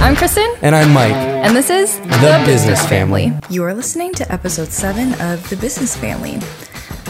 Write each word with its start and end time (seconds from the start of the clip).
I'm 0.00 0.16
Kristen, 0.16 0.48
And 0.62 0.74
I'm 0.74 0.92
Mike. 0.92 1.12
and 1.12 1.54
this 1.56 1.68
is 1.70 1.98
The 2.00 2.42
Business 2.46 2.84
Family. 2.86 3.32
You 3.50 3.62
are 3.64 3.74
listening 3.74 4.14
to 4.14 4.32
episode 4.32 4.68
7 4.68 5.12
of 5.20 5.48
The 5.50 5.56
Business 5.56 5.96
Family. 5.96 6.38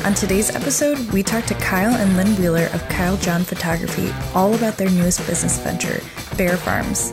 On 0.04 0.14
today's 0.14 0.54
episode, 0.54 0.98
we 1.12 1.22
talk 1.22 1.44
to 1.46 1.54
Kyle 1.54 1.94
and 1.94 2.16
Linn 2.16 2.34
Wheeler 2.36 2.68
of 2.72 2.86
Kyle 2.88 3.16
John 3.18 3.44
Photography 3.44 4.10
all 4.34 4.54
about 4.54 4.76
their 4.78 4.90
newest 4.90 5.24
business 5.26 5.58
venture, 5.60 6.00
Baer 6.36 6.56
Farms. 6.56 7.12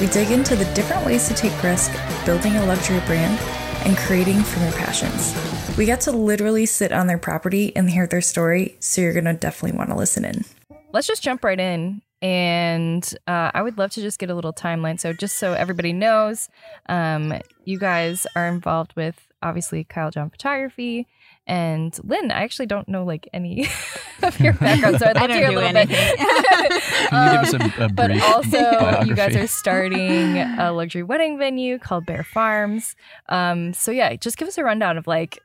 We 0.00 0.06
dig 0.06 0.30
into 0.30 0.54
the 0.56 0.66
different 0.74 1.04
ways 1.04 1.26
to 1.28 1.34
take 1.34 1.60
risk, 1.62 1.90
building 2.24 2.56
a 2.56 2.64
luxury 2.66 3.00
brand, 3.06 3.38
and 3.86 3.96
creating 3.96 4.42
from 4.42 4.62
your 4.62 4.72
passions. 4.72 5.34
We 5.76 5.86
got 5.86 6.00
to 6.02 6.12
literally 6.12 6.66
sit 6.66 6.92
on 6.92 7.06
their 7.08 7.18
property 7.18 7.74
and 7.74 7.90
hear 7.90 8.06
their 8.06 8.20
story, 8.20 8.76
so 8.78 9.00
you're 9.00 9.12
going 9.12 9.24
to 9.24 9.34
definitely 9.34 9.76
want 9.76 9.90
to 9.90 9.96
listen 9.96 10.24
in. 10.24 10.44
Let's 10.92 11.06
just 11.08 11.22
jump 11.22 11.42
right 11.44 11.58
in. 11.58 12.02
And 12.24 13.04
uh, 13.26 13.50
I 13.52 13.60
would 13.60 13.76
love 13.76 13.90
to 13.92 14.00
just 14.00 14.18
get 14.18 14.30
a 14.30 14.34
little 14.34 14.54
timeline. 14.54 14.98
So, 14.98 15.12
just 15.12 15.36
so 15.36 15.52
everybody 15.52 15.92
knows, 15.92 16.48
um, 16.88 17.34
you 17.66 17.78
guys 17.78 18.26
are 18.34 18.48
involved 18.48 18.94
with 18.96 19.28
obviously 19.42 19.84
Kyle 19.84 20.10
John 20.10 20.30
Photography. 20.30 21.06
And 21.46 21.94
Linn, 22.02 22.30
I 22.30 22.42
actually 22.44 22.64
don't 22.64 22.88
know 22.88 23.04
like 23.04 23.28
any 23.34 23.68
of 24.22 24.40
your 24.40 24.54
background, 24.54 25.00
so 25.00 25.06
I'd 25.14 25.16
love 25.16 25.28
to 25.28 25.34
hear 25.34 25.50
a 25.50 25.52
don't 25.52 25.74
little 25.74 25.82
do 25.82 25.86
bit. 25.86 26.18
Can 27.10 27.34
you 27.34 27.52
give 27.52 27.62
us 27.62 27.78
a, 27.78 27.84
a 27.84 27.88
but 27.90 28.06
brief 28.06 28.22
also, 28.22 29.02
you 29.02 29.14
guys 29.14 29.36
are 29.36 29.46
starting 29.46 30.38
a 30.38 30.72
luxury 30.72 31.02
wedding 31.02 31.36
venue 31.36 31.78
called 31.78 32.06
Baer 32.06 32.24
Farms. 32.24 32.96
Um, 33.28 33.74
so 33.74 33.90
yeah, 33.90 34.16
just 34.16 34.38
give 34.38 34.48
us 34.48 34.56
a 34.56 34.64
rundown 34.64 34.96
of 34.96 35.06
like 35.06 35.40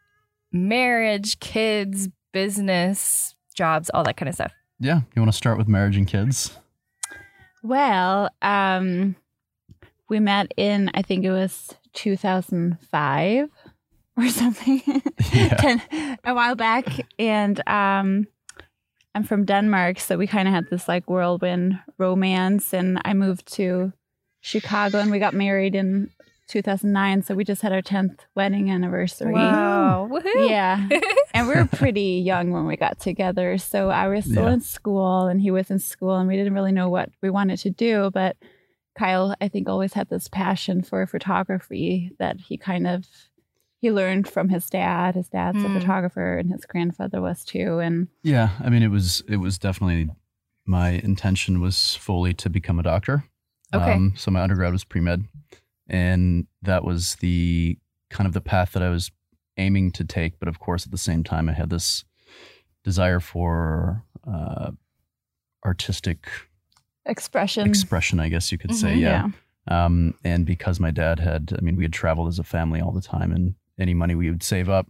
marriage, 0.53 1.41
kids, 1.41 2.07
business, 2.31 3.35
jobs, 3.53 3.91
all 3.93 4.05
that 4.05 4.15
kind 4.15 4.29
of 4.29 4.35
stuff. 4.35 4.53
Yeah, 4.79 5.01
you 5.13 5.21
want 5.21 5.33
to 5.33 5.37
start 5.37 5.57
with 5.57 5.67
marriage 5.67 5.97
and 5.97 6.07
kids? 6.07 6.57
Well, 7.63 8.29
um, 8.41 9.15
we 10.09 10.19
met 10.19 10.51
in 10.57 10.89
I 10.93 11.01
think 11.01 11.25
it 11.25 11.31
was 11.31 11.75
2005 11.93 13.49
or 14.17 14.27
something, 14.29 14.81
Yeah. 15.33 15.55
Ten- 15.55 16.17
a 16.23 16.33
while 16.33 16.55
back, 16.55 16.85
and 17.17 17.59
um, 17.67 18.27
I'm 19.15 19.23
from 19.23 19.45
Denmark, 19.45 19.99
so 19.99 20.17
we 20.17 20.27
kind 20.27 20.47
of 20.47 20.53
had 20.53 20.69
this 20.69 20.87
like 20.87 21.09
whirlwind 21.09 21.79
romance, 21.97 22.73
and 22.73 22.99
I 23.05 23.13
moved 23.13 23.51
to 23.53 23.93
Chicago, 24.41 24.99
and 24.99 25.11
we 25.11 25.19
got 25.19 25.33
married 25.33 25.75
in 25.75 26.09
2009, 26.49 27.23
so 27.23 27.35
we 27.35 27.43
just 27.43 27.61
had 27.61 27.71
our 27.71 27.81
10th 27.81 28.19
wedding 28.35 28.69
anniversary. 28.71 29.33
Wow, 29.33 30.09
woohoo! 30.11 30.49
Yeah. 30.49 30.89
and 31.33 31.47
we 31.47 31.53
were 31.55 31.65
pretty 31.65 32.21
young 32.25 32.51
when 32.51 32.65
we 32.65 32.75
got 32.75 32.99
together. 32.99 33.57
So 33.57 33.89
I 33.89 34.07
was 34.07 34.25
still 34.25 34.45
Yeah. 34.45 34.53
in 34.53 34.61
school 34.61 35.27
and 35.27 35.39
he 35.41 35.51
was 35.51 35.69
in 35.71 35.79
school 35.79 36.15
and 36.17 36.27
we 36.27 36.35
didn't 36.35 36.53
really 36.53 36.71
know 36.71 36.89
what 36.89 37.09
we 37.21 37.29
wanted 37.29 37.59
to 37.59 37.69
do. 37.69 38.09
But 38.13 38.35
Kyle, 38.97 39.35
I 39.39 39.47
think, 39.47 39.69
always 39.69 39.93
had 39.93 40.09
this 40.09 40.27
passion 40.27 40.81
for 40.81 41.05
photography 41.07 42.11
that 42.19 42.37
he 42.39 42.57
kind 42.57 42.85
of 42.87 43.05
he 43.81 43.91
learned 43.91 44.27
from 44.27 44.49
his 44.49 44.69
dad. 44.69 45.15
His 45.15 45.29
dad's 45.29 45.57
Mm. 45.59 45.73
a 45.77 45.79
photographer 45.79 46.37
and 46.37 46.51
his 46.51 46.65
grandfather 46.65 47.21
was 47.21 47.45
too. 47.45 47.79
And 47.79 48.09
Yeah, 48.23 48.49
I 48.59 48.69
mean, 48.69 48.83
it 48.83 48.89
was 48.91 49.23
it 49.29 49.37
was 49.37 49.57
definitely 49.57 50.09
my 50.65 50.89
intention 50.89 51.61
was 51.61 51.95
fully 51.95 52.33
to 52.33 52.49
become 52.49 52.77
a 52.79 52.83
doctor. 52.83 53.23
Okay. 53.73 53.97
so 54.15 54.31
my 54.31 54.41
undergrad 54.41 54.71
was 54.73 54.83
pre 54.83 54.99
med, 54.99 55.25
and 55.89 56.47
that 56.61 56.83
was 56.83 57.15
the 57.15 57.77
kind 58.09 58.27
of 58.27 58.33
the 58.33 58.41
path 58.41 58.71
that 58.73 58.83
I 58.83 58.89
was 58.89 59.11
aiming 59.57 59.91
to 59.93 60.03
take. 60.05 60.39
But 60.39 60.47
of 60.47 60.59
course, 60.59 60.85
at 60.85 60.91
the 60.91 60.97
same 60.97 61.23
time, 61.23 61.49
I 61.49 61.53
had 61.53 61.69
this 61.69 62.03
desire 62.83 63.19
for 63.19 64.03
uh, 64.27 64.71
artistic 65.65 66.27
expression. 67.05 67.67
expression, 67.67 68.19
I 68.19 68.29
guess 68.29 68.51
you 68.51 68.57
could 68.57 68.73
say. 68.75 68.95
Mhm. 68.95 68.99
yeah. 69.01 69.27
Um, 69.67 70.15
and 70.23 70.45
because 70.45 70.79
my 70.79 70.91
dad 70.91 71.19
had, 71.19 71.53
I 71.57 71.61
mean, 71.61 71.75
we 71.75 71.83
had 71.83 71.93
traveled 71.93 72.27
as 72.27 72.39
a 72.39 72.43
family 72.43 72.81
all 72.81 72.91
the 72.91 73.01
time, 73.01 73.31
and 73.31 73.55
any 73.79 73.93
money 73.93 74.15
we 74.15 74.29
would 74.29 74.41
save 74.43 74.69
up, 74.69 74.87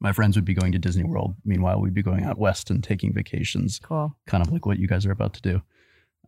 my 0.00 0.12
friends 0.12 0.36
would 0.36 0.44
be 0.44 0.54
going 0.54 0.72
to 0.72 0.78
Disney 0.78 1.04
World. 1.04 1.34
Meanwhile, 1.44 1.80
we'd 1.80 1.92
be 1.94 2.02
going 2.02 2.24
out 2.24 2.38
west 2.38 2.70
and 2.70 2.82
taking 2.82 3.12
vacations, 3.12 3.80
Cool. 3.82 4.16
kind 4.26 4.42
of 4.46 4.52
like 4.52 4.64
what 4.64 4.78
you 4.78 4.86
guys 4.86 5.04
are 5.04 5.10
about 5.12 5.34
to 5.34 5.42
do. 5.42 5.62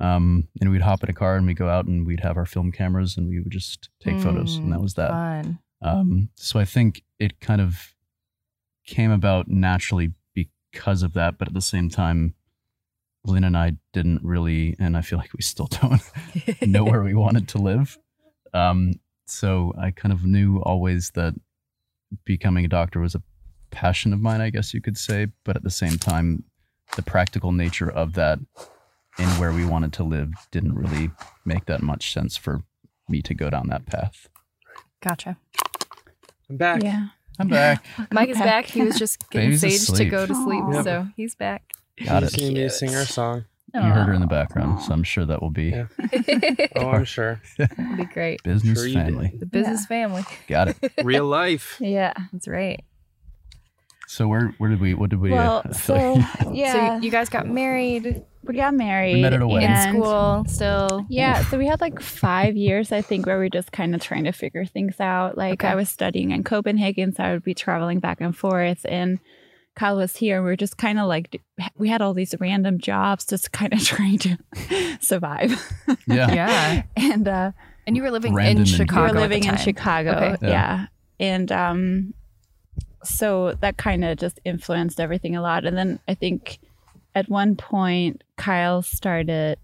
Um, 0.00 0.48
and 0.60 0.70
we'd 0.70 0.80
hop 0.80 1.04
in 1.04 1.10
a 1.10 1.12
car 1.12 1.36
and 1.36 1.46
we'd 1.46 1.58
go 1.58 1.68
out 1.68 1.84
and 1.84 2.06
we'd 2.06 2.20
have 2.20 2.38
our 2.38 2.46
film 2.46 2.72
cameras 2.72 3.16
and 3.16 3.28
we 3.28 3.38
would 3.38 3.52
just 3.52 3.90
take 4.02 4.18
photos, 4.18 4.56
and 4.56 4.72
that 4.72 4.80
was 4.80 4.94
that. 4.94 5.10
Fun. 5.10 5.58
Um, 5.82 6.28
so 6.34 6.58
I 6.58 6.64
think 6.64 7.02
it 7.18 7.40
kind 7.40 7.60
of 7.60 7.94
came 8.86 9.10
about 9.10 9.48
naturally 9.48 10.12
because 10.34 11.02
of 11.02 11.12
that, 11.14 11.38
but 11.38 11.48
at 11.48 11.54
the 11.54 11.60
same 11.60 11.88
time, 11.88 12.34
Linn 13.24 13.44
and 13.44 13.56
I 13.56 13.76
didn't 13.92 14.20
really, 14.22 14.74
and 14.78 14.96
I 14.96 15.02
feel 15.02 15.18
like 15.18 15.32
we 15.34 15.42
still 15.42 15.66
don't 15.82 16.02
know 16.62 16.84
where 16.84 17.02
we 17.02 17.14
wanted 17.14 17.48
to 17.48 17.58
live. 17.58 17.98
Um, 18.54 18.94
so 19.26 19.72
I 19.78 19.90
kind 19.90 20.12
of 20.12 20.24
knew 20.24 20.58
always 20.58 21.10
that 21.14 21.34
becoming 22.24 22.64
a 22.64 22.68
doctor 22.68 23.00
was 23.00 23.14
a 23.14 23.22
passion 23.70 24.12
of 24.12 24.20
mine, 24.20 24.40
I 24.40 24.50
guess 24.50 24.74
you 24.74 24.80
could 24.80 24.98
say. 24.98 25.28
But 25.44 25.56
at 25.56 25.62
the 25.62 25.70
same 25.70 25.98
time, 25.98 26.44
the 26.96 27.02
practical 27.02 27.52
nature 27.52 27.90
of 27.90 28.14
that 28.14 28.40
and 29.20 29.38
where 29.41 29.53
we 29.53 29.64
wanted 29.64 29.92
to 29.94 30.04
live 30.04 30.32
didn't 30.50 30.75
really 30.75 31.10
make 31.44 31.66
that 31.66 31.82
much 31.82 32.12
sense 32.12 32.36
for 32.36 32.62
me 33.08 33.20
to 33.22 33.34
go 33.34 33.50
down 33.50 33.69
that 33.69 33.86
path. 33.86 34.28
Gotcha. 35.03 35.36
I'm 36.48 36.56
back. 36.56 36.82
Yeah. 36.82 37.08
I'm 37.38 37.48
back. 37.48 37.84
Mike 38.12 38.28
is 38.30 38.38
back. 38.38 38.66
He 38.66 38.82
was 38.82 38.98
just 38.98 39.28
getting 39.30 39.50
Baby's 39.50 39.60
Sage 39.60 39.86
to 39.86 39.92
asleep. 39.92 40.10
go 40.10 40.26
to 40.26 40.34
sleep, 40.34 40.62
Aw. 40.64 40.82
so 40.82 41.06
he's 41.16 41.34
back. 41.34 41.62
Got 42.04 42.22
He's 42.22 42.34
it. 42.34 42.41
gonna 42.41 42.53
be 42.53 42.60
to 42.60 42.70
sing 42.70 42.94
our 42.94 43.04
song. 43.04 43.44
You 43.72 43.80
heard 43.82 44.06
her 44.09 44.12
in 44.12 44.20
the 44.20 44.26
background, 44.26 44.82
so 44.82 44.92
I'm 44.92 45.04
sure 45.04 45.25
that 45.26 45.41
will 45.41 45.50
be 45.50 45.66
Yeah. 45.70 45.86
Oh, 46.76 46.88
I'm 46.91 47.04
sure. 47.04 47.41
It'd 47.59 47.97
be 47.97 48.04
great. 48.06 48.42
business 48.42 48.78
Sure 48.78 48.86
you 48.88 48.94
did. 48.97 49.04
family. 49.04 49.32
The 49.38 49.47
business 49.47 49.86
family. 49.86 50.25
Got 50.48 50.69
it. 50.69 50.92
Real 51.04 51.25
life. 51.26 51.76
Yeah. 51.80 52.12
That's 52.32 52.48
right. 52.48 52.82
So 54.09 54.26
where 54.26 54.48
where 54.59 54.70
did 54.70 54.80
we 54.80 54.94
what 54.94 55.10
did 55.10 55.20
we? 55.20 55.30
Well, 55.30 55.59
uh, 55.59 55.62
I 55.66 55.72
feel 55.72 55.75
so 55.75 56.12
like- 56.14 56.56
yeah, 56.56 56.98
So 56.98 57.04
you 57.04 57.10
guys 57.12 57.28
got 57.28 57.47
married 57.47 58.25
we 58.42 58.54
got 58.56 58.74
married. 58.74 59.14
We 59.16 59.22
met 59.22 59.32
at 59.34 59.42
a 59.42 59.46
wedding. 59.48 59.70
in 59.70 60.02
school 60.02 60.44
still. 60.48 61.06
Yeah, 61.08 61.44
so 61.44 61.58
we 61.58 61.66
had 61.66 61.80
like 61.80 62.00
five 62.00 62.56
years, 62.56 62.90
I 62.92 63.02
think, 63.02 63.26
where 63.26 63.36
we 63.38 63.44
were 63.44 63.50
just 63.50 63.72
kind 63.72 63.94
of 63.94 64.02
trying 64.02 64.24
to 64.24 64.32
figure 64.32 64.64
things 64.64 64.98
out. 65.00 65.36
Like 65.36 65.62
Okay. 65.62 65.68
I 65.68 65.74
was 65.74 65.88
studying 65.88 66.30
in 66.30 66.42
Copenhagen, 66.44 67.12
so 67.14 67.22
I 67.22 67.32
would 67.32 67.44
be 67.44 67.54
traveling 67.54 68.00
back 68.00 68.20
and 68.20 68.36
forth, 68.36 68.84
and 68.88 69.18
Kyle 69.76 69.96
was 69.96 70.16
here. 70.16 70.36
And 70.36 70.44
we 70.44 70.50
were 70.50 70.56
just 70.56 70.78
kind 70.78 70.98
of 70.98 71.06
like, 71.06 71.40
we 71.76 71.88
had 71.88 72.02
all 72.02 72.12
these 72.14 72.34
random 72.40 72.78
jobs, 72.80 73.24
just 73.26 73.52
kind 73.60 73.72
of 73.72 73.84
trying 73.84 74.18
to 74.18 74.36
survive. 75.00 75.50
yeah. 76.06 76.32
Yeah. 76.32 76.82
and 76.96 77.28
uh, 77.28 77.52
And 77.86 77.96
you 77.96 78.02
were 78.02 78.10
living 78.10 78.34
Random 78.34 78.62
in 78.62 78.64
Chicago. 78.66 79.02
we 79.02 79.08
at 79.08 79.12
were 79.12 79.14
the 79.14 79.20
living 79.20 79.44
in 79.44 79.50
time. 79.54 79.58
Chicago. 79.64 80.10
Okay. 80.10 80.36
Yeah. 80.42 80.48
Yeah. 80.48 80.86
And 81.20 81.52
um, 81.52 82.14
so 83.04 83.54
that 83.60 83.76
kind 83.76 84.04
of 84.04 84.18
just 84.18 84.40
influenced 84.44 84.98
everything 85.00 85.36
a 85.36 85.42
lot. 85.42 85.64
And 85.64 85.76
then 85.76 85.98
I 86.08 86.14
think 86.14 86.58
at 87.15 87.28
one 87.28 87.56
point, 87.56 88.22
Kyle 88.37 88.82
started 88.82 89.59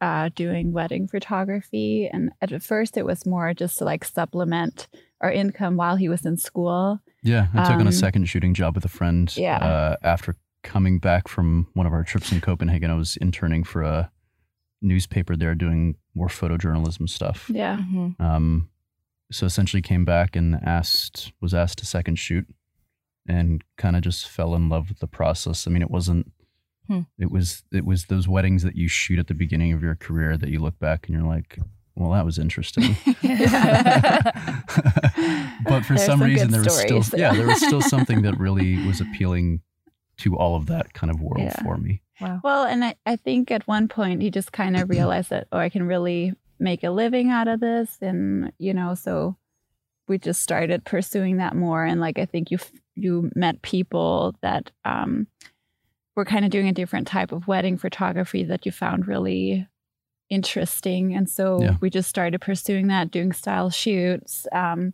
uh, 0.00 0.28
doing 0.34 0.72
wedding 0.72 1.08
photography. 1.08 2.08
And 2.12 2.30
at 2.40 2.62
first, 2.62 2.96
it 2.96 3.04
was 3.06 3.24
more 3.26 3.54
just 3.54 3.78
to 3.78 3.84
like 3.84 4.04
supplement 4.04 4.88
our 5.20 5.32
income 5.32 5.76
while 5.76 5.96
he 5.96 6.08
was 6.08 6.26
in 6.26 6.36
school. 6.36 7.00
Yeah, 7.22 7.46
I 7.54 7.64
took 7.64 7.74
on 7.76 7.80
Um, 7.82 7.86
a 7.88 7.92
second 7.92 8.26
shooting 8.26 8.54
job 8.54 8.74
with 8.74 8.84
a 8.84 8.88
friend. 8.88 9.34
Yeah. 9.36 9.56
Uh, 9.58 9.96
after 10.02 10.36
coming 10.62 10.98
back 10.98 11.28
from 11.28 11.68
one 11.74 11.86
of 11.86 11.92
our 11.92 12.04
trips 12.04 12.30
in 12.30 12.40
Copenhagen, 12.40 12.90
I 12.90 12.94
was 12.94 13.16
interning 13.16 13.64
for 13.64 13.82
a 13.82 14.10
newspaper 14.82 15.34
there 15.36 15.54
doing 15.54 15.96
more 16.14 16.28
photojournalism 16.28 17.08
stuff. 17.08 17.50
Yeah. 17.52 17.78
Mhm. 17.78 18.20
Um, 18.20 18.68
so 19.32 19.46
essentially 19.46 19.80
came 19.82 20.04
back 20.04 20.36
and 20.36 20.56
asked, 20.62 21.32
was 21.40 21.54
asked 21.54 21.78
to 21.78 21.86
second 21.86 22.16
shoot 22.16 22.46
and 23.26 23.64
kind 23.76 23.96
of 23.96 24.02
just 24.02 24.28
fell 24.28 24.54
in 24.54 24.68
love 24.68 24.88
with 24.88 24.98
the 25.00 25.08
process. 25.08 25.66
I 25.66 25.70
mean, 25.70 25.82
it 25.82 25.90
wasn't, 25.90 26.30
Hmm. 26.88 27.00
it 27.18 27.30
was, 27.30 27.62
it 27.72 27.84
was 27.84 28.06
those 28.06 28.28
weddings 28.28 28.62
that 28.62 28.76
you 28.76 28.88
shoot 28.88 29.18
at 29.18 29.26
the 29.26 29.34
beginning 29.34 29.72
of 29.72 29.82
your 29.82 29.94
career 29.96 30.36
that 30.36 30.48
you 30.50 30.58
look 30.60 30.78
back 30.78 31.06
and 31.08 31.16
you're 31.16 31.26
like, 31.26 31.58
well, 31.94 32.12
that 32.12 32.24
was 32.24 32.38
interesting. 32.38 32.96
but 35.64 35.84
for 35.84 35.94
There's 35.94 36.04
some 36.04 36.18
some 36.18 36.22
reason 36.22 36.48
good 36.48 36.54
there 36.54 36.60
was 36.64 36.78
stories. 36.78 37.06
still 37.06 37.18
yeah 37.20 37.32
there 37.32 37.46
was 37.46 37.60
still 37.60 37.80
something 37.94 38.22
that 38.22 38.38
really 38.38 38.84
was 38.86 39.00
appealing 39.00 39.60
to 40.18 40.36
all 40.36 40.56
of 40.56 40.66
that 40.66 40.92
kind 40.94 41.10
of 41.10 41.20
world 41.20 41.40
Yeah. 41.44 41.62
for 41.62 41.76
me 41.76 42.02
Wow. 42.18 42.40
Well, 42.42 42.64
and 42.64 42.82
I, 42.82 42.94
I 43.04 43.16
think 43.16 43.50
at 43.50 43.68
one 43.68 43.88
point 43.88 44.22
he 44.22 44.30
just 44.30 44.50
kind 44.50 44.74
of 44.74 44.88
realized 44.96 45.28
that, 45.28 45.48
oh, 45.52 45.58
I 45.58 45.68
can 45.68 45.86
really 45.86 46.32
make 46.58 46.82
a 46.82 46.88
living 46.88 47.28
out 47.28 47.46
of 47.46 47.60
this. 47.60 47.98
And, 48.00 48.52
you 48.58 48.72
know, 48.72 48.94
so 48.94 49.36
we 50.08 50.16
just 50.16 50.40
started 50.40 50.86
pursuing 50.86 51.36
that 51.36 51.54
more. 51.54 51.84
And 51.84 52.00
like, 52.00 52.18
I 52.18 52.24
think 52.24 52.50
you, 52.50 52.56
you 52.94 53.30
met 53.34 53.60
people 53.60 54.34
that 54.40 54.70
um, 54.86 55.26
were 56.16 56.24
kind 56.24 56.44
of 56.44 56.50
doing 56.50 56.66
a 56.68 56.72
different 56.72 57.06
type 57.06 57.30
of 57.30 57.46
wedding 57.46 57.76
photography 57.78 58.42
that 58.44 58.64
you 58.66 58.72
found 58.72 59.06
really 59.06 59.68
interesting. 60.30 61.14
And 61.14 61.28
so 61.28 61.60
Yeah. 61.62 61.76
we 61.80 61.90
just 61.90 62.08
started 62.08 62.40
pursuing 62.40 62.88
that, 62.88 63.10
doing 63.10 63.32
style 63.32 63.70
shoots. 63.70 64.46
Um, 64.52 64.92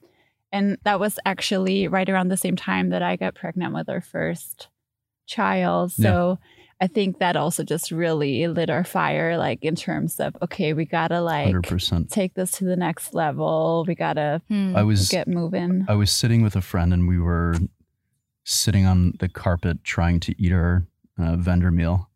and 0.50 0.76
that 0.84 1.00
was 1.00 1.18
actually 1.24 1.88
right 1.88 2.08
around 2.08 2.28
the 2.28 2.36
same 2.36 2.56
time 2.56 2.90
that 2.90 3.02
I 3.02 3.16
got 3.16 3.34
pregnant 3.34 3.72
with 3.72 3.88
our 3.88 4.02
first 4.02 4.68
child. 5.26 5.92
Yeah. 5.96 6.02
So 6.10 6.38
I 6.80 6.88
think 6.88 7.20
that 7.20 7.36
also 7.36 7.62
just 7.62 7.92
really 7.92 8.46
lit 8.48 8.68
our 8.68 8.84
fire, 8.84 9.38
like 9.38 9.64
in 9.64 9.76
terms 9.76 10.18
of 10.18 10.36
okay, 10.42 10.72
we 10.72 10.84
gotta 10.84 11.20
like 11.20 11.46
Hundred 11.46 11.68
percent. 11.68 12.10
take 12.10 12.34
this 12.34 12.50
to 12.52 12.64
the 12.64 12.76
next 12.76 13.14
level. 13.14 13.84
We 13.86 13.94
gotta 13.94 14.42
Hmm. 14.48 14.74
I 14.76 14.82
was 14.82 15.08
get 15.08 15.28
moving. 15.28 15.86
I 15.88 15.94
was 15.94 16.10
sitting 16.10 16.42
with 16.42 16.56
a 16.56 16.60
friend 16.60 16.92
and 16.92 17.06
we 17.08 17.18
were 17.20 17.54
sitting 18.44 18.84
on 18.84 19.12
the 19.20 19.28
carpet 19.28 19.84
trying 19.84 20.18
to 20.20 20.34
eat 20.42 20.52
our 20.52 20.84
uh, 21.22 21.36
vendor 21.36 21.70
meal, 21.70 22.10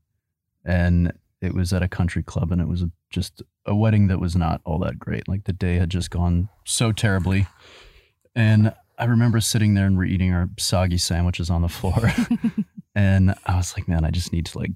and 0.64 1.12
it 1.40 1.54
was 1.54 1.72
at 1.72 1.82
a 1.82 1.88
country 1.88 2.22
club 2.22 2.50
and 2.50 2.60
it 2.60 2.68
was 2.68 2.82
a, 2.82 2.90
just 3.10 3.42
a 3.66 3.74
wedding 3.74 4.08
that 4.08 4.18
was 4.18 4.34
not 4.34 4.60
all 4.64 4.78
that 4.78 4.98
great. 4.98 5.28
Like 5.28 5.44
the 5.44 5.52
day 5.52 5.76
had 5.76 5.90
just 5.90 6.10
gone 6.10 6.48
so 6.64 6.92
terribly, 6.92 7.46
and 8.34 8.74
I 8.98 9.04
remember 9.04 9.40
sitting 9.40 9.74
there 9.74 9.86
and 9.86 9.96
we're 9.96 10.04
eating 10.04 10.32
our 10.32 10.48
soggy 10.58 10.98
sandwiches 10.98 11.50
on 11.50 11.62
the 11.62 11.68
floor, 11.68 12.12
and 12.94 13.34
I 13.46 13.56
was 13.56 13.76
like, 13.76 13.88
man, 13.88 14.04
I 14.04 14.10
just 14.10 14.32
need 14.32 14.46
to 14.46 14.58
like 14.58 14.72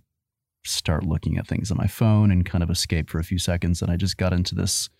start 0.64 1.04
looking 1.04 1.38
at 1.38 1.48
things 1.48 1.70
on 1.70 1.78
my 1.78 1.86
phone 1.86 2.30
and 2.30 2.44
kind 2.44 2.62
of 2.62 2.70
escape 2.70 3.08
for 3.08 3.18
a 3.18 3.24
few 3.24 3.38
seconds, 3.38 3.82
and 3.82 3.90
I 3.90 3.96
just 3.96 4.16
got 4.16 4.32
into 4.32 4.54
this 4.54 4.90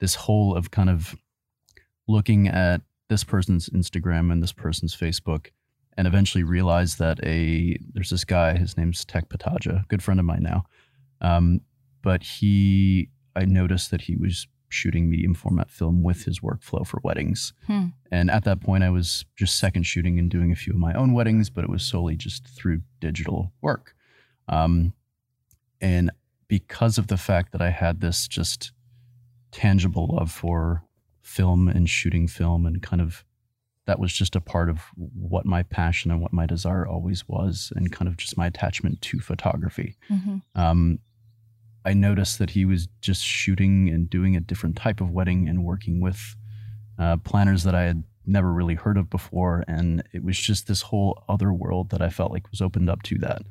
this 0.00 0.14
hole 0.14 0.56
of 0.56 0.70
kind 0.70 0.90
of 0.90 1.14
looking 2.06 2.48
at 2.48 2.82
this 3.08 3.24
person's 3.24 3.68
Instagram 3.70 4.32
and 4.32 4.42
this 4.42 4.52
person's 4.52 4.96
Facebook, 4.96 5.48
and 5.96 6.06
eventually 6.06 6.44
realized 6.44 6.98
that 6.98 7.18
a 7.24 7.78
there's 7.92 8.10
this 8.10 8.24
guy. 8.24 8.56
His 8.56 8.76
name's 8.76 9.04
Tec 9.04 9.28
Petaja, 9.28 9.86
good 9.88 10.02
friend 10.02 10.20
of 10.20 10.26
mine 10.26 10.42
now. 10.42 10.64
Um, 11.20 11.60
but 12.02 12.22
he, 12.22 13.08
I 13.34 13.44
noticed 13.46 13.90
that 13.90 14.02
he 14.02 14.16
was 14.16 14.46
shooting 14.68 15.08
medium 15.08 15.34
format 15.34 15.70
film 15.70 16.02
with 16.02 16.24
his 16.24 16.40
workflow 16.40 16.86
for 16.86 17.00
weddings. 17.04 17.52
Hmm. 17.66 17.86
And 18.10 18.30
at 18.30 18.44
that 18.44 18.60
point, 18.60 18.84
I 18.84 18.90
was 18.90 19.24
just 19.36 19.58
second 19.58 19.84
shooting 19.84 20.18
and 20.18 20.30
doing 20.30 20.52
a 20.52 20.56
few 20.56 20.72
of 20.72 20.78
my 20.78 20.92
own 20.94 21.14
weddings, 21.14 21.48
but 21.48 21.64
it 21.64 21.70
was 21.70 21.84
solely 21.84 22.16
just 22.16 22.48
through 22.48 22.82
digital 23.00 23.52
work. 23.62 23.94
Um, 24.48 24.92
and 25.80 26.10
because 26.48 26.98
of 26.98 27.06
the 27.06 27.16
fact 27.16 27.52
that 27.52 27.62
I 27.62 27.70
had 27.70 28.00
this 28.00 28.28
just 28.28 28.72
tangible 29.52 30.16
love 30.18 30.30
for 30.30 30.84
film 31.22 31.68
and 31.68 31.88
shooting 31.88 32.26
film 32.26 32.66
and 32.66 32.82
kind 32.82 33.00
of 33.00 33.24
that 33.86 33.98
was 33.98 34.12
just 34.12 34.34
a 34.34 34.40
part 34.40 34.68
of 34.70 34.80
what 34.96 35.44
my 35.44 35.62
passion 35.62 36.10
and 36.10 36.20
what 36.22 36.32
my 36.32 36.46
desire 36.46 36.86
always 36.86 37.28
was 37.28 37.72
and 37.76 37.92
kind 37.92 38.08
of 38.08 38.16
just 38.16 38.36
my 38.36 38.46
attachment 38.46 39.00
to 39.02 39.18
photography. 39.20 39.96
Mhm. 40.10 40.42
um, 40.54 40.98
i 41.86 41.92
noticed 41.92 42.38
that 42.38 42.50
he 42.50 42.64
was 42.64 42.88
just 43.02 43.22
shooting 43.22 43.90
and 43.90 44.08
doing 44.08 44.34
a 44.36 44.40
different 44.40 44.74
type 44.76 45.00
of 45.02 45.10
wedding 45.10 45.48
and 45.48 45.64
working 45.64 46.00
with 46.00 46.34
uh, 46.98 47.16
planners 47.18 47.62
that 47.64 47.74
i 47.74 47.82
had 47.82 48.02
never 48.26 48.50
really 48.54 48.74
heard 48.74 48.96
of 48.96 49.10
before. 49.10 49.62
And 49.68 50.02
it 50.14 50.24
was 50.24 50.38
just 50.38 50.66
this 50.66 50.80
whole 50.80 51.22
other 51.28 51.52
world 51.52 51.90
that 51.90 52.00
i 52.00 52.08
felt 52.08 52.32
like 52.32 52.50
was 52.50 52.62
opened 52.62 52.88
up 52.88 53.02
to 53.02 53.18
that. 53.18 53.42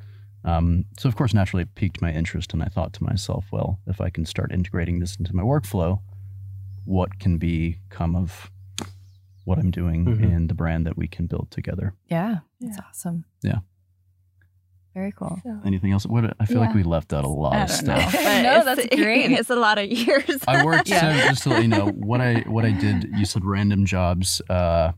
Um, 0.43 0.85
so 0.97 1.07
of 1.07 1.15
course 1.15 1.31
naturally 1.31 1.61
it 1.61 1.75
piqued 1.75 2.01
my 2.01 2.11
interest. 2.11 2.53
And 2.53 2.63
i 2.63 2.65
thought 2.65 2.91
to 2.93 3.03
myself 3.03 3.45
well 3.51 3.79
if 3.85 4.01
i 4.01 4.09
can 4.09 4.25
start 4.25 4.51
integrating 4.51 4.97
this 4.99 5.15
into 5.15 5.35
my 5.35 5.43
workflow 5.43 5.99
what 6.85 7.19
can 7.19 7.37
become 7.37 8.15
of 8.15 8.49
what 9.45 9.57
i'm 9.59 9.71
doing 9.71 10.05
Mhm. 10.05 10.23
and 10.35 10.49
the 10.49 10.53
brand 10.53 10.85
that 10.85 10.97
we 10.97 11.07
can 11.07 11.27
build 11.27 11.49
together 11.51 11.93
Yeah, 12.09 12.39
that's 12.61 12.77
Yeah. 12.77 12.83
awesome. 12.89 13.25
Yeah. 13.43 13.59
Very 14.93 15.11
cool. 15.11 15.39
So, 15.43 15.59
anything 15.65 15.91
else 15.91 16.05
what 16.05 16.35
i 16.39 16.45
feel 16.45 16.59
like 16.59 16.75
we 16.75 16.83
left 16.83 17.13
out 17.13 17.25
a 17.25 17.27
lot 17.27 17.55
of 17.63 17.69
stuff 17.71 18.13
No, 18.47 18.63
that's 18.63 18.85
great. 18.95 19.31
It's 19.39 19.49
a 19.49 19.55
lot 19.55 19.77
of 19.79 19.89
years. 19.91 20.39
I 20.47 20.63
worked 20.63 20.87
Yeah. 20.89 20.99
so 21.23 21.27
just 21.29 21.43
to 21.43 21.49
let 21.49 21.61
you 21.63 21.67
know 21.67 21.87
what 21.89 22.21
I 22.21 22.41
what 22.47 22.63
I 22.63 22.71
did. 22.71 23.09
You 23.17 23.25
said 23.25 23.43
random 23.43 23.85
jobs. 23.85 24.41
Uh, 24.49 24.91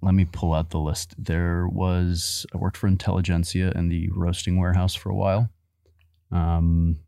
let 0.00 0.14
me 0.14 0.24
pull 0.24 0.52
out 0.52 0.70
the 0.70 0.80
list. 0.80 1.14
There 1.16 1.68
was 1.68 2.44
I 2.52 2.56
worked 2.58 2.76
for 2.76 2.88
Intelligentsia 2.88 3.70
in 3.76 3.88
the 3.88 4.08
roasting 4.10 4.58
warehouse 4.58 4.94
for 4.96 5.10
a 5.10 5.14
while. 5.14 5.48
Um, 6.32 6.98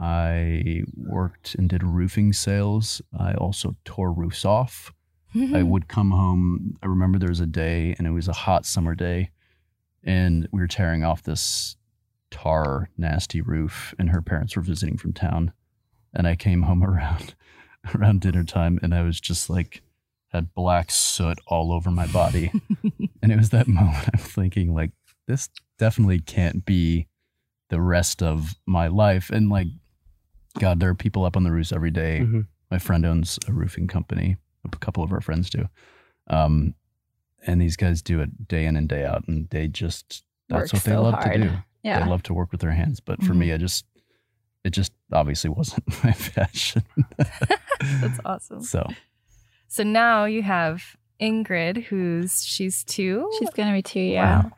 I 0.00 0.82
worked 0.96 1.54
and 1.54 1.68
did 1.68 1.84
roofing 1.84 2.32
sales. 2.32 3.00
I 3.16 3.34
also 3.34 3.76
tore 3.84 4.12
roofs 4.12 4.44
off. 4.44 4.92
I 5.36 5.62
would 5.62 5.88
come 5.88 6.10
home. 6.12 6.76
I 6.82 6.86
remember 6.86 7.18
there 7.18 7.28
was 7.28 7.40
a 7.40 7.46
day, 7.46 7.94
and 7.98 8.06
it 8.06 8.10
was 8.10 8.28
a 8.28 8.32
hot 8.32 8.64
summer 8.66 8.94
day, 8.94 9.30
and 10.02 10.48
we 10.52 10.60
were 10.60 10.68
tearing 10.68 11.02
off 11.04 11.22
this 11.22 11.76
tar, 12.30 12.88
nasty 12.96 13.40
roof, 13.40 13.94
and 13.98 14.10
her 14.10 14.22
parents 14.22 14.54
were 14.56 14.62
visiting 14.62 14.96
from 14.96 15.12
town, 15.12 15.52
and 16.12 16.26
I 16.26 16.36
came 16.36 16.62
home 16.62 16.84
around 16.90 17.34
around 17.94 18.20
dinner 18.20 18.44
time, 18.44 18.78
and 18.82 18.94
I 18.94 19.02
was 19.02 19.20
just 19.20 19.50
like 19.50 19.82
had 20.28 20.54
black 20.54 20.90
soot 20.90 21.38
all 21.46 21.72
over 21.72 21.90
my 21.90 22.06
body, 22.06 22.50
and 23.22 23.32
it 23.32 23.36
was 23.36 23.50
that 23.50 23.68
moment 23.80 24.08
I'm 24.12 24.18
thinking 24.20 24.74
like 24.74 24.92
this 25.26 25.48
definitely 25.78 26.20
can't 26.20 26.64
be 26.64 27.06
the 27.70 27.80
rest 27.80 28.22
of 28.22 28.54
my 28.66 28.86
life, 28.88 29.30
and 29.30 29.48
like 29.50 29.66
God, 30.60 30.78
there 30.78 30.90
are 30.90 30.94
people 30.94 31.24
up 31.24 31.36
on 31.36 31.42
the 31.42 31.50
roofs 31.50 31.72
every 31.72 31.90
day 31.90 32.20
Mhm. 32.22 32.46
my 32.70 32.78
friend 32.78 33.04
owns 33.04 33.38
a 33.48 33.52
roofing 33.52 33.88
company. 33.88 34.36
A 34.64 34.78
couple 34.78 35.02
of 35.02 35.12
our 35.12 35.20
friends 35.20 35.50
do. 35.50 35.68
Um, 36.28 36.74
and 37.46 37.60
these 37.60 37.76
guys 37.76 38.02
do 38.02 38.20
it 38.20 38.48
day 38.48 38.64
in 38.64 38.76
and 38.76 38.88
day 38.88 39.04
out, 39.04 39.28
and 39.28 39.48
they 39.50 39.68
just 39.68 40.24
that's 40.48 40.72
Work 40.72 40.72
what 40.72 40.84
they 40.84 40.92
so 40.92 41.02
love 41.02 41.14
hard. 41.14 41.32
to 41.42 41.48
do. 41.48 41.54
yeah. 41.82 42.02
They 42.02 42.10
love 42.10 42.22
to 42.24 42.34
work 42.34 42.52
with 42.52 42.60
their 42.60 42.70
hands. 42.72 43.00
But 43.00 43.22
for 43.22 43.34
me, 43.34 43.52
I 43.52 43.56
just 43.56 43.84
it 44.64 44.70
just 44.70 44.92
obviously 45.12 45.50
wasn't 45.50 45.84
my 46.04 46.12
passion. 46.12 46.84
That's 48.00 48.20
awesome. 48.24 48.62
so 48.62 48.86
So 49.68 49.82
now 49.82 50.24
you 50.24 50.42
have 50.42 50.96
Ingrid, 51.20 51.84
who's 51.84 52.44
she's 52.44 52.82
two. 52.84 53.30
She's 53.38 53.50
gonna 53.50 53.72
be 53.72 53.82
two. 53.82 54.00
Yeah. 54.00 54.44
Wow. 54.44 54.50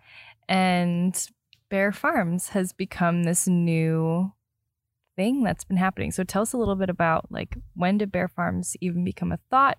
And 0.48 1.28
Baer 1.68 1.90
Farms 1.92 2.50
has 2.50 2.72
become 2.72 3.24
this 3.24 3.48
new 3.48 4.32
thing 5.16 5.42
that's 5.42 5.64
been 5.64 5.76
happening. 5.76 6.12
So 6.12 6.22
tell 6.22 6.42
us 6.42 6.52
a 6.52 6.58
little 6.58 6.76
bit 6.76 6.90
about 6.90 7.30
like 7.32 7.56
when 7.74 7.98
did 7.98 8.12
Baer 8.12 8.28
Farms 8.28 8.76
even 8.80 9.02
become 9.04 9.32
a 9.32 9.38
thought 9.50 9.78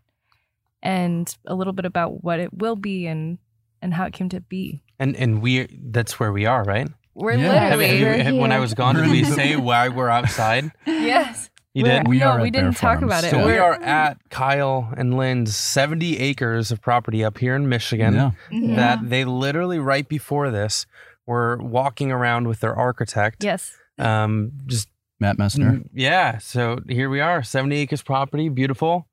and 0.88 1.36
a 1.45 1.54
little 1.54 1.74
bit 1.74 1.86
about 1.86 2.24
what 2.24 2.39
it 2.39 2.54
will 2.54 2.75
be 2.78 3.06
and 3.07 3.38
and 3.81 3.94
how 3.94 4.06
it 4.06 4.13
came 4.13 4.30
to 4.30 4.39
be. 4.42 4.81
And 5.00 5.16
and 5.16 5.42
we 5.42 5.68
that's 5.92 6.19
where 6.19 6.31
we 6.31 6.45
are, 6.45 6.63
right? 6.63 6.88
We're 7.13 7.34
Yeah. 7.34 7.54
Have 7.54 7.80
literally 7.80 8.00
you- 8.00 8.06
We're 8.06 8.24
have- 8.24 8.36
when 8.36 8.51
I 8.51 8.60
was 8.60 8.74
gone, 8.74 8.95
did 8.95 9.10
we 9.10 9.24
say 9.24 9.56
why 9.56 9.89
we're 9.89 10.10
outside? 10.10 10.72
Yes. 10.86 11.50
You 11.74 11.84
We're- 11.84 11.98
did. 12.00 12.07
We 12.07 12.19
no, 12.19 12.28
are 12.30 12.42
we 12.42 12.50
didn't 12.50 12.74
talk 12.74 13.00
Farms. 13.00 13.04
about 13.04 13.24
it. 13.24 13.30
So 13.31 13.38
we 13.39 13.51
We're- 13.54 13.78
at 13.84 14.18
Kyle 14.31 14.92
and 14.98 15.16
Linn's 15.16 15.56
70 15.56 16.18
acres 16.19 16.72
of 16.72 16.81
property 16.81 17.24
up 17.24 17.38
here 17.38 17.56
in 17.56 17.69
Michigan. 17.69 18.13
yeah, 18.16 18.31
Mhm. 18.51 18.75
That 18.78 19.10
they 19.10 19.25
literally 19.25 19.78
right 19.80 20.07
before 20.07 20.50
this 20.50 20.86
were 21.28 21.57
walking 21.62 22.12
around 22.12 22.48
with 22.48 22.62
their 22.62 22.75
architect. 22.75 23.44
Yes. 23.44 23.75
Um, 24.00 24.54
just 24.66 24.90
Matt 25.19 25.38
Messner. 25.38 25.72
mm, 25.80 25.90
yeah. 25.94 26.38
So 26.40 26.80
here 26.88 27.10
we 27.10 27.19
are, 27.19 27.44
70 27.44 27.75
acres 27.78 28.01
property, 28.01 28.50
beautiful. 28.50 29.07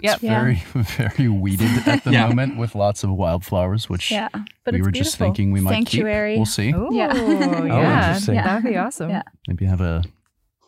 Yep. 0.00 0.14
It's 0.14 0.22
very 0.22 0.54
very 0.74 1.28
weeded 1.28 1.86
at 1.88 2.04
the 2.04 2.10
Yeah. 2.12 2.28
moment 2.28 2.58
with 2.58 2.74
lots 2.74 3.02
of 3.04 3.10
wildflowers, 3.10 3.88
which 3.88 4.10
Yeah. 4.10 4.28
But 4.64 4.74
we 4.74 4.78
it's 4.80 4.86
were 4.86 4.90
beautiful. 4.92 5.04
just 5.04 5.16
thinking 5.18 5.52
we 5.52 5.60
might 5.60 5.70
Sanctuary. 5.72 6.32
keep. 6.34 6.38
We'll 6.38 6.46
see. 6.46 6.70
Ooh, 6.70 6.88
Yeah. 6.92 7.14
yeah. 7.14 8.06
interesting. 8.08 8.34
That'd 8.36 8.64
be 8.70 8.76
awesome. 8.76 9.10
Yeah. 9.10 9.22
Maybe 9.48 9.64
have 9.64 9.80
a 9.80 10.02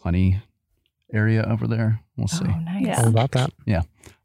honey 0.02 0.40
area 1.12 1.42
over 1.49 1.66
there. 1.66 2.00
We'll 2.16 2.28
see. 2.28 2.44
Oh, 2.47 2.58
nice. 2.61 2.87
Yeah. 2.87 3.00
All 3.02 3.08
about 3.08 3.32
that. 3.32 3.50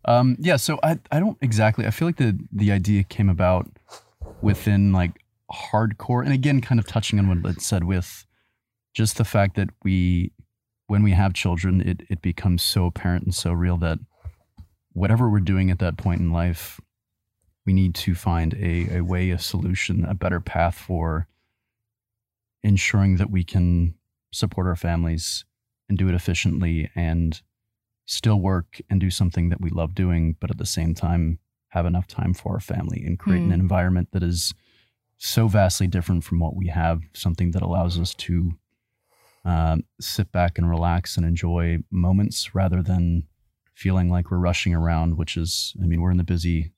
Um, 0.05 0.35
yeah, 0.39 0.57
so 0.57 0.79
I, 0.83 0.99
I 1.13 1.19
don't 1.21 1.37
exactly 1.41 1.85
I 1.87 1.91
feel 1.91 2.07
like 2.07 2.17
the 2.17 2.37
the 2.51 2.71
idea 2.73 3.03
came 3.03 3.29
about 3.29 3.69
within 4.41 4.91
like 4.91 5.11
hardcore 5.51 6.23
and 6.23 6.33
again 6.33 6.59
kind 6.61 6.77
of 6.79 6.85
touching 6.87 7.19
on 7.19 7.27
what 7.27 7.51
it 7.55 7.61
said 7.61 7.83
with 7.85 8.25
just 8.93 9.17
the 9.17 9.23
fact 9.23 9.55
that 9.55 9.69
we 9.83 10.31
when 10.87 11.03
we 11.03 11.11
have 11.11 11.33
children 11.33 11.79
it 11.81 12.01
it 12.09 12.21
becomes 12.21 12.61
so 12.63 12.85
apparent 12.85 13.23
and 13.23 13.33
so 13.33 13.53
real 13.53 13.77
that 13.77 13.97
whatever 14.93 15.29
we're 15.29 15.39
doing 15.39 15.69
at 15.69 15.79
that 15.79 15.97
point 15.97 16.21
in 16.21 16.31
life 16.31 16.79
we 17.65 17.73
need 17.73 17.95
to 17.95 18.13
find 18.15 18.53
a, 18.55 18.97
a 18.97 19.01
way 19.01 19.29
a 19.29 19.39
solution 19.39 20.05
a 20.05 20.13
better 20.13 20.39
path 20.39 20.75
for 20.75 21.27
ensuring 22.63 23.17
that 23.17 23.29
we 23.29 23.43
can 23.43 23.93
support 24.31 24.67
our 24.67 24.75
families 24.75 25.45
and 25.89 25.97
do 25.97 26.07
it 26.07 26.15
efficiently 26.15 26.89
and 26.95 27.41
still 28.05 28.39
work 28.39 28.81
and 28.89 28.99
do 28.99 29.09
something 29.09 29.49
that 29.49 29.61
we 29.61 29.69
love 29.69 29.93
doing, 29.95 30.35
but 30.39 30.49
at 30.49 30.57
the 30.57 30.65
same 30.65 30.93
time 30.93 31.39
have 31.69 31.85
enough 31.85 32.07
time 32.07 32.33
for 32.33 32.53
our 32.53 32.59
family 32.59 33.03
and 33.05 33.19
create 33.19 33.41
Hmm. 33.43 33.51
an 33.51 33.59
environment 33.59 34.09
that 34.11 34.23
is 34.23 34.53
so 35.17 35.47
vastly 35.47 35.87
different 35.87 36.23
from 36.23 36.39
what 36.39 36.55
we 36.55 36.67
have, 36.67 37.01
something 37.13 37.51
that 37.51 37.61
allows 37.61 37.99
us 37.99 38.13
to 38.15 38.53
um, 39.45 39.83
sit 39.99 40.31
back 40.31 40.57
and 40.57 40.69
relax 40.69 41.17
and 41.17 41.25
enjoy 41.25 41.79
moments 41.91 42.53
rather 42.55 42.81
than 42.81 43.27
feeling 43.73 44.09
like 44.09 44.29
we're 44.31 44.37
rushing 44.37 44.73
around, 44.73 45.17
which 45.17 45.37
is, 45.37 45.73
I 45.81 45.85
mean, 45.85 46.01
we're 46.01 46.11
in 46.11 46.17
the 46.17 46.23
busy 46.23 46.71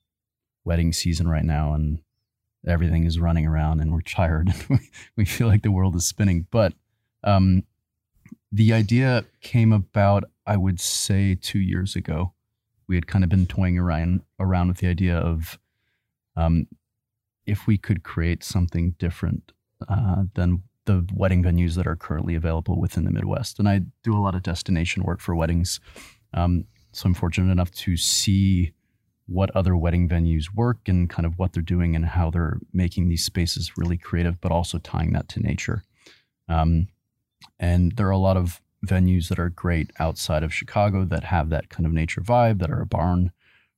wedding 0.64 0.92
season 0.92 1.28
right 1.28 1.44
now 1.44 1.72
and 1.74 2.00
everything 2.66 3.04
is 3.04 3.18
running 3.18 3.46
around 3.46 3.80
and 3.80 3.92
we're 3.92 4.00
tired 4.00 4.52
and 4.68 4.80
we, 5.16 5.24
feel 5.24 5.46
like 5.46 5.62
the 5.62 5.70
world 5.70 5.94
is 5.94 6.06
spinning. 6.06 6.46
But 6.50 6.74
um, 7.22 7.62
the 8.50 8.72
idea 8.72 9.24
came 9.40 9.72
about, 9.72 10.24
I 10.46 10.56
would 10.56 10.80
say, 10.80 11.36
two 11.40 11.60
years 11.60 11.94
ago. 11.96 12.32
We 12.88 12.96
had 12.96 13.06
kind 13.06 13.24
of 13.24 13.30
been 13.30 13.46
toying 13.46 13.78
around 13.78 14.22
around 14.38 14.68
with 14.68 14.78
the 14.78 14.86
idea 14.86 15.18
of 15.18 15.58
um, 16.36 16.68
if 17.44 17.66
we 17.66 17.78
could 17.78 18.04
create 18.04 18.44
something 18.44 18.94
different 18.98 19.52
uh, 19.88 20.24
than 20.34 20.62
the 20.84 21.06
wedding 21.12 21.42
venues 21.42 21.74
that 21.74 21.86
are 21.86 21.96
currently 21.96 22.34
available 22.34 22.80
within 22.80 23.04
the 23.04 23.10
Midwest. 23.10 23.58
And 23.58 23.68
I 23.68 23.82
do 24.02 24.16
a 24.16 24.22
lot 24.22 24.36
of 24.36 24.42
destination 24.42 25.02
work 25.02 25.20
for 25.20 25.34
weddings. 25.34 25.80
Um, 26.32 26.66
so 26.96 27.06
I'm 27.06 27.14
fortunate 27.14 27.52
enough 27.52 27.70
to 27.72 27.96
see 27.98 28.72
what 29.26 29.54
other 29.54 29.76
wedding 29.76 30.08
venues 30.08 30.54
work 30.54 30.78
and 30.86 31.10
kind 31.10 31.26
of 31.26 31.38
what 31.38 31.52
they're 31.52 31.62
doing 31.62 31.94
and 31.94 32.06
how 32.06 32.30
they're 32.30 32.58
making 32.72 33.08
these 33.08 33.22
spaces 33.22 33.76
really 33.76 33.98
creative, 33.98 34.40
but 34.40 34.50
also 34.50 34.78
tying 34.78 35.12
that 35.12 35.28
to 35.28 35.40
nature. 35.40 35.82
Um, 36.48 36.88
and 37.58 37.92
there 37.96 38.06
are 38.06 38.12
a 38.12 38.18
lot 38.18 38.38
of 38.38 38.62
venues 38.86 39.28
that 39.28 39.38
are 39.38 39.50
great 39.50 39.90
outside 39.98 40.42
of 40.42 40.54
Chicago 40.54 41.04
that 41.04 41.24
have 41.24 41.50
that 41.50 41.68
kind 41.68 41.84
of 41.84 41.92
nature 41.92 42.22
vibe, 42.22 42.60
that 42.60 42.70
are 42.70 42.80
a 42.80 42.86
barn 42.86 43.30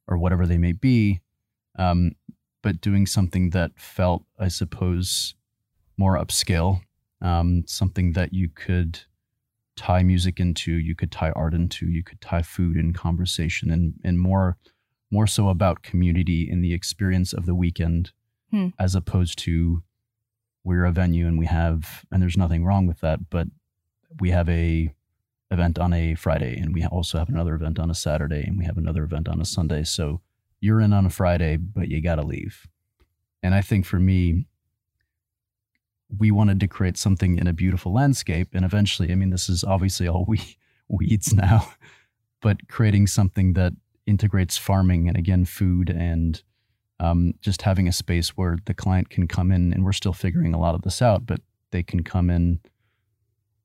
or 0.06 0.16
whatever 0.16 0.46
they 0.46 0.58
may 0.58 0.72
be. 0.72 1.20
Um, 1.76 2.12
but 2.62 2.80
doing 2.80 3.04
something 3.04 3.50
that 3.50 3.72
felt, 3.76 4.22
I 4.38 4.46
suppose, 4.46 5.34
more 5.96 6.16
upscale, 6.16 6.82
um, 7.20 7.64
something 7.66 8.12
that 8.12 8.32
you 8.32 8.48
could 8.48 9.00
tie 9.78 10.02
music 10.02 10.38
into, 10.40 10.72
you 10.72 10.94
could 10.94 11.10
tie 11.10 11.30
art 11.30 11.54
into, 11.54 11.86
you 11.86 12.02
could 12.02 12.20
tie 12.20 12.42
food 12.42 12.76
and 12.76 12.94
conversation, 12.94 13.70
and 13.70 13.94
and 14.04 14.18
more 14.20 14.56
more 15.10 15.26
so 15.26 15.48
about 15.48 15.82
community 15.82 16.46
in 16.50 16.60
the 16.60 16.74
experience 16.74 17.32
of 17.32 17.46
the 17.46 17.54
weekend, 17.54 18.12
Hmm. 18.50 18.68
as 18.78 18.94
opposed 18.94 19.38
to 19.40 19.82
we're 20.64 20.84
a 20.84 20.92
venue 20.92 21.26
and 21.26 21.38
we 21.38 21.46
have 21.46 22.04
and 22.10 22.20
there's 22.22 22.36
nothing 22.36 22.64
wrong 22.64 22.86
with 22.86 23.00
that, 23.00 23.30
but 23.30 23.46
we 24.20 24.30
have 24.30 24.48
a 24.48 24.90
event 25.50 25.78
on 25.78 25.92
a 25.94 26.14
Friday 26.14 26.58
and 26.58 26.74
we 26.74 26.84
also 26.84 27.18
have 27.18 27.28
another 27.30 27.54
event 27.54 27.78
on 27.78 27.90
a 27.90 27.94
Saturday 27.94 28.42
and 28.46 28.58
we 28.58 28.64
have 28.64 28.76
another 28.78 29.04
event 29.04 29.28
on 29.28 29.40
a 29.40 29.44
Sunday. 29.46 29.82
So 29.84 30.20
you're 30.60 30.80
in 30.80 30.92
on 30.92 31.06
a 31.06 31.10
Friday, 31.10 31.56
but 31.56 31.88
you 31.88 32.02
got 32.02 32.16
to 32.16 32.22
leave. 32.22 32.66
And 33.42 33.54
I 33.54 33.62
think 33.62 33.86
for 33.86 33.98
me, 34.00 34.46
we 36.16 36.30
wanted 36.30 36.58
to 36.60 36.68
create 36.68 36.96
something 36.96 37.36
in 37.38 37.46
a 37.46 37.52
beautiful 37.52 37.92
landscape. 37.92 38.48
And 38.54 38.64
eventually, 38.64 39.12
I 39.12 39.14
mean, 39.14 39.30
this 39.30 39.48
is 39.48 39.62
obviously 39.64 40.08
all 40.08 40.24
we 40.26 40.40
weeds 40.88 41.34
now, 41.34 41.68
but 42.40 42.68
creating 42.68 43.06
something 43.08 43.52
that 43.54 43.74
integrates 44.06 44.56
farming 44.56 45.08
and 45.08 45.18
again, 45.18 45.44
food 45.44 45.90
and 45.90 46.42
um, 47.00 47.34
just 47.40 47.62
having 47.62 47.86
a 47.86 47.92
space 47.92 48.30
where 48.30 48.56
the 48.64 48.74
client 48.74 49.10
can 49.10 49.28
come 49.28 49.52
in 49.52 49.72
and 49.72 49.84
we're 49.84 49.92
still 49.92 50.12
figuring 50.14 50.54
a 50.54 50.58
lot 50.58 50.74
of 50.74 50.82
this 50.82 51.02
out, 51.02 51.26
but 51.26 51.40
they 51.70 51.82
can 51.82 52.02
come 52.02 52.30
in 52.30 52.60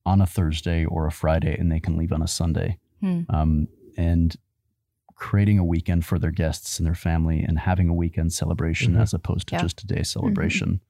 on 0.05 0.19
a 0.21 0.25
Thursday 0.25 0.83
or 0.85 1.07
a 1.07 1.11
Friday 1.11 1.55
and 1.57 1.71
they 1.71 1.79
can 1.79 1.97
leave 1.97 2.11
on 2.11 2.21
a 2.21 2.27
Sunday. 2.27 2.77
Hmm. 2.99 3.21
Um, 3.29 3.67
and 3.97 4.35
creating 5.15 5.57
a 5.59 5.63
weekend 5.63 6.05
for 6.05 6.19
their 6.19 6.31
guests 6.31 6.77
and 6.77 6.85
their 6.85 6.93
family 6.95 7.41
and 7.41 7.57
having 7.57 7.87
a 7.87 7.93
weekend 7.93 8.33
celebration 8.33 8.95
Mhm. 8.95 9.01
as 9.01 9.13
opposed 9.13 9.47
to 9.47 9.55
Yeah. 9.55 9.61
just 9.61 9.81
a 9.83 9.87
day 9.87 10.03
celebration. 10.03 10.81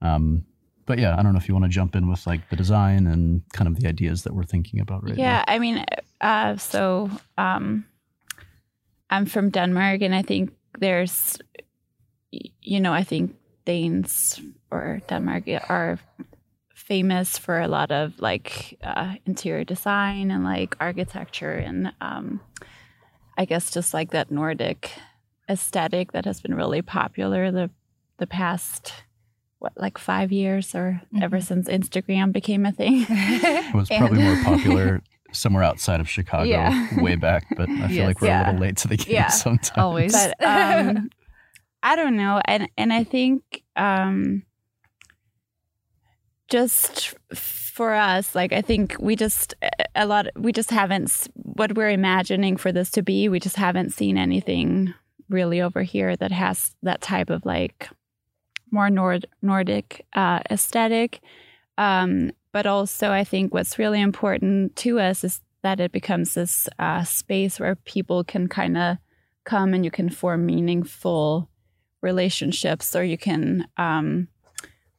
Um, 0.00 0.44
but 0.86 0.98
yeah, 0.98 1.18
I 1.18 1.22
don't 1.22 1.32
know 1.32 1.38
if 1.38 1.48
you 1.48 1.54
want 1.54 1.64
to 1.64 1.70
jump 1.70 1.96
in 1.96 2.08
with 2.08 2.26
like 2.26 2.48
the 2.50 2.56
design 2.56 3.06
and 3.06 3.42
kind 3.52 3.68
of 3.68 3.80
the 3.80 3.88
ideas 3.88 4.22
that 4.22 4.34
we're 4.34 4.44
thinking 4.44 4.80
about 4.80 5.04
right 5.04 5.16
yeah, 5.16 5.44
I 5.46 5.58
mean, 5.58 5.84
uh, 6.20 6.56
so 6.56 7.10
um, 7.38 7.84
I'm 9.10 9.26
from 9.26 9.50
Denmark, 9.50 10.02
and 10.02 10.14
I 10.14 10.22
think 10.22 10.52
there's, 10.78 11.38
you 12.30 12.80
know, 12.80 12.92
I 12.92 13.04
think 13.04 13.36
Danes 13.64 14.40
or 14.70 15.00
Denmark 15.08 15.44
are 15.68 15.98
famous 16.74 17.38
for 17.38 17.60
a 17.60 17.68
lot 17.68 17.90
of 17.90 18.20
like 18.20 18.76
uh, 18.82 19.14
interior 19.24 19.64
design 19.64 20.30
and 20.30 20.44
like 20.44 20.76
architecture, 20.80 21.52
and 21.52 21.92
um, 22.00 22.40
I 23.38 23.44
guess 23.44 23.70
just 23.70 23.94
like 23.94 24.10
that 24.10 24.30
Nordic 24.30 24.90
aesthetic 25.48 26.12
that 26.12 26.24
has 26.24 26.40
been 26.40 26.54
really 26.54 26.82
popular 26.82 27.50
the 27.50 27.70
the 28.18 28.26
past 28.26 29.03
what 29.64 29.72
like 29.76 29.96
five 29.98 30.30
years 30.30 30.74
or 30.74 31.00
ever 31.20 31.38
Mhm. 31.38 31.42
since 31.50 31.68
Instagram 31.68 32.32
became 32.32 32.64
a 32.66 32.72
thing. 32.72 33.06
It 33.10 33.74
was 33.74 33.88
probably 33.88 34.22
more 34.22 34.38
popular 34.44 35.02
somewhere 35.32 35.64
outside 35.64 36.00
of 36.00 36.08
Chicago 36.08 36.44
Yeah. 36.44 37.02
way 37.02 37.16
back, 37.16 37.42
but 37.56 37.68
I 37.68 37.88
feel 37.88 37.96
Yes. 37.96 38.06
like 38.08 38.20
we're 38.20 38.28
a 38.30 38.38
little 38.44 38.60
late 38.60 38.76
to 38.82 38.88
the 38.88 38.96
game 38.98 39.14
Yeah. 39.14 39.28
sometimes. 39.28 39.78
Always. 39.84 40.12
but 40.12 40.30
um 40.52 41.10
i 41.82 41.96
don't 41.96 42.16
know 42.16 42.40
and 42.46 42.68
and 42.78 42.92
i 42.94 43.02
think 43.04 43.42
um 43.76 44.42
just 46.48 47.14
for 47.34 47.92
us 47.94 48.34
like 48.34 48.52
i 48.52 48.62
think 48.62 48.96
we 49.00 49.16
just 49.16 49.54
a 49.94 50.06
lot 50.06 50.26
we 50.36 50.52
just 50.52 50.70
haven't 50.70 51.28
what 51.34 51.74
we're 51.76 51.90
imagining 51.90 52.56
for 52.56 52.70
this 52.72 52.90
to 52.90 53.02
be 53.02 53.28
we 53.28 53.40
just 53.40 53.56
haven't 53.56 53.90
seen 53.92 54.16
anything 54.16 54.92
really 55.28 55.60
over 55.60 55.82
here 55.82 56.16
that 56.16 56.30
has 56.32 56.74
that 56.82 57.00
type 57.00 57.30
of 57.30 57.44
like 57.44 57.88
more 58.74 58.90
Nord- 58.90 59.26
nordic 59.40 60.04
uh 60.14 60.40
aesthetic 60.50 61.20
um 61.78 62.30
but 62.52 62.66
also 62.66 63.10
i 63.10 63.24
think 63.24 63.54
what's 63.54 63.78
really 63.78 64.00
important 64.00 64.74
to 64.84 64.98
us 65.00 65.24
is 65.24 65.40
that 65.62 65.80
it 65.80 65.92
becomes 65.92 66.34
this 66.34 66.68
uh, 66.78 67.02
space 67.04 67.58
where 67.58 67.74
people 67.74 68.22
can 68.22 68.48
kind 68.48 68.76
of 68.76 68.98
come 69.44 69.72
and 69.74 69.82
you 69.82 69.90
can 69.90 70.10
form 70.10 70.44
meaningful 70.44 71.48
relationships 72.02 72.94
or 72.94 73.02
you 73.02 73.16
can 73.16 73.66
um 73.78 74.28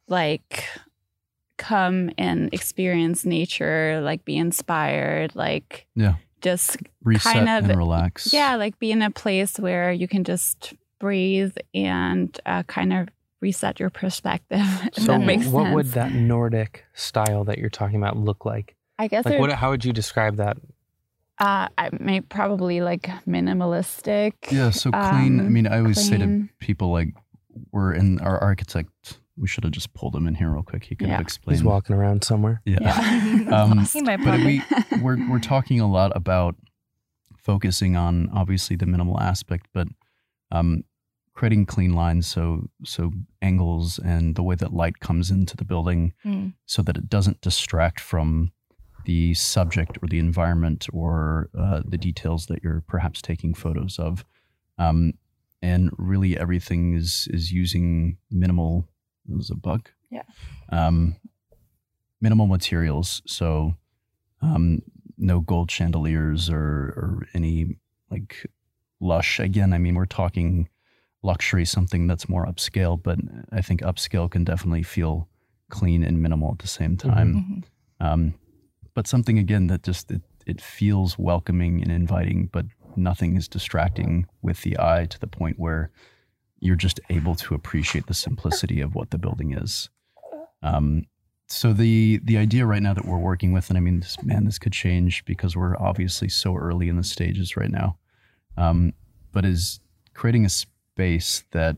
like 0.08 0.64
come 1.56 2.10
and 2.18 2.52
experience 2.52 3.24
nature 3.24 4.00
like 4.02 4.24
be 4.24 4.36
inspired 4.36 5.34
like 5.36 5.86
Yeah. 5.94 6.14
just 6.42 6.76
Reset 7.04 7.32
kind 7.32 7.48
of- 7.48 7.70
and 7.70 7.78
relax. 7.78 8.32
yeah 8.32 8.56
like 8.56 8.78
be 8.78 8.90
in 8.90 9.02
a 9.02 9.10
place 9.10 9.58
where 9.58 9.92
you 9.92 10.08
can 10.08 10.24
just 10.24 10.74
breathe 10.98 11.56
and 11.74 12.38
uh, 12.46 12.62
kind 12.64 12.92
of 12.92 13.08
reset 13.46 13.78
your 13.82 13.90
perspective 14.02 14.66
if 14.96 15.02
So, 15.04 15.12
that 15.12 15.24
makes 15.30 15.46
what 15.46 15.64
sense 15.64 15.74
would 15.76 15.86
that 15.98 16.10
Nordic 16.12 16.84
style 16.94 17.42
that 17.48 17.56
you're 17.58 17.76
talking 17.80 17.96
about 18.02 18.14
look 18.28 18.44
like? 18.52 18.68
i 18.98 19.06
guess 19.12 19.24
Like, 19.26 19.38
what? 19.40 19.50
How 19.62 19.68
would 19.72 19.84
you 19.88 19.92
describe 20.02 20.34
that? 20.44 20.56
uh 21.46 21.66
i 21.82 21.86
may 22.08 22.18
probably 22.36 22.80
like 22.90 23.04
minimalistic 23.36 24.32
Yeah, 24.50 24.70
so 24.82 24.88
clean. 24.90 25.32
I 25.40 25.46
Um, 25.46 25.52
mean, 25.52 25.66
I 25.74 25.76
always 25.82 26.00
say 26.08 26.16
to 26.24 26.28
people 26.68 26.88
like, 26.98 27.10
we're 27.74 27.92
in 28.02 28.08
our 28.28 28.38
architect. 28.50 28.90
We 29.42 29.46
should 29.50 29.64
have 29.64 29.74
just 29.80 29.90
pulled 29.98 30.14
him 30.18 30.26
in 30.30 30.34
here 30.40 30.50
real 30.56 30.62
quick. 30.70 30.84
He 30.88 30.94
could 30.96 31.10
have 31.10 31.18
Yeah. 31.20 31.28
explained. 31.28 31.58
He's 31.58 31.64
walking 31.74 31.94
around 31.98 32.24
somewhere. 32.30 32.56
Yeah. 32.64 32.78
yeah 32.86 32.96
Um, 33.56 33.84
he 33.92 34.00
might 34.08 34.20
but 34.24 34.40
we, 34.48 34.54
we're 35.04 35.18
we're 35.30 35.44
talking 35.54 35.78
a 35.88 35.90
lot 35.98 36.10
about 36.22 36.54
focusing 37.48 37.96
on 38.06 38.28
obviously 38.40 38.76
the 38.82 38.86
minimal 38.86 39.20
aspect, 39.20 39.66
but 39.74 39.88
um, 40.50 40.70
creating 41.36 41.66
clean 41.66 41.92
lines. 41.94 42.26
So 42.26 42.68
so 42.84 43.12
angles 43.40 43.98
and 43.98 44.34
the 44.34 44.42
way 44.42 44.56
that 44.56 44.72
light 44.72 44.98
comes 45.00 45.30
into 45.30 45.56
the 45.56 45.64
building, 45.64 46.12
Mm. 46.24 46.54
so 46.66 46.82
that 46.82 46.96
it 46.96 47.08
doesn't 47.08 47.40
distract 47.42 48.00
from 48.00 48.50
the 49.04 49.34
subject 49.34 49.98
or 50.02 50.08
the 50.08 50.18
environment 50.18 50.86
or 50.92 51.48
uh, 51.56 51.82
the 51.86 51.98
details 51.98 52.46
that 52.46 52.62
you're 52.64 52.82
perhaps 52.88 53.22
taking 53.22 53.54
photos 53.54 53.98
of. 54.00 54.24
Um, 54.78 55.12
and 55.62 55.90
really, 55.98 56.36
everything 56.38 56.94
is 56.96 57.28
is 57.30 57.52
using 57.52 58.16
minimal. 58.30 58.88
There's 59.26 59.50
a 59.50 59.54
bug. 59.54 59.88
Yeah. 60.10 60.22
Um, 60.70 61.16
minimal 62.20 62.46
materials. 62.46 63.22
So, 63.26 63.74
um, 64.42 64.82
no 65.18 65.40
gold 65.40 65.70
chandeliers 65.70 66.48
or 66.50 66.92
or 66.96 67.26
any 67.34 67.76
like 68.10 68.46
lush. 69.00 69.40
Again, 69.40 69.72
I 69.72 69.78
mean, 69.78 69.94
we're 69.94 70.06
talking 70.06 70.68
luxury, 71.26 71.64
something 71.64 72.06
that's 72.06 72.28
more 72.28 72.46
upscale. 72.46 73.02
But 73.02 73.18
I 73.52 73.60
think 73.60 73.82
upscale 73.82 74.30
can 74.30 74.44
definitely 74.44 74.82
feel 74.82 75.28
clean 75.68 76.02
and 76.04 76.22
minimal 76.22 76.52
at 76.52 76.60
the 76.60 76.68
same 76.68 76.96
time. 76.96 77.34
Mhm. 78.00 78.06
Um, 78.06 78.34
but 78.94 79.06
something 79.06 79.38
again 79.38 79.66
that 79.66 79.82
just 79.82 80.10
it, 80.10 80.22
it 80.46 80.60
feels 80.60 81.18
welcoming 81.18 81.82
and 81.82 81.90
inviting, 81.90 82.48
but 82.52 82.66
nothing 82.96 83.36
is 83.36 83.48
distracting 83.48 84.26
with 84.42 84.62
the 84.62 84.78
eye 84.78 85.06
to 85.06 85.18
the 85.20 85.26
point 85.26 85.58
where 85.58 85.90
you're 86.60 86.76
just 86.76 87.00
able 87.10 87.34
to 87.34 87.54
appreciate 87.54 88.06
the 88.06 88.14
simplicity 88.14 88.80
of 88.80 88.94
what 88.94 89.10
the 89.10 89.18
building 89.18 89.52
is. 89.52 89.90
Um, 90.62 91.04
so 91.48 91.72
the 91.72 92.20
the 92.24 92.38
idea 92.38 92.66
right 92.66 92.82
now 92.82 92.94
that 92.94 93.04
we're 93.04 93.18
working 93.18 93.52
with, 93.52 93.68
and 93.68 93.76
I 93.76 93.80
mean, 93.80 94.00
this, 94.00 94.16
man, 94.22 94.44
this 94.44 94.58
could 94.58 94.72
change 94.72 95.24
because 95.24 95.56
we're 95.56 95.76
obviously 95.76 96.28
so 96.28 96.56
early 96.56 96.88
in 96.88 96.96
the 96.96 97.04
stages 97.04 97.56
right 97.56 97.70
now, 97.70 97.98
um, 98.56 98.92
but 99.32 99.44
is 99.44 99.80
creating 100.14 100.44
a 100.44 100.48
space 100.96 101.44
that 101.52 101.76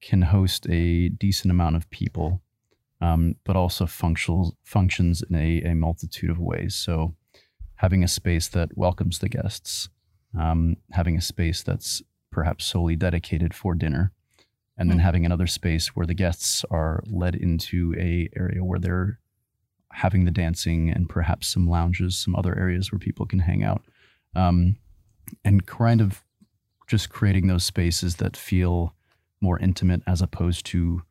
can 0.00 0.22
host 0.22 0.64
a 0.70 1.08
decent 1.08 1.50
amount 1.50 1.74
of 1.74 1.90
people 1.90 2.40
um, 3.00 3.34
but 3.44 3.54
also 3.56 3.86
functions 3.86 4.52
functions 4.64 5.22
in 5.28 5.36
a, 5.36 5.62
a 5.70 5.74
multitude 5.74 6.30
of 6.30 6.38
ways. 6.40 6.74
So, 6.74 7.14
having 7.76 8.02
a 8.02 8.08
space 8.08 8.48
that 8.48 8.76
welcomes 8.76 9.20
the 9.20 9.28
guests, 9.28 9.88
um, 10.36 10.76
having 10.90 11.16
a 11.16 11.20
space 11.20 11.62
that's 11.62 12.02
perhaps 12.32 12.64
solely 12.64 12.96
dedicated 12.96 13.54
for 13.54 13.74
dinner, 13.74 14.10
and 14.76 14.90
then 14.90 14.98
Hmm. 14.98 15.04
having 15.04 15.24
another 15.26 15.46
space 15.46 15.94
where 15.94 16.06
the 16.06 16.14
guests 16.24 16.64
are 16.72 17.04
led 17.06 17.36
into 17.36 17.94
a 17.96 18.28
area 18.34 18.64
where 18.64 18.80
they're 18.80 19.20
having 19.92 20.24
the 20.24 20.32
dancing 20.42 20.90
and 20.90 21.08
perhaps 21.08 21.46
some 21.46 21.68
lounges, 21.68 22.18
some 22.18 22.34
other 22.34 22.58
areas 22.58 22.90
where 22.90 22.98
people 22.98 23.26
can 23.26 23.38
hang 23.40 23.62
out, 23.62 23.82
um, 24.34 24.76
and 25.44 25.66
kind 25.66 26.00
of 26.00 26.24
just 26.88 27.10
creating 27.10 27.46
those 27.46 27.64
spaces 27.64 28.16
that 28.16 28.36
feel 28.36 28.94
more 29.40 29.58
intimate 29.58 30.02
as 30.06 30.20
opposed 30.20 30.66
to 30.66 31.02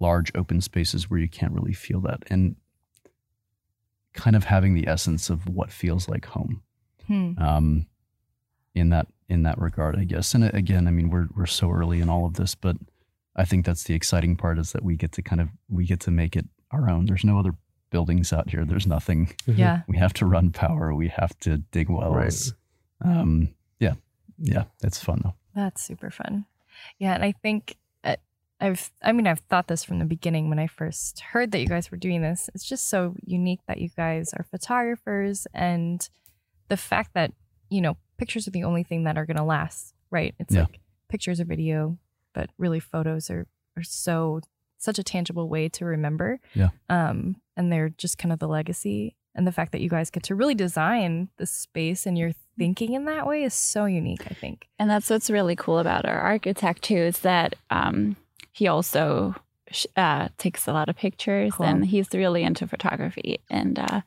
large 0.00 0.32
open 0.34 0.60
spaces 0.60 1.10
where 1.10 1.20
you 1.20 1.28
can't 1.28 1.52
really 1.52 1.72
feel 1.72 2.00
that. 2.00 2.22
And 2.28 2.56
kind 4.14 4.36
of 4.36 4.44
having 4.44 4.74
the 4.74 4.88
essence 4.88 5.28
of 5.28 5.48
what 5.48 5.70
feels 5.70 6.08
like 6.08 6.26
home. 6.26 6.62
Hmm. 7.06 7.32
Um, 7.38 7.86
in 8.74 8.90
that 8.90 9.06
in 9.28 9.42
that 9.44 9.58
regard, 9.58 9.96
I 9.96 10.04
guess. 10.04 10.34
And 10.34 10.44
uh, 10.44 10.50
again, 10.52 10.88
I 10.88 10.90
mean, 10.90 11.10
we're 11.10 11.28
we're 11.34 11.46
so 11.46 11.70
early 11.70 12.00
in 12.00 12.08
all 12.08 12.26
of 12.26 12.34
this, 12.34 12.54
but 12.54 12.76
I 13.36 13.44
think 13.44 13.64
that's 13.64 13.84
the 13.84 13.94
exciting 13.94 14.36
part 14.36 14.58
is 14.58 14.72
that 14.72 14.84
we 14.84 14.96
get 14.96 15.12
to 15.12 15.22
kind 15.22 15.40
of 15.40 15.48
we 15.68 15.86
get 15.86 16.00
to 16.00 16.10
make 16.10 16.36
it 16.36 16.46
our 16.70 16.88
own. 16.88 17.06
There's 17.06 17.24
no 17.24 17.38
other 17.38 17.54
buildings 17.90 18.32
out 18.32 18.50
here. 18.50 18.64
There's 18.64 18.86
nothing. 18.86 19.34
Yeah. 19.46 19.82
We 19.86 19.96
have 19.98 20.12
to 20.14 20.26
run 20.26 20.50
power. 20.50 20.94
We 20.94 21.08
have 21.08 21.38
to 21.40 21.58
dig 21.58 21.88
wells. 21.88 22.54
Um, 23.04 23.54
yeah, 24.38 24.64
that's 24.80 25.02
fun 25.02 25.20
though. 25.24 25.34
That's 25.54 25.82
super 25.82 26.10
fun. 26.10 26.46
Yeah, 26.98 27.14
and 27.14 27.24
I 27.24 27.32
think 27.32 27.76
uh, 28.02 28.16
I've 28.60 28.90
I 29.02 29.12
mean 29.12 29.26
I've 29.26 29.40
thought 29.40 29.68
this 29.68 29.84
from 29.84 29.98
the 29.98 30.04
beginning 30.04 30.48
when 30.48 30.58
I 30.58 30.66
first 30.66 31.20
heard 31.20 31.52
that 31.52 31.60
you 31.60 31.66
guys 31.68 31.90
were 31.90 31.96
doing 31.96 32.22
this. 32.22 32.50
It's 32.54 32.64
just 32.68 32.88
so 32.88 33.14
unique 33.24 33.60
that 33.68 33.78
you 33.78 33.88
guys 33.96 34.32
are 34.34 34.44
photographers 34.50 35.46
and 35.54 36.08
the 36.68 36.76
fact 36.76 37.14
that, 37.14 37.32
you 37.70 37.80
know, 37.80 37.96
pictures 38.16 38.48
are 38.48 38.52
the 38.52 38.64
only 38.64 38.82
thing 38.82 39.04
that 39.04 39.16
are 39.18 39.26
going 39.26 39.36
to 39.36 39.42
last, 39.44 39.94
right? 40.10 40.34
It's 40.38 40.54
Yeah. 40.54 40.62
like 40.62 40.80
pictures 41.08 41.40
or 41.40 41.44
video, 41.44 41.98
but 42.32 42.50
really 42.58 42.80
photos 42.80 43.30
are 43.30 43.46
are 43.76 43.82
so 43.82 44.40
such 44.78 44.98
a 44.98 45.02
tangible 45.02 45.48
way 45.48 45.68
to 45.68 45.84
remember. 45.84 46.40
Yeah. 46.54 46.70
Um 46.88 47.36
and 47.56 47.72
they're 47.72 47.90
just 47.90 48.18
kind 48.18 48.32
of 48.32 48.38
the 48.40 48.48
legacy 48.48 49.16
and 49.34 49.46
the 49.46 49.52
fact 49.52 49.72
that 49.72 49.80
you 49.80 49.88
guys 49.88 50.10
get 50.10 50.22
to 50.24 50.34
really 50.34 50.54
design 50.54 51.28
the 51.38 51.46
space 51.46 52.06
and 52.06 52.16
you're 52.18 52.32
thinking 52.58 52.94
in 52.94 53.04
that 53.06 53.26
way 53.26 53.42
is 53.42 53.54
so 53.54 53.84
unique, 53.86 54.26
I 54.30 54.34
think. 54.34 54.68
And 54.78 54.88
that's 54.90 55.10
what's 55.10 55.30
really 55.30 55.56
cool 55.56 55.78
about 55.78 56.04
our 56.06 56.18
architect 56.18 56.82
too 56.82 56.96
is 56.96 57.18
that 57.20 57.54
um, 57.70 58.16
he 58.52 58.68
also 58.68 59.34
sh- 59.70 59.86
uh, 59.96 60.28
takes 60.38 60.66
a 60.68 60.72
lot 60.72 60.88
of 60.88 60.96
pictures 60.96 61.54
Cool. 61.54 61.66
and 61.66 61.84
he's 61.86 62.08
really 62.12 62.42
into 62.42 62.66
photography. 62.66 63.38
And 63.50 63.78
uh, 63.78 64.00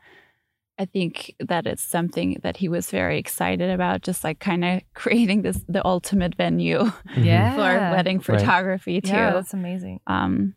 I 0.80 0.86
think 0.86 1.36
that 1.39 1.66
it's 1.68 1.82
something 1.84 2.38
that 2.44 2.58
he 2.58 2.70
was 2.70 2.89
very 2.92 3.18
excited 3.18 3.70
about, 3.70 4.01
just 4.01 4.24
like 4.24 4.39
kind 4.39 4.63
of 4.63 4.82
creating 4.94 5.42
this 5.42 5.63
the 5.68 5.86
ultimate 5.86 6.36
venue 6.36 6.80
Mhm. 7.16 7.25
Yeah. 7.25 7.56
for 7.56 7.96
wedding 7.96 8.18
Right. 8.18 8.25
photography 8.25 9.01
too. 9.01 9.10
Yeah, 9.10 9.34
that's 9.34 9.54
amazing. 9.54 10.00
Um, 10.08 10.56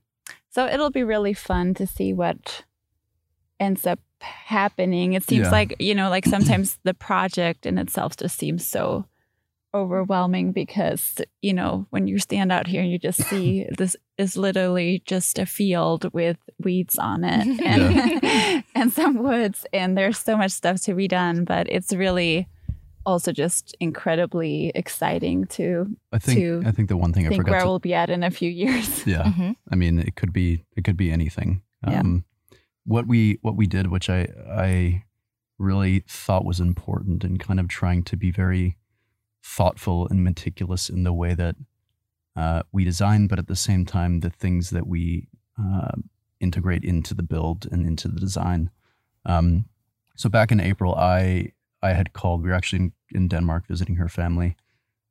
so 0.51 0.67
it'll 0.67 0.91
be 0.91 1.05
really 1.05 1.33
fun 1.35 1.75
to 1.75 1.87
see 1.87 2.13
what 2.13 2.65
ends 3.59 3.87
up 3.87 3.99
happening. 4.21 5.13
It 5.15 5.23
seems 5.25 5.47
Yeah. 5.47 5.51
like, 5.51 5.77
you 5.79 5.95
know, 5.95 6.11
like 6.11 6.25
sometimes 6.27 6.79
the 6.85 6.95
project 6.95 7.67
in 7.67 7.79
itself 7.79 8.17
just 8.17 8.39
seems 8.39 8.67
so 8.67 9.07
overwhelming 9.75 10.53
because, 10.53 11.21
you 11.43 11.55
know, 11.55 11.87
when 11.91 12.07
you 12.09 12.19
stand 12.19 12.51
out 12.51 12.67
here 12.67 12.83
and 12.83 12.91
you 12.91 12.99
just 12.99 13.23
see 13.25 13.67
this 13.79 13.97
is 14.19 14.37
literally 14.37 15.03
just 15.07 15.39
a 15.39 15.47
field 15.47 16.13
with 16.13 16.37
weeds 16.59 16.99
on 16.99 17.23
it 17.25 17.61
and, 17.65 18.65
and 18.75 18.93
some 18.93 19.19
woods, 19.23 19.65
and 19.73 19.97
there's 19.97 20.19
so 20.19 20.37
much 20.37 20.51
stuff 20.51 20.81
to 20.83 20.95
be 20.95 21.07
done, 21.09 21.45
but 21.45 21.69
it's 21.71 21.93
really 21.93 22.49
also 23.07 23.33
just 23.33 23.75
incredibly 23.81 24.71
exciting 24.75 25.47
to 25.47 25.87
I 26.13 26.19
think 26.19 26.39
To 26.39 26.63
I 26.67 26.71
think 26.71 26.89
the 26.89 26.97
one 26.99 27.13
thing 27.15 27.27
I 27.27 27.31
forgot 27.35 27.51
where 27.51 27.61
to 27.61 27.67
we'll 27.67 27.79
be 27.79 27.95
at 27.95 28.11
in 28.11 28.23
a 28.23 28.31
few 28.31 28.51
years. 28.51 29.07
yeah. 29.07 29.25
Mhm. 29.25 29.55
I 29.71 29.77
mean, 29.77 29.99
it 30.01 30.17
could 30.17 30.33
be 30.33 30.65
it 30.77 30.85
could 30.85 30.97
be 30.99 31.11
anything. 31.11 31.63
Yeah. 31.87 32.03
What 32.85 33.07
we 33.07 33.39
what 33.43 33.57
we 33.57 33.67
did, 33.67 33.87
which 33.89 34.09
I 34.11 34.29
I 34.49 35.05
really 35.59 36.05
thought 36.09 36.45
was 36.45 36.61
important, 36.61 37.25
and 37.25 37.39
kind 37.39 37.61
of 37.61 37.69
trying 37.69 38.03
to 38.05 38.17
be 38.17 38.31
very 38.31 38.77
thoughtful 39.43 40.07
and 40.09 40.25
meticulous 40.25 40.89
in 40.89 41.05
the 41.05 41.13
way 41.13 41.35
that 41.35 41.57
uh, 42.37 42.63
we 42.73 42.85
design, 42.85 43.27
but 43.27 43.39
at 43.39 43.49
the 43.49 43.57
same 43.57 43.85
time, 43.85 44.21
the 44.21 44.31
things 44.31 44.71
that 44.71 44.87
we 44.87 45.29
uh, 45.59 45.93
integrate 46.41 46.85
into 46.85 47.15
the 47.15 47.23
build 47.23 47.67
and 47.71 47.87
into 47.87 48.09
the 48.09 48.21
design. 48.21 48.71
Um, 49.27 49.67
so 50.17 50.29
back 50.29 50.53
in 50.53 50.61
April, 50.61 50.95
I 50.95 51.53
I 51.83 51.93
had 51.93 52.13
called. 52.13 52.43
We 52.43 52.49
were 52.49 52.55
actually 52.55 52.79
in, 52.79 52.93
in 53.11 53.29
Denmark 53.29 53.67
visiting 53.67 53.97
her 53.97 54.09
family. 54.09 54.57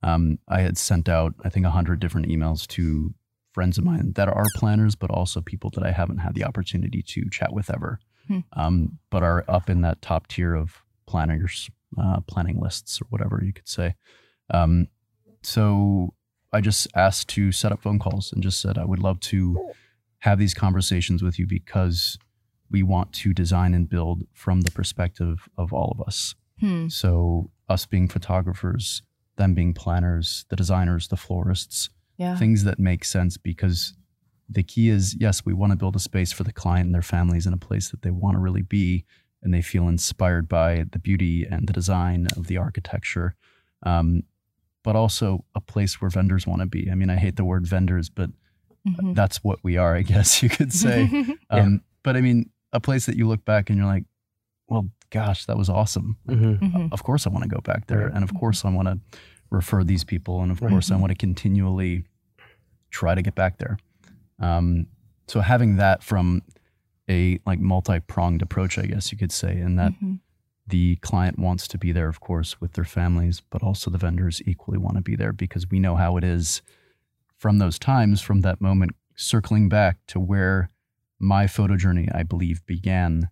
Um, 0.02 0.40
I 0.48 0.62
had 0.62 0.78
sent 0.78 1.10
out, 1.10 1.34
I 1.44 1.50
think, 1.50 1.66
a 1.66 1.72
hundred 1.72 2.00
different 2.00 2.28
emails 2.28 2.66
to 2.68 3.14
friends 3.52 3.78
of 3.78 3.84
mine 3.84 4.14
that 4.16 4.28
are 4.28 4.46
planners, 4.56 4.96
but 4.96 5.10
also 5.10 5.42
people 5.42 5.70
that 5.72 5.84
I 5.84 5.92
haven't 5.92 6.20
had 6.20 6.36
the 6.36 6.44
opportunity 6.46 7.02
to 7.04 7.30
chat 7.30 7.52
with 7.54 7.70
ever, 7.74 8.00
Hmm. 8.28 8.40
um, 8.54 9.00
but 9.10 9.24
are 9.24 9.44
up 9.48 9.70
in 9.70 9.82
that 9.82 10.02
top 10.02 10.28
tier 10.28 10.54
of 10.54 10.84
planners, 11.08 11.70
uh, 11.98 12.20
planning 12.22 12.60
lists, 12.60 13.02
or 13.02 13.06
whatever 13.10 13.42
you 13.44 13.52
could 13.54 13.68
say. 13.68 13.96
Um, 14.54 14.88
so 15.42 16.14
I 16.54 16.62
just 16.62 16.88
asked 16.96 17.28
to 17.30 17.52
set 17.52 17.72
up 17.72 17.82
phone 17.82 18.00
calls 18.00 18.32
and 18.32 18.44
just 18.44 18.62
said 18.62 18.78
I 18.78 18.86
would 18.86 19.00
love 19.00 19.20
to 19.22 19.72
have 20.20 20.38
these 20.40 20.54
conversations 20.54 21.24
with 21.24 21.40
you 21.40 21.48
because 21.48 22.18
we 22.70 22.84
want 22.84 23.14
to 23.14 23.34
design 23.34 23.74
and 23.74 23.90
build 23.90 24.24
from 24.34 24.62
the 24.62 24.72
perspective 24.72 25.48
of 25.58 25.74
all 25.74 25.92
of 25.98 26.06
us. 26.06 26.36
Hmm. 26.60 26.88
So 26.90 27.50
us 27.68 27.86
being 27.86 28.08
photographers, 28.08 29.02
them 29.38 29.54
being 29.54 29.74
planners, 29.74 30.46
the 30.50 30.56
designers, 30.56 31.08
the 31.08 31.18
florists, 31.18 31.90
Yeah. 32.20 32.38
things 32.38 32.64
that 32.66 32.78
make 32.80 33.04
sense 33.06 33.38
because 33.38 33.94
the 34.48 34.62
key 34.64 34.90
is 34.90 35.16
yes, 35.20 35.46
we 35.46 35.54
want 35.54 35.72
to 35.72 35.78
build 35.78 35.96
a 35.96 36.00
space 36.00 36.32
for 36.32 36.44
the 36.44 36.52
client 36.54 36.86
and 36.88 36.94
their 36.94 37.02
families 37.02 37.48
in 37.48 37.54
a 37.54 37.58
place 37.58 37.90
that 37.92 38.02
they 38.04 38.12
want 38.12 38.36
to 38.36 38.40
really 38.40 38.62
be 38.62 39.06
and 39.42 39.54
they 39.54 39.62
feel 39.62 39.88
inspired 39.88 40.48
by 40.50 40.84
the 40.92 41.00
beauty 41.00 41.46
and 41.50 41.68
the 41.68 41.74
design 41.74 42.28
of 42.36 42.48
the 42.48 42.58
architecture. 42.58 43.36
Um, 43.84 44.24
but 44.84 44.96
also 44.96 45.46
a 45.56 45.62
place 45.62 46.02
where 46.02 46.10
vendors 46.10 46.46
want 46.48 46.62
to 46.62 46.66
be. 46.66 46.90
I 46.92 46.96
mean, 46.96 47.10
I 47.10 47.16
hate 47.16 47.36
the 47.38 47.46
word 47.46 47.66
vendors, 47.68 48.10
but 48.10 48.30
Mhm. 48.88 49.14
that's 49.14 49.44
what 49.44 49.60
we 49.64 49.76
are, 49.78 49.96
I 49.96 50.02
guess 50.04 50.42
you 50.44 50.50
could 50.50 50.74
say. 50.74 51.10
Um, 51.50 51.82
But 52.04 52.16
I 52.18 52.22
mean, 52.22 52.50
a 52.74 52.80
place 52.80 53.06
that 53.08 53.16
you 53.18 53.28
look 53.28 53.44
back 53.46 53.70
and 53.70 53.78
you're 53.78 53.86
like, 53.88 54.06
well, 54.68 54.90
gosh, 55.10 55.46
that 55.46 55.58
was 55.58 55.70
awesome. 55.70 56.18
Mhm. 56.28 56.60
Mhm. 56.60 56.92
Of 56.92 57.04
course, 57.04 57.28
I 57.28 57.30
want 57.30 57.44
to 57.44 57.50
go 57.50 57.62
back 57.62 57.88
there. 57.88 58.06
Right. 58.06 58.14
And 58.14 58.24
of 58.24 58.34
course, 58.34 58.64
I 58.66 58.70
want 58.70 58.88
to 58.88 59.00
refer 59.52 59.84
these 59.84 60.04
people. 60.04 60.42
And 60.42 60.52
of 60.52 60.62
Right. 60.62 60.70
course, 60.70 60.92
I 60.92 60.96
want 60.96 61.12
to 61.12 61.16
continually 61.18 62.06
try 62.92 63.16
to 63.16 63.22
get 63.22 63.36
back 63.36 63.58
there. 63.58 63.78
Um, 64.40 64.88
so 65.28 65.42
having 65.42 65.76
that 65.78 66.04
from 66.04 66.42
a 67.10 67.40
like 67.46 67.60
multi-pronged 67.60 68.42
approach, 68.42 68.78
I 68.78 68.86
guess 68.86 69.12
you 69.12 69.18
could 69.18 69.32
say, 69.32 69.60
and 69.60 69.78
that 69.80 69.94
Mhm. 69.94 70.20
the 70.68 70.96
client 70.98 71.40
wants 71.40 71.68
to 71.70 71.78
be 71.78 71.92
there, 71.92 72.08
of 72.08 72.20
course, 72.20 72.62
with 72.62 72.74
their 72.74 72.86
families, 72.86 73.42
but 73.42 73.64
also 73.64 73.90
the 73.90 73.98
vendors 73.98 74.42
equally 74.46 74.78
want 74.78 74.96
to 74.98 75.02
be 75.02 75.16
there 75.16 75.34
because 75.34 75.70
we 75.70 75.80
know 75.80 75.96
how 75.96 76.18
it 76.18 76.24
is 76.24 76.62
from 77.38 77.58
those 77.58 77.80
times, 77.80 78.22
from 78.22 78.42
that 78.42 78.62
moment, 78.62 78.92
circling 79.16 79.68
back 79.70 79.98
to 80.08 80.20
where 80.20 80.70
my 81.20 81.48
photo 81.48 81.76
journey, 81.76 82.08
I 82.14 82.24
believe, 82.24 82.66
began 82.66 83.30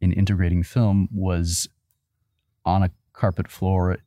in 0.00 0.12
integrating 0.12 0.62
film 0.62 1.08
was 1.12 1.68
on 2.64 2.82
a 2.82 2.90
carpet 3.12 3.48
floor 3.48 3.98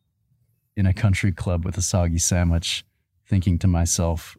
in 0.79 0.85
a 0.85 0.93
country 0.93 1.31
club 1.31 1.65
with 1.65 1.77
a 1.77 1.81
soggy 1.81 2.17
sandwich, 2.17 2.85
thinking 3.27 3.59
to 3.59 3.67
myself, 3.67 4.37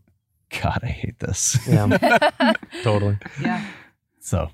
God, 0.62 0.80
I 0.82 0.88
hate 0.88 1.18
this. 1.20 1.58
Yeah, 1.68 2.54
totally. 2.82 3.18
yeah. 3.40 3.64
so, 4.18 4.50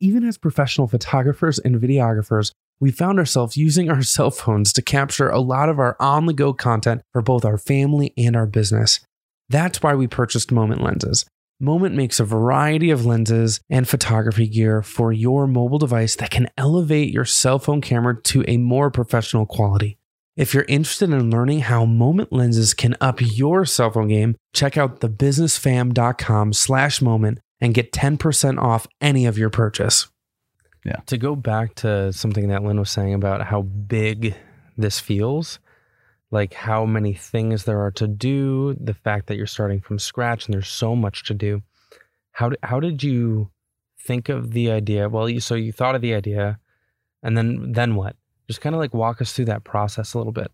Even 0.00 0.24
as 0.24 0.36
professional 0.36 0.88
photographers 0.88 1.58
and 1.58 1.76
videographers, 1.76 2.52
we 2.80 2.90
found 2.90 3.18
ourselves 3.18 3.56
using 3.56 3.88
our 3.88 4.02
cell 4.02 4.30
phones 4.30 4.72
to 4.72 4.82
capture 4.82 5.28
a 5.28 5.40
lot 5.40 5.68
of 5.68 5.78
our 5.78 5.96
on 6.00 6.26
the 6.26 6.32
go 6.32 6.52
content 6.52 7.02
for 7.12 7.22
both 7.22 7.44
our 7.44 7.58
family 7.58 8.12
and 8.18 8.34
our 8.34 8.46
business. 8.46 9.00
That's 9.48 9.82
why 9.82 9.94
we 9.94 10.06
purchased 10.06 10.50
Moment 10.50 10.82
Lenses. 10.82 11.24
Moment 11.62 11.94
makes 11.94 12.18
a 12.18 12.24
variety 12.24 12.90
of 12.90 13.04
lenses 13.04 13.60
and 13.68 13.86
photography 13.86 14.48
gear 14.48 14.80
for 14.80 15.12
your 15.12 15.46
mobile 15.46 15.78
device 15.78 16.16
that 16.16 16.30
can 16.30 16.48
elevate 16.56 17.12
your 17.12 17.26
cell 17.26 17.58
phone 17.58 17.82
camera 17.82 18.20
to 18.22 18.42
a 18.48 18.56
more 18.56 18.90
professional 18.90 19.44
quality. 19.44 19.98
If 20.36 20.54
you're 20.54 20.64
interested 20.68 21.10
in 21.10 21.30
learning 21.30 21.60
how 21.60 21.84
Moment 21.84 22.32
lenses 22.32 22.72
can 22.72 22.96
up 23.00 23.20
your 23.20 23.64
cell 23.64 23.90
phone 23.90 24.08
game, 24.08 24.36
check 24.52 24.76
out 24.76 25.00
thebusinessfam.com 25.00 26.52
slash 26.52 27.02
moment 27.02 27.40
and 27.60 27.74
get 27.74 27.92
10% 27.92 28.58
off 28.58 28.86
any 29.00 29.26
of 29.26 29.36
your 29.36 29.50
purchase. 29.50 30.08
Yeah. 30.84 31.00
To 31.06 31.18
go 31.18 31.36
back 31.36 31.74
to 31.76 32.12
something 32.12 32.48
that 32.48 32.62
Linn 32.62 32.78
was 32.78 32.90
saying 32.90 33.14
about 33.14 33.46
how 33.46 33.62
big 33.62 34.34
this 34.78 34.98
feels, 34.98 35.58
like 36.30 36.54
how 36.54 36.86
many 36.86 37.12
things 37.12 37.64
there 37.64 37.80
are 37.80 37.90
to 37.92 38.06
do, 38.08 38.74
the 38.80 38.94
fact 38.94 39.26
that 39.26 39.36
you're 39.36 39.46
starting 39.46 39.80
from 39.80 39.98
scratch 39.98 40.46
and 40.46 40.54
there's 40.54 40.68
so 40.68 40.96
much 40.96 41.24
to 41.24 41.34
do. 41.34 41.62
How 42.32 42.50
did, 42.50 42.58
how 42.62 42.80
did 42.80 43.02
you 43.02 43.50
think 44.06 44.28
of 44.28 44.52
the 44.52 44.70
idea? 44.70 45.08
Well, 45.08 45.28
you, 45.28 45.40
so 45.40 45.54
you 45.54 45.72
thought 45.72 45.96
of 45.96 46.00
the 46.00 46.14
idea 46.14 46.58
and 47.22 47.36
then 47.36 47.72
then 47.72 47.94
what? 47.94 48.16
Just 48.50 48.60
kind 48.60 48.74
of 48.74 48.80
like 48.80 48.92
walk 48.92 49.20
us 49.22 49.32
through 49.32 49.44
that 49.46 49.62
process 49.64 50.12
a 50.14 50.18
little 50.18 50.32
bit. 50.32 50.50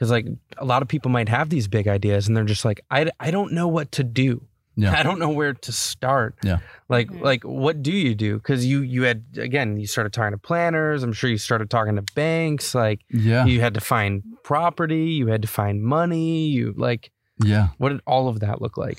Cuz 0.00 0.10
like 0.10 0.26
a 0.58 0.64
lot 0.64 0.82
of 0.82 0.88
people 0.88 1.10
might 1.10 1.28
have 1.28 1.48
these 1.50 1.68
big 1.68 1.86
ideas 1.86 2.26
and 2.26 2.36
they're 2.36 2.44
just 2.54 2.64
like 2.64 2.80
I 2.90 3.10
I 3.20 3.30
don't 3.30 3.52
know 3.52 3.68
what 3.68 3.92
to 3.92 4.02
do. 4.04 4.42
Yeah. 4.76 4.92
I 4.98 5.02
don't 5.02 5.18
know 5.18 5.30
where 5.30 5.52
to 5.52 5.72
start. 5.72 6.34
Yeah. 6.42 6.58
Like 6.88 7.08
Mhm. 7.10 7.20
like 7.22 7.42
what 7.44 7.82
do 7.82 7.92
you 7.92 8.14
do? 8.14 8.40
Cuz 8.40 8.64
you 8.66 8.80
you 8.82 9.02
had 9.02 9.24
again, 9.36 9.78
you 9.78 9.86
started 9.86 10.12
talking 10.12 10.32
to 10.32 10.38
planners, 10.38 11.02
I'm 11.04 11.12
sure 11.12 11.30
you 11.30 11.38
started 11.38 11.70
talking 11.70 11.96
to 11.96 12.04
banks, 12.14 12.74
like 12.74 13.00
yeah. 13.10 13.44
you 13.44 13.60
had 13.60 13.74
to 13.74 13.80
find 13.80 14.22
property, 14.42 15.06
you 15.20 15.26
had 15.28 15.42
to 15.42 15.48
find 15.48 15.82
money, 15.82 16.48
you 16.48 16.74
like 16.76 17.10
yeah. 17.52 17.68
what 17.78 17.90
did 17.90 18.00
all 18.06 18.26
of 18.28 18.40
that 18.40 18.60
look 18.62 18.76
like? 18.76 18.98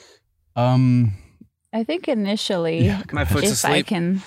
Um, 0.56 1.14
I 1.74 1.84
think 1.84 2.08
initially, 2.08 2.86
Yeah, 2.86 3.02
My 3.14 3.24
foot's 3.26 3.64
if 3.64 3.66
I 3.66 3.82
can 3.82 4.22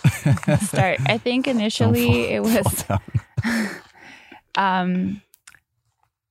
start, 0.63 0.99
I 1.07 1.19
think 1.19 1.47
initially 1.57 2.33
it 2.35 2.43
was 2.43 2.67
fall 2.83 3.01
down. 3.45 3.69
um 4.57 5.21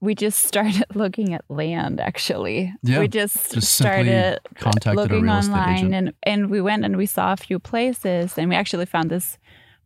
we 0.04 0.16
just 0.16 0.42
started 0.42 0.84
looking 0.96 1.34
at 1.34 1.46
land 1.50 2.02
actually. 2.02 2.74
Yeah, 2.84 3.00
we 3.00 3.08
just, 3.08 3.54
just 3.54 3.74
started 3.74 4.40
looking 4.86 5.30
online 5.30 5.94
and 5.94 6.14
and 6.24 6.50
we 6.50 6.60
went 6.60 6.84
and 6.84 6.98
we 6.98 7.06
saw 7.06 7.32
a 7.32 7.38
few 7.38 7.58
places 7.58 8.38
and 8.38 8.50
we 8.50 8.56
actually 8.56 8.86
found 8.86 9.10
this 9.10 9.38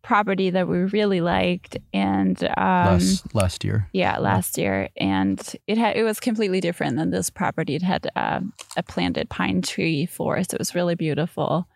property 0.02 0.50
that 0.50 0.68
we 0.68 0.78
really 0.78 1.22
liked 1.22 1.78
and 1.94 2.42
um 2.58 2.98
last 2.98 3.36
last 3.36 3.64
year. 3.64 3.90
yeah 3.94 4.18
last 4.18 4.58
year. 4.58 4.90
And 4.98 5.40
it 5.68 5.78
had 5.78 5.96
it 5.96 6.04
was 6.04 6.20
completely 6.20 6.62
different 6.62 6.98
than 6.98 7.12
this 7.12 7.30
property. 7.30 7.76
It 7.76 7.84
had 7.84 8.10
uh, 8.16 8.42
a 8.76 8.82
planted 8.82 9.30
pine 9.30 9.62
tree 9.62 10.08
forest. 10.08 10.52
It 10.52 10.60
was 10.60 10.74
really 10.74 10.96
beautiful. 10.96 11.68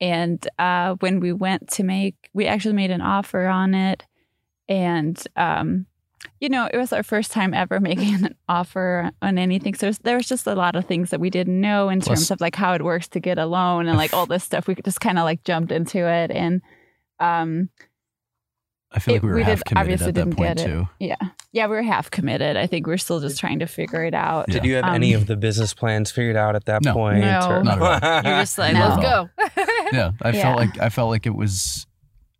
And 0.00 0.46
uh, 0.58 0.96
when 0.98 1.20
we 1.20 1.32
went 1.32 1.70
to 1.72 1.84
make 1.84 2.30
we 2.34 2.46
actually 2.46 2.74
made 2.74 2.90
an 2.90 3.00
offer 3.00 3.46
on 3.46 3.74
it. 3.74 4.04
And 4.68 5.22
um, 5.36 5.86
you 6.40 6.48
know 6.48 6.68
it 6.72 6.76
was 6.76 6.92
our 6.92 7.02
first 7.02 7.30
time 7.30 7.52
ever 7.54 7.78
making 7.90 8.14
an 8.24 8.34
offer 8.48 9.10
on 9.22 9.38
anything 9.38 9.74
so 9.74 9.90
there 10.02 10.16
was 10.16 10.26
just 10.26 10.46
a 10.46 10.54
lot 10.54 10.74
of 10.76 10.84
things 10.86 11.10
that 11.10 11.20
we 11.20 11.30
didn't 11.30 11.60
know 11.60 11.88
in 11.88 12.00
Plus- 12.00 12.18
terms 12.20 12.30
of 12.30 12.40
like 12.40 12.54
how 12.56 12.72
it 12.74 12.82
works 12.82 13.08
to 13.08 13.20
get 13.20 13.38
a 13.38 13.46
loan 13.46 13.86
and 13.86 13.96
like 13.98 14.12
all 14.14 14.26
this 14.26 14.42
stuff 14.44 14.66
we 14.66 14.74
just 14.76 15.00
kind 15.00 15.18
of 15.18 15.24
like 15.24 15.44
jumped 15.44 15.70
into 15.72 15.98
it 16.06 16.30
and 16.30 16.62
um 17.20 17.68
I 18.92 18.98
feel 19.00 19.14
like 19.14 19.22
we 19.24 19.28
were 19.30 19.34
we 19.36 19.42
half 19.42 19.58
did- 19.58 19.64
committed 19.66 19.82
obviously 19.82 20.08
at 20.08 20.14
that 20.14 20.24
didn't 20.24 20.36
point 20.36 20.56
get 20.58 20.66
it. 20.66 20.70
too. 20.70 20.88
yeah 21.00 21.16
yeah 21.52 21.66
we 21.66 21.76
were 21.76 21.82
half 21.82 22.10
committed 22.10 22.56
i 22.56 22.66
think 22.66 22.86
we're 22.86 22.96
still 22.96 23.20
just 23.20 23.38
trying 23.38 23.58
to 23.58 23.66
figure 23.66 24.04
it 24.04 24.14
out 24.14 24.46
Yeah. 24.48 24.54
Did 24.54 24.64
you 24.64 24.74
have 24.76 24.84
Um, 24.84 24.94
any 24.94 25.12
of 25.12 25.26
the 25.26 25.36
business 25.36 25.74
plans 25.74 26.10
figured 26.10 26.36
out 26.36 26.54
at 26.56 26.64
that 26.66 26.82
No. 26.84 26.94
point? 26.94 27.18
No. 27.20 27.40
or- 27.50 27.62
Not 27.64 27.82
at 28.02 28.02
all. 28.02 28.22
You're 28.32 28.40
just 28.42 28.56
like, 28.58 28.72
No. 28.74 28.88
let's 28.88 29.02
go. 29.02 29.28
Yeah, 29.92 30.12
I 30.22 30.30
Yeah. 30.30 30.42
felt 30.42 30.56
like 30.58 30.80
I 30.80 30.88
felt 30.88 31.10
like 31.10 31.26
it 31.26 31.34
was 31.34 31.86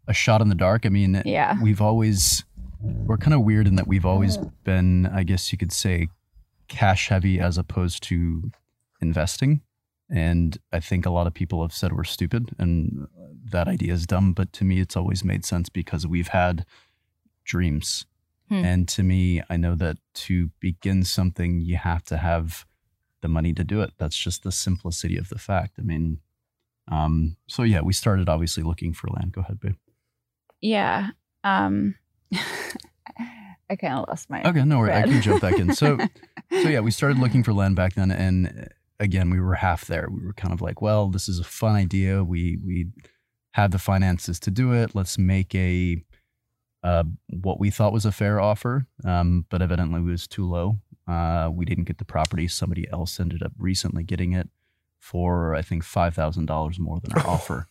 a 0.08 0.14
shot 0.14 0.40
in 0.40 0.48
the 0.48 0.54
dark. 0.54 0.86
I 0.86 0.88
mean, 0.88 1.20
yeah 1.26 1.56
we've 1.60 1.82
always 1.82 2.44
we're 2.80 3.16
kind 3.16 3.34
of 3.34 3.42
weird 3.42 3.66
in 3.66 3.76
that 3.76 3.86
we've 3.86 4.06
always 4.06 4.36
been, 4.64 5.06
I 5.06 5.22
guess 5.22 5.52
you 5.52 5.58
could 5.58 5.72
say, 5.72 6.08
cash 6.68 7.08
heavy 7.08 7.38
as 7.40 7.58
opposed 7.58 8.02
to 8.04 8.50
investing. 9.00 9.62
And 10.08 10.56
I 10.72 10.80
think 10.80 11.04
a 11.04 11.10
lot 11.10 11.26
of 11.26 11.34
people 11.34 11.62
have 11.62 11.72
said 11.72 11.92
we're 11.92 12.04
stupid 12.04 12.54
and 12.58 13.06
that 13.50 13.68
idea 13.68 13.92
is 13.92 14.06
dumb. 14.06 14.32
But 14.32 14.52
to 14.54 14.64
me, 14.64 14.80
it's 14.80 14.96
always 14.96 15.24
made 15.24 15.44
sense 15.44 15.68
because 15.68 16.06
we've 16.06 16.28
had 16.28 16.64
dreams. 17.44 18.06
Hmm. 18.48 18.64
And 18.64 18.88
to 18.90 19.02
me, 19.02 19.42
I 19.50 19.56
know 19.56 19.74
that 19.74 19.98
to 20.14 20.50
begin 20.60 21.02
something, 21.02 21.60
you 21.60 21.76
have 21.76 22.04
to 22.04 22.16
have 22.18 22.64
the 23.20 23.28
money 23.28 23.52
to 23.54 23.64
do 23.64 23.80
it. 23.80 23.90
That's 23.98 24.16
just 24.16 24.42
the 24.44 24.52
simplicity 24.52 25.16
of 25.16 25.28
the 25.28 25.38
fact. 25.38 25.74
I 25.78 25.82
mean, 25.82 26.18
um, 26.88 27.36
so 27.48 27.64
yeah, 27.64 27.80
we 27.80 27.92
started 27.92 28.28
obviously 28.28 28.62
looking 28.62 28.92
for 28.92 29.08
land. 29.08 29.32
Go 29.32 29.40
ahead, 29.40 29.58
babe. 29.58 29.76
yeah 30.60 31.10
um 31.44 31.94
i 33.70 33.76
kind 33.76 33.94
of 33.94 34.04
lost 34.08 34.30
my 34.30 34.42
Okay, 34.44 34.64
no 34.64 34.78
worries. 34.78 34.94
I 34.94 35.02
can 35.02 35.22
jump 35.22 35.42
back 35.42 35.58
in. 35.58 35.74
So, 35.74 35.98
so 36.50 36.68
yeah, 36.68 36.80
we 36.80 36.90
started 36.90 37.18
looking 37.18 37.42
for 37.42 37.52
land 37.52 37.76
back 37.76 37.94
then, 37.94 38.10
and 38.10 38.46
uh, 38.46 38.64
again, 39.00 39.30
we 39.30 39.40
were 39.40 39.54
half 39.54 39.86
there. 39.86 40.08
We 40.10 40.24
were 40.24 40.32
kind 40.32 40.52
of 40.52 40.60
like, 40.60 40.80
well, 40.80 41.08
this 41.08 41.28
is 41.28 41.38
a 41.38 41.44
fun 41.44 41.74
idea. 41.74 42.22
We 42.22 42.58
we 42.64 42.88
had 43.52 43.72
the 43.72 43.78
finances 43.78 44.38
to 44.40 44.50
do 44.50 44.72
it. 44.72 44.94
Let's 44.94 45.18
make 45.18 45.54
a 45.54 46.02
uh, 46.82 47.04
what 47.30 47.58
we 47.58 47.70
thought 47.70 47.92
was 47.92 48.06
a 48.06 48.12
fair 48.12 48.40
offer, 48.40 48.86
um, 49.04 49.46
but 49.50 49.62
evidently 49.62 50.00
it 50.00 50.04
was 50.04 50.28
too 50.28 50.46
low. 50.48 50.78
Uh, 51.08 51.50
we 51.52 51.64
didn't 51.64 51.84
get 51.84 51.98
the 51.98 52.04
property. 52.04 52.46
Somebody 52.48 52.86
else 52.92 53.18
ended 53.18 53.42
up 53.42 53.52
recently 53.58 54.02
getting 54.04 54.32
it 54.32 54.48
for 55.00 55.54
I 55.54 55.62
think 55.62 55.82
five 55.84 56.14
thousand 56.14 56.46
dollars 56.46 56.78
more 56.78 57.00
than 57.00 57.12
our 57.18 57.26
offer. 57.34 57.66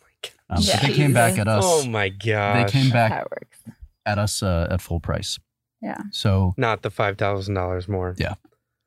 Um, 0.49 0.57
Yeah. 0.59 0.79
So 0.79 0.87
they 0.87 0.93
came 0.93 1.13
back 1.13 1.37
at 1.37 1.47
us. 1.47 1.63
Oh 1.65 1.87
my 1.87 2.09
god! 2.09 2.67
they 2.67 2.71
came 2.71 2.89
back 2.89 3.11
how 3.11 3.27
works 3.31 3.59
at 4.05 4.17
us 4.17 4.43
uh, 4.43 4.67
at 4.69 4.81
full 4.81 4.99
price. 4.99 5.39
Yeah. 5.81 6.01
So 6.11 6.53
Not 6.57 6.81
the 6.81 6.89
five 6.89 7.17
thousand 7.17 7.53
dollars 7.55 7.87
more. 7.87 8.15
Yeah. 8.17 8.35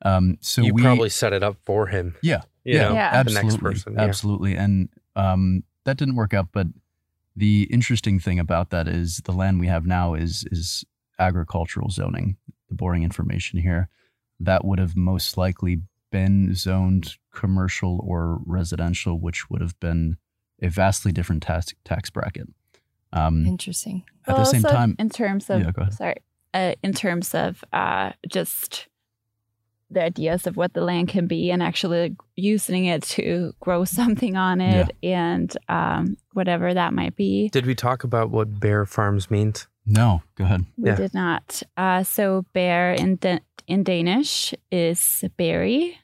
Um, 0.01 0.37
so 0.41 0.61
you 0.61 0.73
we 0.73 0.81
probably 0.81 1.09
set 1.09 1.33
it 1.33 1.43
up 1.43 1.57
for 1.65 1.87
him. 1.87 2.15
Yeah. 2.21 2.41
You 2.63 2.75
yeah, 2.75 2.81
know, 2.89 2.93
Yeah. 2.93 3.11
the 3.11 3.17
absolutely, 3.17 3.49
next 3.49 3.61
person. 3.61 3.93
yeah. 3.93 4.01
absolutely, 4.01 4.55
and 4.55 4.89
um, 5.15 5.63
that 5.85 5.97
didn't 5.97 6.15
work 6.15 6.33
out. 6.33 6.49
But 6.51 6.67
the 7.35 7.63
interesting 7.71 8.19
thing 8.19 8.39
about 8.39 8.69
that 8.71 8.87
is 8.87 9.21
the 9.25 9.31
land 9.31 9.59
we 9.59 9.67
have 9.67 9.85
now 9.85 10.13
is 10.13 10.45
is 10.51 10.85
agricultural 11.17 11.89
zoning. 11.89 12.37
The 12.69 12.75
boring 12.75 13.03
information 13.03 13.59
here 13.59 13.89
that 14.39 14.63
would 14.63 14.79
have 14.79 14.95
most 14.95 15.37
likely 15.37 15.81
been 16.11 16.53
zoned 16.55 17.15
commercial 17.33 17.99
or 18.05 18.39
residential, 18.45 19.19
which 19.19 19.49
would 19.49 19.61
have 19.61 19.79
been 19.79 20.17
a 20.61 20.69
vastly 20.69 21.11
different 21.11 21.43
tax 21.43 21.73
tax 21.85 22.09
bracket. 22.09 22.47
Um, 23.11 23.45
Interesting. 23.45 24.03
at 24.27 24.35
the 24.35 24.45
same 24.45 24.63
also 24.65 24.75
time, 24.75 24.95
in 24.99 25.09
terms 25.09 25.49
of 25.49 25.61
Yeah, 25.61 25.89
sorry 25.89 26.15
uh, 26.53 26.73
in 26.83 26.93
terms 26.93 27.33
of 27.35 27.63
uh, 27.73 28.11
just 28.27 28.87
the 29.91 30.03
ideas 30.03 30.45
of 30.45 30.55
what 30.55 30.73
the 30.73 30.81
land 30.81 31.07
can 31.09 31.25
be 31.25 31.49
and 31.51 31.63
actually 31.63 32.15
using 32.35 32.85
it 32.85 33.01
to 33.03 33.53
grow 33.59 33.83
something 33.99 34.37
on 34.37 34.61
it 34.61 34.95
and 35.01 35.57
um, 35.67 36.15
whatever 36.33 36.73
that 36.73 36.93
might 36.93 37.15
be 37.15 37.49
Did 37.49 37.65
we 37.65 37.73
talk 37.75 38.03
about 38.03 38.29
what 38.29 38.59
Baer 38.59 38.85
Farms 38.85 39.31
means? 39.31 39.67
no, 39.85 40.21
go 40.35 40.43
ahead. 40.43 40.65
we 40.77 40.89
Yeah. 40.89 40.95
did 40.95 41.13
not 41.15 41.63
uh, 41.77 42.03
so 42.03 42.45
bear 42.53 42.93
in, 42.93 43.15
da- 43.15 43.39
in 43.65 43.83
danish 43.83 44.53
is 44.71 45.23
berry 45.37 45.97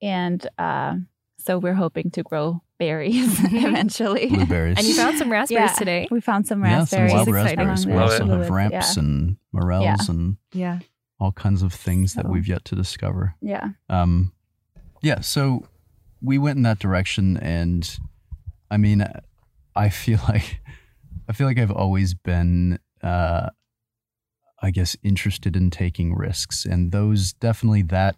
and 0.00 0.46
uh, 0.58 0.94
so 1.38 1.58
we're 1.58 1.74
hoping 1.74 2.10
to 2.12 2.22
grow 2.22 2.62
berries 2.86 3.38
eventually 3.52 4.26
Blueberries. 4.28 4.76
And 4.78 4.86
you 4.86 4.94
found 4.94 5.18
some 5.18 5.30
raspberries 5.30 5.70
Yeah. 5.70 5.74
today. 5.84 6.08
we 6.10 6.20
found 6.20 6.46
some 6.46 6.62
raspberries. 6.62 7.12
yeah, 7.12 7.24
some 7.24 7.32
raspberries 7.34 7.86
wild 7.86 7.86
raspberries. 7.86 7.86
We 7.86 7.92
also 8.02 8.26
have 8.26 8.38
With- 8.40 8.50
ramps 8.50 8.96
and 8.96 9.36
morels 9.52 10.08
and 10.08 10.36
Yeah. 10.52 10.78
all 11.20 11.32
kinds 11.32 11.62
of 11.62 11.72
things 11.72 12.14
that 12.14 12.28
we've 12.28 12.48
yet 12.48 12.64
to 12.66 12.74
discover. 12.74 13.34
yeah 13.40 13.70
Um, 13.88 14.32
yeah, 15.02 15.20
so 15.20 15.66
we 16.20 16.38
went 16.38 16.56
in 16.56 16.62
that 16.62 16.78
direction, 16.78 17.36
and 17.38 17.98
I 18.70 18.76
mean, 18.76 19.04
I 19.74 19.88
feel 19.88 20.20
like 20.28 20.60
I 21.28 21.32
feel 21.32 21.46
like 21.46 21.58
I've 21.58 21.70
always 21.84 22.14
been, 22.14 22.78
uh, 23.02 23.50
I 24.60 24.70
guess, 24.70 24.96
interested 25.02 25.56
in 25.56 25.70
taking 25.70 26.14
risks, 26.14 26.64
and 26.64 26.92
those 26.92 27.32
definitely 27.32 27.82
that 27.82 28.16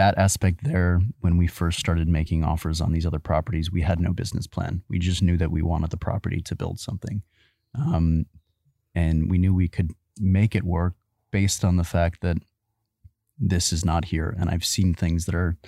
that 0.00 0.16
aspect 0.16 0.64
there. 0.64 1.02
When 1.20 1.36
we 1.36 1.46
first 1.46 1.78
started 1.78 2.08
making 2.08 2.42
offers 2.42 2.80
on 2.80 2.90
these 2.90 3.04
other 3.04 3.18
properties, 3.18 3.70
we 3.70 3.82
had 3.82 4.00
no 4.00 4.14
business 4.14 4.46
plan. 4.46 4.82
We 4.88 4.98
just 4.98 5.22
knew 5.22 5.36
that 5.36 5.50
we 5.50 5.60
wanted 5.60 5.90
the 5.90 5.98
property 5.98 6.40
to 6.40 6.56
build 6.56 6.80
something, 6.80 7.22
um, 7.74 8.24
and 8.94 9.30
we 9.30 9.36
knew 9.36 9.52
we 9.52 9.68
could 9.68 9.90
make 10.18 10.54
it 10.54 10.64
work 10.64 10.94
based 11.30 11.66
on 11.66 11.76
the 11.76 11.84
fact 11.84 12.22
that 12.22 12.38
this 13.38 13.74
is 13.74 13.84
not 13.84 14.06
here. 14.06 14.34
And 14.40 14.48
I've 14.48 14.64
seen 14.64 14.94
things 14.94 15.26
that 15.26 15.34
are 15.34 15.58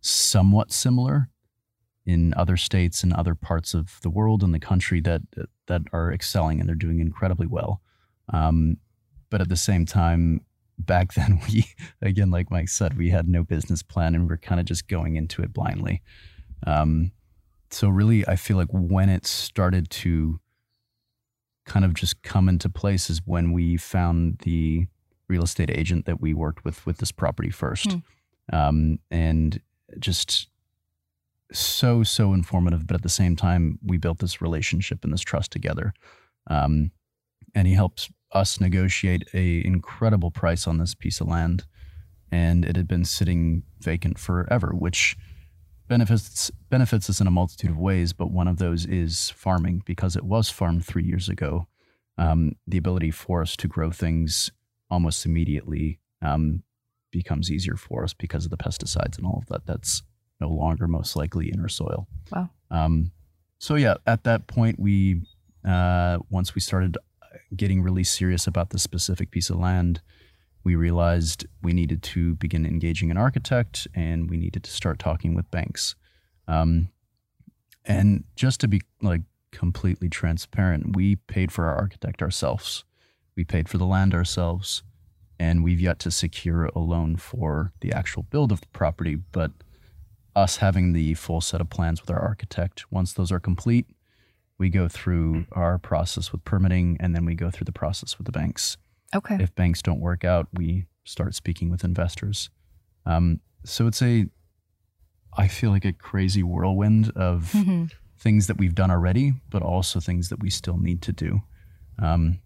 somewhat 0.00 0.70
similar 0.70 1.28
in 2.06 2.32
other 2.36 2.56
states 2.56 3.02
and 3.02 3.12
other 3.12 3.34
parts 3.34 3.74
of 3.74 3.98
the 4.02 4.10
world 4.10 4.44
and 4.44 4.54
the 4.54 4.60
country 4.60 5.00
that 5.00 5.22
that 5.66 5.82
are 5.92 6.12
excelling 6.12 6.60
and 6.60 6.68
they're 6.68 6.76
doing 6.76 7.00
incredibly 7.00 7.48
well. 7.48 7.82
Um, 8.32 8.76
but 9.30 9.40
at 9.40 9.48
the 9.48 9.56
same 9.56 9.84
time, 9.84 10.42
back 10.86 11.14
then 11.14 11.40
we 11.48 11.64
again, 12.02 12.30
like 12.30 12.50
Mike 12.50 12.68
said, 12.68 12.96
we 12.96 13.10
had 13.10 13.28
no 13.28 13.42
business 13.42 13.82
plan 13.82 14.14
and 14.14 14.28
we 14.28 14.34
are 14.34 14.38
kind 14.38 14.60
of 14.60 14.66
just 14.66 14.88
going 14.88 15.16
into 15.16 15.42
it 15.42 15.52
blindly. 15.52 16.02
Um, 16.66 17.12
so 17.70 17.88
really, 17.88 18.26
I 18.26 18.36
feel 18.36 18.56
like 18.56 18.68
when 18.70 19.08
it 19.08 19.26
started 19.26 19.90
to 19.90 20.40
kind 21.66 21.84
of 21.84 21.94
just 21.94 22.22
come 22.22 22.48
into 22.48 22.68
place 22.68 23.08
is 23.08 23.22
when 23.24 23.52
we 23.52 23.76
found 23.76 24.38
the 24.42 24.86
real 25.28 25.44
estate 25.44 25.70
agent 25.70 26.06
that 26.06 26.20
we 26.20 26.34
worked 26.34 26.64
with 26.64 26.84
with 26.84 26.98
this 26.98 27.12
property 27.12 27.50
first, 27.50 27.96
um, 28.52 28.98
and 29.10 29.60
just 29.98 30.48
so 31.52 32.02
so 32.02 32.32
informative. 32.32 32.86
But 32.86 32.96
at 32.96 33.02
the 33.02 33.08
same 33.08 33.36
time, 33.36 33.78
we 33.84 33.98
built 33.98 34.18
this 34.18 34.42
relationship 34.42 35.04
and 35.04 35.12
this 35.12 35.20
trust 35.20 35.52
together, 35.52 35.94
um, 36.48 36.90
and 37.54 37.68
he 37.68 37.74
helped 37.74 38.10
us 38.32 38.60
negotiate 38.60 39.28
a 39.34 39.64
incredible 39.64 40.30
price 40.30 40.66
on 40.66 40.78
this 40.78 40.94
piece 40.94 41.20
of 41.20 41.28
land, 41.28 41.64
and 42.30 42.64
it 42.64 42.76
had 42.76 42.88
been 42.88 43.04
sitting 43.04 43.64
vacant 43.80 44.18
forever, 44.18 44.72
which 44.76 45.16
benefits 45.88 46.50
benefits 46.68 47.10
us 47.10 47.20
in 47.20 47.26
a 47.26 47.30
multitude 47.30 47.70
of 47.70 47.78
ways. 47.78 48.12
But 48.12 48.30
one 48.30 48.48
of 48.48 48.58
those 48.58 48.86
is 48.86 49.30
farming 49.30 49.82
because 49.84 50.16
it 50.16 50.24
was 50.24 50.50
farmed 50.50 50.84
three 50.84 51.04
years 51.04 51.28
ago. 51.28 51.66
Um, 52.18 52.56
the 52.66 52.78
ability 52.78 53.10
for 53.10 53.42
us 53.42 53.56
to 53.56 53.68
grow 53.68 53.90
things 53.90 54.50
almost 54.90 55.24
immediately 55.24 56.00
um, 56.22 56.62
becomes 57.10 57.50
easier 57.50 57.76
for 57.76 58.04
us 58.04 58.12
because 58.12 58.44
of 58.44 58.50
the 58.50 58.56
pesticides 58.56 59.16
and 59.16 59.26
all 59.26 59.38
of 59.38 59.46
that. 59.46 59.66
That's 59.66 60.02
no 60.40 60.48
longer 60.48 60.86
most 60.86 61.16
likely 61.16 61.50
in 61.52 61.60
our 61.60 61.68
soil. 61.68 62.06
Wow. 62.30 62.50
Um, 62.70 63.12
so 63.58 63.74
yeah, 63.74 63.94
at 64.06 64.24
that 64.24 64.46
point, 64.46 64.78
we 64.78 65.22
uh, 65.66 66.18
once 66.30 66.54
we 66.54 66.60
started 66.60 66.96
getting 67.56 67.82
really 67.82 68.04
serious 68.04 68.46
about 68.46 68.70
this 68.70 68.82
specific 68.82 69.30
piece 69.30 69.50
of 69.50 69.58
land, 69.58 70.00
we 70.62 70.74
realized 70.74 71.46
we 71.62 71.72
needed 71.72 72.02
to 72.02 72.34
begin 72.36 72.66
engaging 72.66 73.10
an 73.10 73.16
architect 73.16 73.88
and 73.94 74.30
we 74.30 74.36
needed 74.36 74.62
to 74.64 74.70
start 74.70 74.98
talking 74.98 75.34
with 75.34 75.50
banks. 75.50 75.94
Um, 76.46 76.90
And 77.84 78.24
just 78.36 78.60
to 78.60 78.68
be 78.68 78.82
like 79.00 79.22
completely 79.52 80.08
transparent, 80.08 80.94
we 80.96 81.16
paid 81.16 81.50
for 81.50 81.64
our 81.64 81.76
architect 81.76 82.22
ourselves. 82.22 82.84
We 83.36 83.44
paid 83.44 83.68
for 83.68 83.78
the 83.78 83.86
land 83.86 84.12
ourselves, 84.14 84.82
and 85.38 85.64
we've 85.64 85.80
yet 85.80 85.98
to 86.00 86.10
secure 86.10 86.66
a 86.66 86.78
loan 86.78 87.16
for 87.16 87.72
the 87.80 87.92
actual 87.92 88.22
build 88.24 88.52
of 88.52 88.60
the 88.60 88.66
property. 88.68 89.16
But 89.32 89.52
us 90.36 90.58
having 90.58 90.92
the 90.92 91.14
full 91.14 91.40
set 91.40 91.60
of 91.60 91.70
plans 91.70 92.02
with 92.02 92.10
our 92.10 92.20
architect, 92.20 92.84
once 92.92 93.14
those 93.14 93.32
are 93.32 93.40
complete, 93.40 93.86
we 94.60 94.68
go 94.68 94.86
through 94.88 95.46
our 95.52 95.78
process 95.78 96.30
with 96.30 96.44
permitting 96.44 96.96
and 97.00 97.14
then 97.16 97.24
we 97.24 97.34
go 97.34 97.50
through 97.50 97.64
the 97.64 97.72
process 97.72 98.16
with 98.18 98.26
the 98.26 98.32
banks. 98.32 98.76
Okay. 99.14 99.36
If 99.40 99.54
banks 99.56 99.82
don't 99.82 99.98
work 100.00 100.22
out, 100.24 100.46
we 100.52 100.84
start 101.04 101.34
speaking 101.34 101.70
with 101.70 101.82
investors. 101.82 102.50
Um, 103.06 103.40
so 103.64 103.86
it's 103.88 104.02
a, 104.02 104.26
I 105.36 105.48
feel 105.48 105.70
like 105.70 105.84
a 105.84 105.92
crazy 105.92 106.42
whirlwind 106.42 107.10
of 107.16 107.50
Mhm. 107.54 107.90
things 108.18 108.46
that 108.46 108.58
we've 108.58 108.74
done 108.74 108.90
already, 108.90 109.32
but 109.48 109.62
also 109.62 109.98
things 109.98 110.28
that 110.28 110.40
we 110.40 110.50
still 110.50 110.76
need 110.76 111.00
to 111.02 111.12
do. 111.12 111.40
Um, 111.98 112.40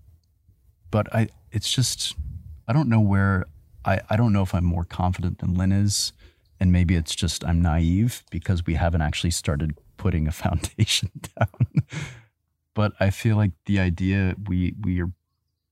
but 0.90 1.12
I, 1.14 1.28
it's 1.50 1.70
just, 1.70 2.14
I 2.68 2.72
don't 2.72 2.88
know 2.88 3.00
where, 3.00 3.46
I, 3.84 4.00
I 4.08 4.16
don't 4.16 4.32
know 4.32 4.42
if 4.42 4.54
I'm 4.54 4.64
more 4.64 4.84
confident 4.84 5.38
than 5.40 5.54
Linn 5.54 5.72
is. 5.72 6.12
And 6.60 6.70
maybe 6.70 6.94
it's 6.94 7.14
just 7.16 7.44
I'm 7.44 7.60
naive 7.60 8.22
because 8.30 8.64
we 8.64 8.74
haven't 8.74 9.02
actually 9.02 9.32
started 9.32 9.74
putting 10.04 10.28
a 10.28 10.32
foundation 10.32 11.10
down. 11.38 11.86
but 12.74 12.92
I 13.00 13.08
feel 13.08 13.38
like 13.38 13.52
the 13.64 13.78
idea, 13.80 14.36
we, 14.48 14.74
we 14.82 15.00
are 15.00 15.10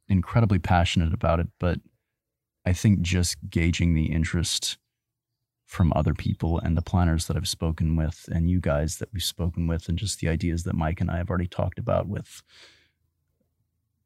incredibly 0.09 0.59
passionate 0.59 1.13
about 1.13 1.39
it, 1.39 1.49
but 1.61 1.81
I 2.65 2.73
think 2.73 3.03
just 3.03 3.37
gauging 3.51 3.93
the 3.93 4.07
interest 4.07 4.79
from 5.67 5.93
other 5.95 6.15
people 6.15 6.59
and 6.59 6.79
the 6.79 6.83
planners 6.83 7.27
that 7.27 7.37
I've 7.37 7.47
spoken 7.47 7.95
with 7.95 8.27
and 8.33 8.49
you 8.49 8.59
guys 8.59 8.97
that 8.97 9.11
we've 9.13 9.23
spoken 9.23 9.67
with 9.67 9.87
and 9.91 9.99
just 9.99 10.21
the 10.21 10.31
ideas 10.31 10.65
that 10.65 10.75
Mike 10.75 11.03
and 11.03 11.11
I 11.11 11.19
have 11.19 11.29
already 11.29 11.47
talked 11.47 11.79
about 11.79 12.09
with 12.09 12.43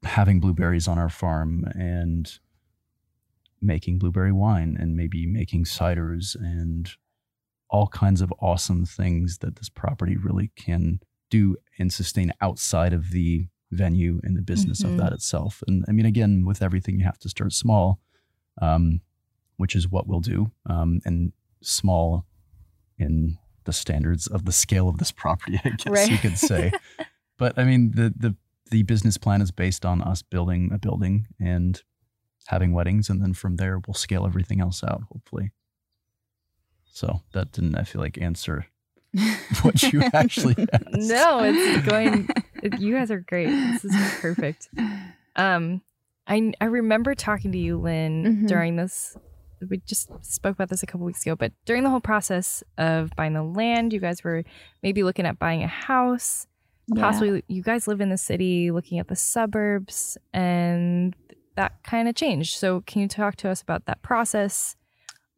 having 0.03 0.41
blueberries 0.41 0.89
on 0.89 0.99
our 0.99 1.09
farm 1.09 1.67
and 1.79 2.37
making 3.63 4.01
blueberry 4.01 4.33
wine 4.33 4.77
and 4.77 4.97
maybe 4.97 5.25
making 5.25 5.67
ciders 5.67 6.35
and 6.35 6.97
all 7.71 7.89
kinds 7.89 8.21
of 8.21 8.33
awesome 8.41 8.85
things 8.87 9.39
that 9.39 9.57
this 9.57 9.69
property 9.69 10.17
really 10.17 10.51
can 10.57 11.01
do 11.31 11.57
and 11.79 11.93
sustain 11.93 12.33
outside 12.41 12.93
of 12.93 13.11
the 13.11 13.47
venue 13.73 14.21
and 14.23 14.37
the 14.37 14.43
business 14.43 14.83
Mhm. 14.83 14.91
of 14.93 14.97
that 14.99 15.13
itself. 15.13 15.63
And 15.67 15.85
I 15.89 15.93
mean, 15.93 16.07
again, 16.07 16.45
with 16.47 16.63
everything, 16.63 16.99
you 16.99 17.05
have 17.05 17.19
to 17.19 17.29
start 17.29 17.53
small, 17.53 18.01
um, 18.63 19.01
which 19.57 19.75
is 19.75 19.89
what 19.91 20.07
we'll 20.07 20.21
do. 20.21 20.53
Um, 20.67 21.01
and 21.05 21.33
small 21.63 22.25
in 22.99 23.39
the 23.65 23.73
standards 23.73 24.29
of 24.29 24.45
the 24.45 24.53
scale 24.53 24.89
of 24.89 24.99
this 24.99 25.11
property, 25.11 25.61
I 25.65 25.71
guess 25.71 26.09
you 26.09 26.19
could 26.19 26.39
say. 26.39 26.71
but 27.37 27.59
I 27.59 27.65
mean, 27.65 27.91
the, 27.93 28.15
the, 28.17 28.37
the 28.71 28.85
business 28.85 29.19
plan 29.19 29.43
is 29.43 29.51
based 29.51 29.85
on 29.85 30.01
us 30.03 30.23
building 30.23 30.71
a 30.73 30.79
building 30.79 31.27
and 31.41 31.83
having 32.47 32.73
weddings. 32.73 33.11
And 33.11 33.21
then 33.21 33.35
from 33.35 33.57
there, 33.57 33.81
we'll 33.87 33.95
scale 33.95 34.25
everything 34.25 34.61
else 34.61 34.85
out, 34.85 35.03
hopefully. 35.13 35.51
So 36.97 37.21
that 37.35 37.53
didn't, 37.53 37.75
I 37.75 37.83
feel 37.85 38.01
like, 38.01 38.17
answer 38.19 38.67
what 39.63 39.83
you 39.93 40.03
actually 40.15 40.57
asked. 40.73 40.85
No, 40.95 41.41
it's 41.45 41.87
going. 41.87 42.27
it- 42.63 42.81
you 42.81 42.95
guys 42.95 43.11
are 43.11 43.21
great. 43.21 43.49
This 43.51 43.85
is 43.85 43.95
perfect. 44.21 44.69
Um, 45.37 45.83
I 46.27 46.53
I 46.59 46.65
remember 46.65 47.15
talking 47.15 47.53
to 47.53 47.59
you, 47.59 47.77
Linn, 47.79 48.25
Mhm. 48.25 48.49
during 48.49 48.77
this. 48.77 49.15
We 49.71 49.77
just 49.87 50.09
spoke 50.25 50.55
about 50.55 50.71
this 50.71 50.83
a 50.83 50.87
couple 50.87 51.07
weeks 51.07 51.23
ago, 51.25 51.37
but 51.37 51.53
during 51.67 51.83
the 51.85 51.91
whole 51.91 52.01
process 52.01 52.63
of 52.79 53.11
buying 53.17 53.35
the 53.35 53.43
land, 53.43 53.93
you 53.93 54.01
guys 54.01 54.25
were 54.25 54.43
maybe 54.83 55.03
looking 55.03 55.27
at 55.27 55.39
buying 55.39 55.63
a 55.63 55.67
house. 55.69 56.47
Yeah. 56.89 57.03
Possibly, 57.03 57.43
you 57.49 57.63
guys 57.63 57.87
live 57.87 58.01
in 58.01 58.09
the 58.11 58.17
city, 58.19 58.71
looking 58.71 58.99
at 58.99 59.09
the 59.09 59.17
suburbs, 59.17 60.17
and 60.33 61.15
that 61.57 61.83
kind 61.85 62.09
of 62.09 62.15
changed. 62.15 62.57
So, 62.57 62.81
can 62.87 63.03
you 63.03 63.09
talk 63.09 63.37
to 63.37 63.49
us 63.51 63.61
about 63.61 63.85
that 63.87 64.01
process? 64.03 64.77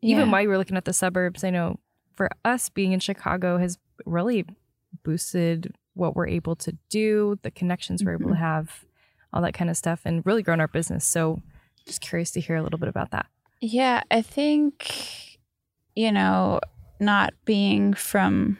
Even 0.03 0.27
Yeah. 0.27 0.33
while 0.33 0.43
you 0.43 0.49
were 0.49 0.59
looking 0.59 0.77
at 0.77 0.85
the 0.85 0.93
suburbs, 0.93 1.45
I 1.45 1.51
know 1.51 1.79
for 2.15 2.31
us 2.45 2.69
being 2.69 2.93
in 2.93 3.01
Chicago 3.01 3.59
has 3.59 3.79
really 4.05 4.45
boosted 5.05 5.75
what 5.95 6.15
we're 6.15 6.29
able 6.29 6.57
to 6.57 6.77
do, 6.89 7.39
the 7.43 7.51
connections 7.51 8.05
we're 8.05 8.13
able 8.13 8.29
to 8.29 8.35
mm-hmm. 8.35 8.43
have, 8.43 8.85
all 9.33 9.43
that 9.43 9.55
kind 9.55 9.71
of 9.71 9.77
stuff, 9.77 10.01
and 10.05 10.25
really 10.25 10.43
grown 10.43 10.61
our 10.61 10.69
business. 10.69 11.05
So 11.05 11.43
just 11.87 12.01
curious 12.01 12.31
to 12.33 12.41
hear 12.41 12.57
a 12.57 12.63
little 12.63 12.79
bit 12.79 12.89
about 12.89 13.11
that. 13.11 13.27
Yeah, 13.61 14.03
I 14.11 14.23
think, 14.23 15.39
you 15.97 16.13
know, 16.13 16.61
not 17.01 17.35
being 17.45 17.95
from 17.95 18.59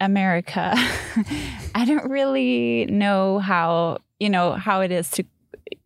America, 0.00 0.74
I 1.74 1.84
don't 1.86 2.10
really 2.10 2.86
know 2.86 3.38
how, 3.38 3.98
you 4.18 4.30
know, 4.30 4.52
how 4.52 4.80
it 4.80 4.90
is 4.90 5.10
to 5.12 5.24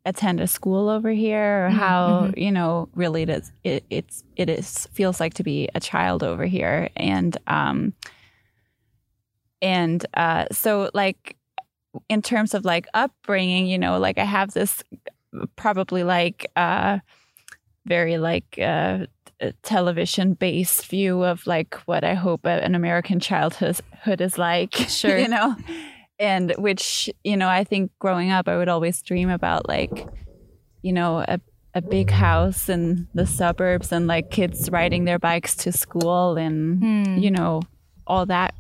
attend 0.07 0.41
a 0.41 0.47
school 0.47 0.89
over 0.89 1.11
here 1.11 1.67
or 1.67 1.71
Mhm, 1.71 1.75
how, 1.75 2.31
you 2.37 2.51
know, 2.51 2.89
really 2.95 3.23
it 3.23 3.29
is 3.31 3.53
it, 3.65 3.85
it's 3.91 4.25
it 4.37 4.49
is 4.49 4.87
feels 4.93 5.21
like 5.21 5.35
to 5.35 5.43
be 5.43 5.69
a 5.75 5.81
child 5.81 6.23
over 6.23 6.45
here. 6.47 6.89
And 6.97 7.37
um 7.47 7.93
and 9.63 10.05
uh 10.15 10.47
so 10.53 10.91
like 10.95 11.37
in 12.09 12.23
terms 12.23 12.55
of 12.55 12.65
like 12.65 12.87
upbringing, 12.95 13.67
you 13.67 13.79
know, 13.79 13.99
like 13.99 14.19
I 14.19 14.25
have 14.25 14.53
this 14.53 14.83
probably 15.57 16.05
like 16.05 16.51
uh 16.57 16.99
very 17.87 18.19
like 18.19 18.59
uh 18.63 19.07
television 19.63 20.35
based 20.35 20.87
view 20.87 21.25
of 21.25 21.47
like 21.47 21.75
what 21.87 22.05
I 22.05 22.15
hope 22.15 22.45
an 22.45 22.75
American 22.75 23.21
childhood 23.21 23.81
is 24.21 24.39
like. 24.39 24.75
Sure. 24.89 25.17
you 25.19 25.29
know, 25.29 25.57
and 26.21 26.55
which 26.59 27.11
you 27.25 27.37
know 27.37 27.49
I 27.49 27.65
think 27.65 27.91
growing 27.99 28.31
up 28.31 28.47
I 28.47 28.57
would 28.57 28.69
always 28.69 29.03
dream 29.03 29.31
about 29.31 29.67
like 29.69 30.07
you 30.83 30.93
know 30.93 31.25
a 31.27 31.41
a 31.75 31.81
big 31.81 32.11
house 32.11 32.69
in 32.69 33.07
the 33.15 33.27
suburbs 33.27 33.93
and 33.93 34.07
like 34.07 34.31
kids 34.31 34.69
riding 34.71 35.05
their 35.05 35.19
bikes 35.21 35.55
to 35.57 35.73
school 35.73 36.37
and 36.37 36.79
Hmm. 36.83 37.19
you 37.19 37.31
know 37.31 37.63
all 38.07 38.27
that 38.27 38.55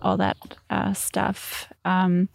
all 0.00 0.16
that 0.16 0.36
uh, 0.70 0.92
stuff 0.94 1.70
um 1.84 2.28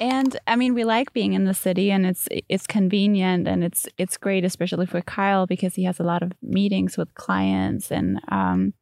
and 0.00 0.38
i 0.46 0.56
mean 0.56 0.72
we 0.72 0.84
like 0.84 1.12
being 1.12 1.34
in 1.34 1.44
the 1.44 1.52
city 1.52 1.90
and 1.90 2.06
it's 2.06 2.28
it's 2.48 2.66
convenient 2.66 3.46
and 3.48 3.62
it's 3.64 3.86
it's 3.98 4.16
great 4.16 4.44
especially 4.44 4.86
for 4.86 5.02
kyle 5.02 5.46
because 5.46 5.74
he 5.74 5.84
has 5.84 6.00
a 6.00 6.04
lot 6.04 6.22
of 6.22 6.32
meetings 6.42 6.96
with 6.96 7.12
clients 7.14 7.90
and 7.90 8.20
um 8.28 8.72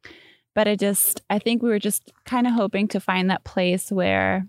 but 0.55 0.67
i 0.67 0.75
just 0.75 1.21
i 1.29 1.37
think 1.39 1.61
we 1.61 1.69
were 1.69 1.79
just 1.79 2.13
kind 2.25 2.47
of 2.47 2.53
hoping 2.53 2.87
to 2.87 2.99
find 2.99 3.29
that 3.29 3.43
place 3.43 3.91
where 3.91 4.45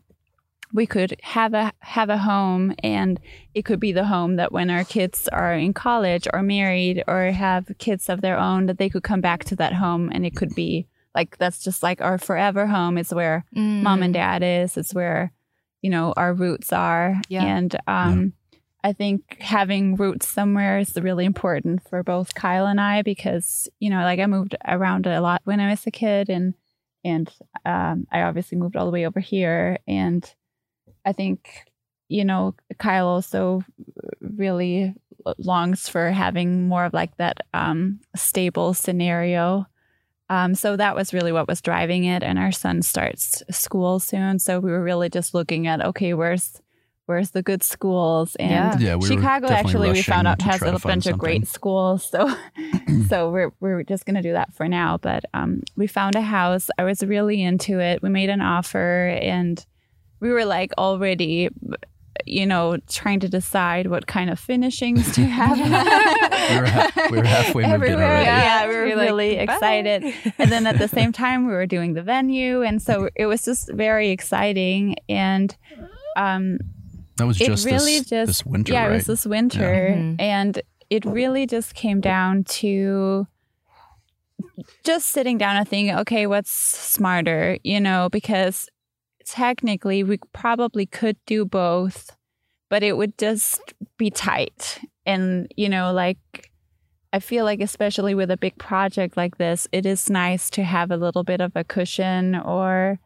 we 0.72 0.86
could 0.86 1.16
have 1.22 1.52
a 1.54 1.72
have 1.80 2.08
a 2.10 2.18
home 2.18 2.74
and 2.82 3.18
it 3.54 3.64
could 3.64 3.80
be 3.80 3.92
the 3.92 4.04
home 4.04 4.36
that 4.36 4.52
when 4.52 4.70
our 4.70 4.84
kids 4.84 5.28
are 5.28 5.52
in 5.54 5.72
college 5.74 6.28
or 6.32 6.42
married 6.42 7.02
or 7.08 7.30
have 7.32 7.66
kids 7.78 8.08
of 8.08 8.20
their 8.20 8.38
own 8.38 8.66
that 8.66 8.78
they 8.78 8.88
could 8.88 9.02
come 9.02 9.20
back 9.20 9.44
to 9.44 9.56
that 9.56 9.72
home 9.74 10.10
and 10.12 10.24
it 10.24 10.36
could 10.36 10.54
be 10.54 10.86
like 11.14 11.36
that's 11.38 11.62
just 11.64 11.82
like 11.82 12.00
our 12.00 12.18
forever 12.18 12.66
home. 12.66 12.96
It's 12.98 13.12
where 13.12 13.44
Mm. 13.56 13.82
mom 13.82 14.02
and 14.02 14.14
dad 14.14 14.42
is. 14.44 14.76
It's 14.76 14.94
where 14.94 15.32
you 15.82 15.90
know 15.90 16.12
our 16.16 16.32
roots 16.34 16.72
are. 16.72 17.20
Yeah. 17.28 17.44
and 17.44 17.74
um 17.86 18.32
i 18.82 18.92
think 18.94 19.36
having 19.40 19.94
roots 19.96 20.26
somewhere 20.26 20.78
is 20.78 20.94
really 20.96 21.26
important 21.26 21.86
for 21.88 22.02
both 22.02 22.34
kyle 22.34 22.64
and 22.66 22.80
i 22.80 23.02
because 23.02 23.68
you 23.78 23.90
know 23.90 24.02
like 24.04 24.18
i 24.20 24.26
moved 24.26 24.54
around 24.66 25.06
a 25.06 25.20
lot 25.20 25.42
when 25.44 25.60
i 25.60 25.68
was 25.68 25.86
a 25.86 25.90
kid 25.90 26.30
and 26.30 26.54
and 27.04 27.30
um, 27.66 28.06
i 28.12 28.22
obviously 28.22 28.56
moved 28.56 28.76
all 28.76 28.86
the 28.86 28.90
way 28.92 29.06
over 29.06 29.20
here. 29.20 29.78
And 29.86 30.22
i 31.04 31.12
think 31.12 31.64
you 32.08 32.24
know 32.24 32.54
kyle 32.78 33.06
also 33.06 33.62
really 34.20 34.94
longs 35.38 35.88
for 35.88 36.10
having 36.10 36.66
more 36.66 36.84
of 36.84 36.94
like 36.94 37.16
that 37.18 37.42
um, 37.52 38.00
stable 38.16 38.72
scenario 38.72 39.66
um, 40.30 40.54
so 40.54 40.76
that 40.76 40.94
was 40.94 41.12
really 41.12 41.32
what 41.32 41.48
was 41.48 41.60
driving 41.60 42.04
it. 42.04 42.22
And 42.22 42.38
our 42.38 42.52
son 42.52 42.82
starts 42.82 43.42
school 43.50 43.98
soon, 43.98 44.38
so 44.38 44.60
we 44.60 44.70
were 44.70 44.82
really 44.82 45.10
just 45.10 45.34
looking 45.34 45.66
at 45.66 45.84
okay, 45.84 46.14
where's 46.14 46.62
where's 47.06 47.32
the 47.32 47.42
good 47.42 47.64
schools? 47.64 48.36
And 48.36 48.50
Yeah. 48.50 48.78
Yeah, 48.78 48.94
we 48.94 49.08
Chicago 49.08 49.48
actually 49.48 49.90
we 49.90 50.02
found 50.02 50.28
out 50.28 50.40
has 50.42 50.62
a 50.62 50.78
find 50.78 50.82
bunch 50.82 51.06
of 51.08 51.18
great 51.18 51.48
schools. 51.48 52.08
So 52.08 52.32
so 53.08 53.30
we're 53.30 53.50
we're 53.58 53.82
just 53.82 54.06
gonna 54.06 54.22
do 54.22 54.32
that 54.32 54.54
for 54.54 54.68
now. 54.68 54.98
But 54.98 55.24
um, 55.34 55.64
we 55.76 55.88
found 55.88 56.14
a 56.14 56.20
house. 56.20 56.70
I 56.78 56.84
was 56.84 57.02
really 57.02 57.42
into 57.42 57.80
it. 57.80 58.00
We 58.00 58.08
made 58.08 58.30
an 58.30 58.40
offer, 58.40 59.08
and 59.08 59.66
we 60.20 60.30
were 60.30 60.44
like 60.44 60.72
already. 60.78 61.48
You 62.26 62.44
know, 62.44 62.76
trying 62.86 63.20
to 63.20 63.28
decide 63.30 63.86
what 63.86 64.06
kind 64.06 64.28
of 64.28 64.38
finishings 64.38 65.14
to 65.14 65.22
have. 65.22 65.56
We 65.56 65.62
were 66.60 66.66
ha- 66.66 67.08
we 67.10 67.16
were 67.16 67.24
halfway 67.24 67.62
moved 67.62 67.74
in 67.74 67.82
Everywhere, 67.82 68.06
already. 68.06 68.24
Yeah, 68.26 68.68
we 68.68 68.74
were 68.76 68.86
You're 68.88 68.96
like, 68.96 69.06
really 69.06 69.36
"Bye." 69.36 69.42
excited 69.54 70.04
and 70.38 70.52
then 70.52 70.66
at 70.66 70.76
the 70.78 70.88
same 70.88 71.12
time 71.12 71.46
we 71.46 71.52
were 71.54 71.64
doing 71.66 71.94
the 71.94 72.02
venue 72.02 72.60
and 72.62 72.82
so 72.82 73.08
it 73.16 73.24
was 73.24 73.42
just 73.42 73.72
very 73.72 74.10
exciting 74.10 74.96
and 75.08 75.56
um 76.16 76.58
That 77.16 77.26
was 77.26 77.40
it 77.40 77.46
just 77.46 77.64
really 77.64 78.00
this, 78.00 78.08
just 78.10 78.26
this 78.26 78.44
winter, 78.46 78.72
yeah 78.74 78.82
right? 78.82 78.90
it 78.90 78.94
was 78.96 79.06
this 79.06 79.24
winter 79.24 79.94
Mhm. 79.96 80.16
and 80.20 80.60
it 80.90 81.06
really 81.06 81.46
just 81.46 81.74
came 81.74 82.00
down 82.02 82.44
to 82.60 83.26
just 84.84 85.08
sitting 85.08 85.38
down 85.38 85.56
and 85.56 85.66
thinking 85.66 85.94
okay 85.96 86.26
what's 86.26 86.50
smarter 86.50 87.56
you 87.62 87.80
know 87.80 88.08
because 88.10 88.68
technically 89.30 90.02
we 90.02 90.18
probably 90.32 90.86
could 90.86 91.16
do 91.26 91.44
both, 91.44 92.16
but 92.68 92.82
it 92.82 92.96
would 92.96 93.16
just 93.16 93.74
be 93.96 94.10
tight. 94.10 94.80
And, 95.06 95.52
you 95.56 95.68
know, 95.68 95.92
like 95.92 96.50
I 97.12 97.20
feel 97.20 97.44
like, 97.44 97.60
especially 97.60 98.14
with 98.14 98.30
a 98.30 98.36
big 98.36 98.56
project 98.58 99.16
like 99.16 99.38
this, 99.38 99.68
it 99.72 99.86
is 99.86 100.10
nice 100.10 100.50
to 100.50 100.62
have 100.62 100.90
a 100.90 100.96
little 100.96 101.24
bit 101.24 101.40
of 101.40 101.52
a 101.54 101.64
cushion 101.64 102.36
or 102.36 102.98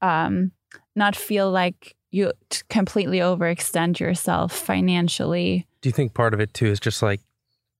um, 0.00 0.52
not 0.94 1.16
feel 1.16 1.50
like 1.50 1.94
you 2.10 2.32
completely 2.70 3.18
overextend 3.18 4.00
yourself 4.00 4.52
financially. 4.52 5.66
Do 5.80 5.88
you 5.88 5.92
think 5.92 6.14
part 6.14 6.34
of 6.34 6.40
it 6.40 6.54
too 6.54 6.66
is 6.66 6.80
just 6.80 7.02
like 7.02 7.20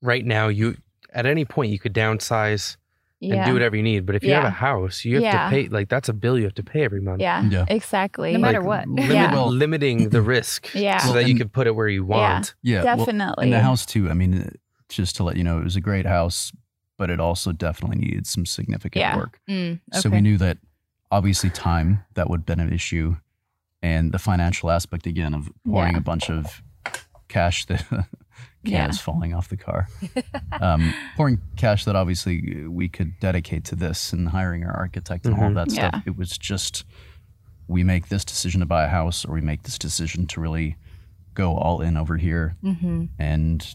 right 0.02 0.24
now 0.24 0.48
you 0.48 0.76
at 1.12 1.26
any 1.26 1.44
point 1.44 1.72
you 1.72 1.78
could 1.78 1.94
downsize 1.94 2.76
and 3.20 3.44
do 3.46 3.52
whatever 3.52 3.74
you 3.76 3.82
need, 3.82 4.06
but 4.06 4.14
if 4.14 4.22
you 4.22 4.32
have 4.32 4.44
a 4.44 4.50
house, 4.50 5.04
you 5.04 5.14
have 5.16 5.22
Yeah. 5.22 5.44
to 5.44 5.50
pay 5.50 5.68
like 5.68 5.88
that's 5.88 6.08
a 6.08 6.12
bill 6.12 6.38
you 6.38 6.44
have 6.44 6.54
to 6.54 6.62
pay 6.62 6.84
every 6.84 7.00
month. 7.00 7.20
Yeah, 7.20 7.42
Yeah. 7.48 7.64
exactly. 7.68 8.32
No 8.32 8.38
matter 8.38 8.60
Like, 8.60 8.86
what. 8.86 8.88
limit- 8.88 9.10
Yeah. 9.14 9.32
Well- 9.32 9.50
limiting 9.50 10.10
the 10.10 10.22
risk 10.22 10.68
Yeah. 10.74 10.98
so 10.98 11.06
Well, 11.08 11.14
that 11.14 11.24
you 11.24 11.30
and- 11.30 11.40
can 11.40 11.48
put 11.48 11.66
it 11.66 11.74
where 11.74 11.88
you 11.88 12.04
want. 12.04 12.54
Yeah, 12.62 12.84
well, 12.84 12.96
Definitely. 12.98 13.46
in 13.46 13.50
the 13.50 13.60
house 13.60 13.84
too. 13.84 14.08
I 14.08 14.14
mean, 14.14 14.42
uh, 14.42 14.50
just 14.88 15.16
to 15.16 15.24
let 15.24 15.36
you 15.36 15.42
know, 15.44 15.58
it 15.58 15.64
was 15.64 15.76
a 15.76 15.80
great 15.80 16.06
house, 16.06 16.52
but 16.96 17.10
it 17.10 17.18
also 17.20 17.52
definitely 17.52 17.98
needed 17.98 18.26
some 18.26 18.46
significant 18.46 19.00
Yeah. 19.00 19.16
work. 19.16 19.40
Mm, 19.48 19.80
So 19.94 20.10
we 20.10 20.20
knew 20.20 20.36
that 20.38 20.58
obviously 21.10 21.50
time 21.50 22.04
that 22.14 22.28
would 22.30 22.40
have 22.40 22.46
been 22.46 22.60
an 22.60 22.72
issue, 22.72 23.16
and 23.82 24.12
the 24.12 24.18
financial 24.18 24.70
aspect 24.70 25.06
again 25.06 25.34
of 25.34 25.50
pouring 25.68 25.92
Yeah. 25.92 25.98
a 25.98 26.02
bunch 26.02 26.30
of 26.30 26.62
cash 27.28 27.64
that 27.66 27.84
Yeah. 28.64 28.84
cans 28.84 29.00
falling 29.00 29.32
off 29.34 29.48
the 29.48 29.56
car, 29.56 29.88
um, 30.60 30.92
pouring 31.16 31.40
cash 31.56 31.84
that 31.84 31.94
obviously 31.96 32.66
we 32.66 32.88
could 32.88 33.18
dedicate 33.20 33.64
to 33.66 33.76
this 33.76 34.12
and 34.12 34.28
hiring 34.28 34.64
our 34.64 34.72
architect 34.76 35.26
and 35.26 35.34
all 35.36 35.50
Mhm. 35.50 35.54
that 35.54 35.72
Yeah. 35.72 35.88
stuff. 35.90 36.02
It 36.06 36.16
was 36.16 36.36
just 36.36 36.84
we 37.68 37.84
make 37.84 38.08
this 38.08 38.24
decision 38.24 38.60
to 38.60 38.66
buy 38.66 38.84
a 38.84 38.88
house, 38.88 39.24
or 39.24 39.34
we 39.34 39.40
make 39.42 39.62
this 39.62 39.78
decision 39.78 40.26
to 40.28 40.40
really 40.40 40.76
go 41.34 41.54
all 41.56 41.80
in 41.80 41.96
over 41.96 42.16
here 42.16 42.56
hmm 42.62 43.04
and 43.18 43.74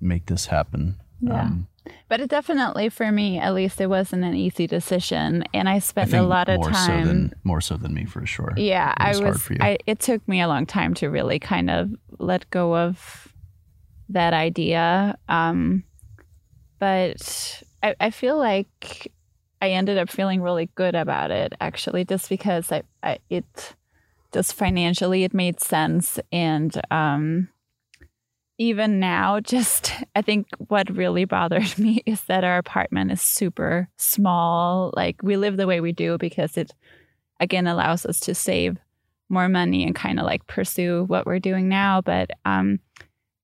make 0.00 0.26
this 0.26 0.46
happen. 0.46 0.96
Yeah. 1.20 1.42
Um, 1.42 1.66
But 2.08 2.20
it 2.20 2.30
definitely, 2.30 2.88
for 2.88 3.10
me 3.10 3.38
at 3.40 3.54
least, 3.54 3.80
it 3.80 3.88
wasn't 3.88 4.22
an 4.24 4.34
easy 4.34 4.66
decision, 4.68 5.42
and 5.52 5.68
I 5.68 5.74
I 5.74 5.78
spent 5.80 6.10
think 6.10 6.22
a 6.22 6.26
lot 6.26 6.48
of 6.48 6.58
more 6.60 6.70
time. 6.70 7.02
so 7.02 7.08
than 7.08 7.32
more 7.44 7.60
so 7.60 7.76
than 7.76 7.92
me 7.92 8.04
for 8.04 8.24
sure. 8.24 8.52
yeah, 8.56 8.90
It 8.92 8.96
I 9.00 9.08
was 9.08 9.20
hard 9.20 9.40
for 9.42 9.52
you. 9.54 9.58
I, 9.60 9.78
it 9.86 9.98
took 9.98 10.26
me 10.28 10.40
a 10.40 10.46
long 10.48 10.64
time 10.64 10.94
to 10.94 11.08
really 11.10 11.38
kind 11.40 11.68
of 11.70 11.90
let 12.18 12.48
go 12.50 12.76
of 12.76 13.28
that 14.12 14.34
idea. 14.34 15.18
Um, 15.28 15.84
but 16.78 17.62
I, 17.82 17.94
I 18.00 18.10
feel 18.10 18.38
like 18.38 19.12
I 19.60 19.70
ended 19.70 19.98
up 19.98 20.10
feeling 20.10 20.42
really 20.42 20.68
good 20.74 20.94
about 20.94 21.30
it, 21.30 21.52
actually, 21.60 22.04
just 22.04 22.28
because 22.28 22.72
I, 22.72 22.82
I 23.02 23.18
it 23.30 23.74
just 24.32 24.54
financially 24.54 25.24
it 25.24 25.34
made 25.34 25.60
sense, 25.60 26.18
and 26.32 26.80
um, 26.90 27.48
even 28.58 28.98
now, 28.98 29.40
just 29.54 29.92
I 30.16 30.22
think 30.22 30.48
what 30.68 30.90
really 30.90 31.24
bothered 31.24 31.78
me 31.78 32.02
is 32.06 32.22
that 32.24 32.44
our 32.44 32.58
apartment 32.58 33.12
is 33.12 33.22
super 33.22 33.88
small. 33.96 34.92
Like 34.96 35.22
we 35.22 35.36
live 35.36 35.56
the 35.56 35.66
way 35.66 35.80
we 35.80 35.92
do 35.92 36.18
because 36.18 36.56
it 36.56 36.72
again 37.40 37.66
allows 37.66 38.06
us 38.06 38.20
to 38.20 38.34
save 38.34 38.78
more 39.28 39.48
money 39.48 39.84
and 39.84 39.94
kind 39.94 40.18
of 40.18 40.26
like 40.26 40.46
pursue 40.46 41.04
what 41.04 41.26
we're 41.26 41.38
doing 41.38 41.68
now. 41.68 42.00
But 42.00 42.30
um 42.44 42.80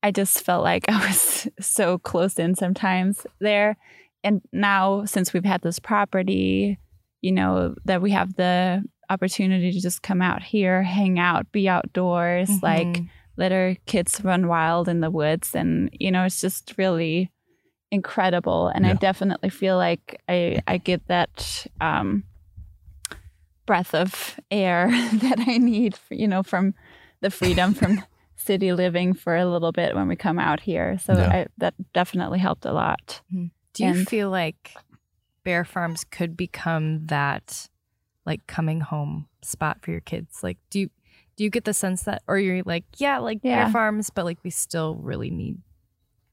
I 0.02 0.10
just 0.10 0.42
felt 0.42 0.62
like 0.64 0.84
I 0.88 1.06
was 1.08 1.48
so 1.60 1.98
close 1.98 2.38
in 2.38 2.54
sometimes 2.54 3.26
there. 3.40 3.76
And 4.24 4.42
now 4.52 5.04
since 5.04 5.32
we've 5.32 5.44
had 5.44 5.62
this 5.62 5.78
property, 5.78 6.78
you 7.20 7.32
know, 7.32 7.74
that 7.84 8.02
we 8.02 8.10
have 8.12 8.34
the 8.34 8.84
opportunity 9.10 9.72
to 9.72 9.80
just 9.80 10.02
come 10.02 10.20
out 10.20 10.42
here, 10.42 10.82
hang 10.82 11.18
out, 11.18 11.50
be 11.52 11.68
outdoors, 11.68 12.62
like 12.62 12.86
Mhm. 12.88 13.08
let 13.36 13.52
our 13.52 13.76
kids 13.86 14.20
run 14.24 14.48
wild 14.48 14.88
in 14.88 15.00
the 15.00 15.10
woods 15.12 15.54
and 15.54 15.88
you 15.92 16.10
know 16.10 16.24
it's 16.24 16.40
just 16.40 16.74
really 16.76 17.30
incredible 17.92 18.66
and 18.66 18.84
i 18.84 18.90
definitely 18.94 19.48
feel 19.48 19.76
like 19.76 20.20
i 20.28 20.60
i 20.66 20.76
get 20.76 21.06
that 21.06 21.64
um 21.80 22.24
breath 23.64 23.94
of 23.94 24.40
air 24.50 24.88
that 25.14 25.38
i 25.46 25.56
need 25.56 25.96
for, 25.96 26.14
you 26.14 26.26
know 26.26 26.42
from 26.42 26.74
the 27.20 27.30
freedom 27.30 27.74
from 27.74 28.02
city 28.38 28.72
living 28.72 29.12
for 29.14 29.36
a 29.36 29.44
little 29.44 29.72
bit 29.72 29.94
when 29.94 30.08
we 30.08 30.16
come 30.16 30.38
out 30.38 30.60
here 30.60 30.96
so 30.98 31.12
Yeah. 31.12 31.28
I, 31.28 31.46
that 31.58 31.74
definitely 31.92 32.38
helped 32.38 32.64
a 32.64 32.72
lot 32.72 33.20
Do 33.30 33.84
you 33.84 33.90
And- 33.90 34.08
feel 34.08 34.30
like 34.30 34.74
Baer 35.44 35.64
Farms 35.64 36.04
could 36.04 36.36
become 36.36 37.06
that 37.06 37.68
like 38.24 38.46
coming 38.46 38.80
home 38.80 39.26
spot 39.42 39.78
for 39.82 39.90
your 39.90 40.00
kids? 40.00 40.42
Like 40.42 40.58
do 40.70 40.80
you 40.80 40.90
do 41.36 41.44
you 41.44 41.50
get 41.50 41.64
the 41.64 41.72
sense 41.74 42.02
that 42.02 42.22
or 42.26 42.38
you're 42.38 42.62
like, 42.64 42.84
yeah, 42.96 43.18
like 43.18 43.38
Yeah. 43.42 43.64
Baer 43.64 43.72
Farms, 43.72 44.10
but 44.10 44.24
like 44.24 44.38
we 44.44 44.50
still 44.50 44.94
really 44.96 45.30
need 45.30 45.58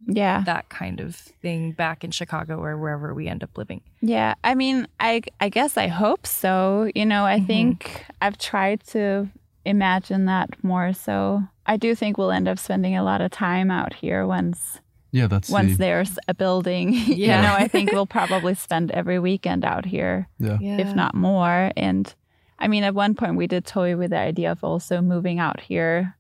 yeah 0.08 0.44
that 0.46 0.70
kind 0.70 1.00
of 1.00 1.15
thing 1.15 1.72
back 1.72 2.04
in 2.04 2.12
Chicago 2.12 2.58
or 2.62 2.78
wherever 2.78 3.13
we 3.13 3.28
end 3.28 3.44
up 3.44 3.58
living. 3.58 3.82
Yeah, 4.02 4.34
I 4.44 4.54
mean, 4.56 4.88
I 5.00 5.22
I 5.39 5.50
guess 5.50 5.78
I 5.78 5.88
hope 5.88 6.28
so. 6.28 6.91
You 6.94 7.06
know, 7.06 7.26
I 7.26 7.39
Mhm. 7.39 7.48
think 7.48 8.06
I've 8.22 8.38
tried 8.38 8.84
to 8.88 9.30
imagine 9.65 10.25
that 10.25 10.63
more. 10.63 10.93
So 10.93 11.43
I 11.65 11.78
do 11.78 11.95
think 11.95 12.17
we'll 12.17 12.32
end 12.32 12.47
up 12.47 12.60
spending 12.60 12.95
a 12.95 13.04
lot 13.04 13.21
of 13.21 13.32
time 13.32 13.71
out 13.71 13.93
here 13.93 14.25
once 14.25 14.80
yeah, 15.12 15.28
that's 15.28 15.49
once 15.49 15.73
the, 15.73 15.78
there's 15.78 16.19
a 16.28 16.34
building. 16.34 16.93
Yeah. 17.15 17.38
you 17.38 17.47
know, 17.47 17.54
I 17.54 17.67
think 17.69 17.91
we'll 17.93 18.06
probably 18.06 18.54
spend 18.56 18.91
every 18.91 19.17
weekend 19.17 19.63
out 19.63 19.86
here, 19.86 20.28
yeah. 20.39 20.58
Yeah. 20.60 20.80
if 20.80 20.93
not 20.93 21.15
more. 21.15 21.71
And 21.78 22.13
I 22.60 22.67
mean, 22.67 22.84
at 22.84 22.93
one 22.93 23.15
point 23.15 23.38
we 23.38 23.47
did 23.47 23.65
toy 23.65 23.95
with 23.95 24.12
the 24.12 24.17
idea 24.17 24.51
of 24.51 24.63
also 24.63 25.01
moving 25.01 25.39
out 25.39 25.62
here 25.62 26.17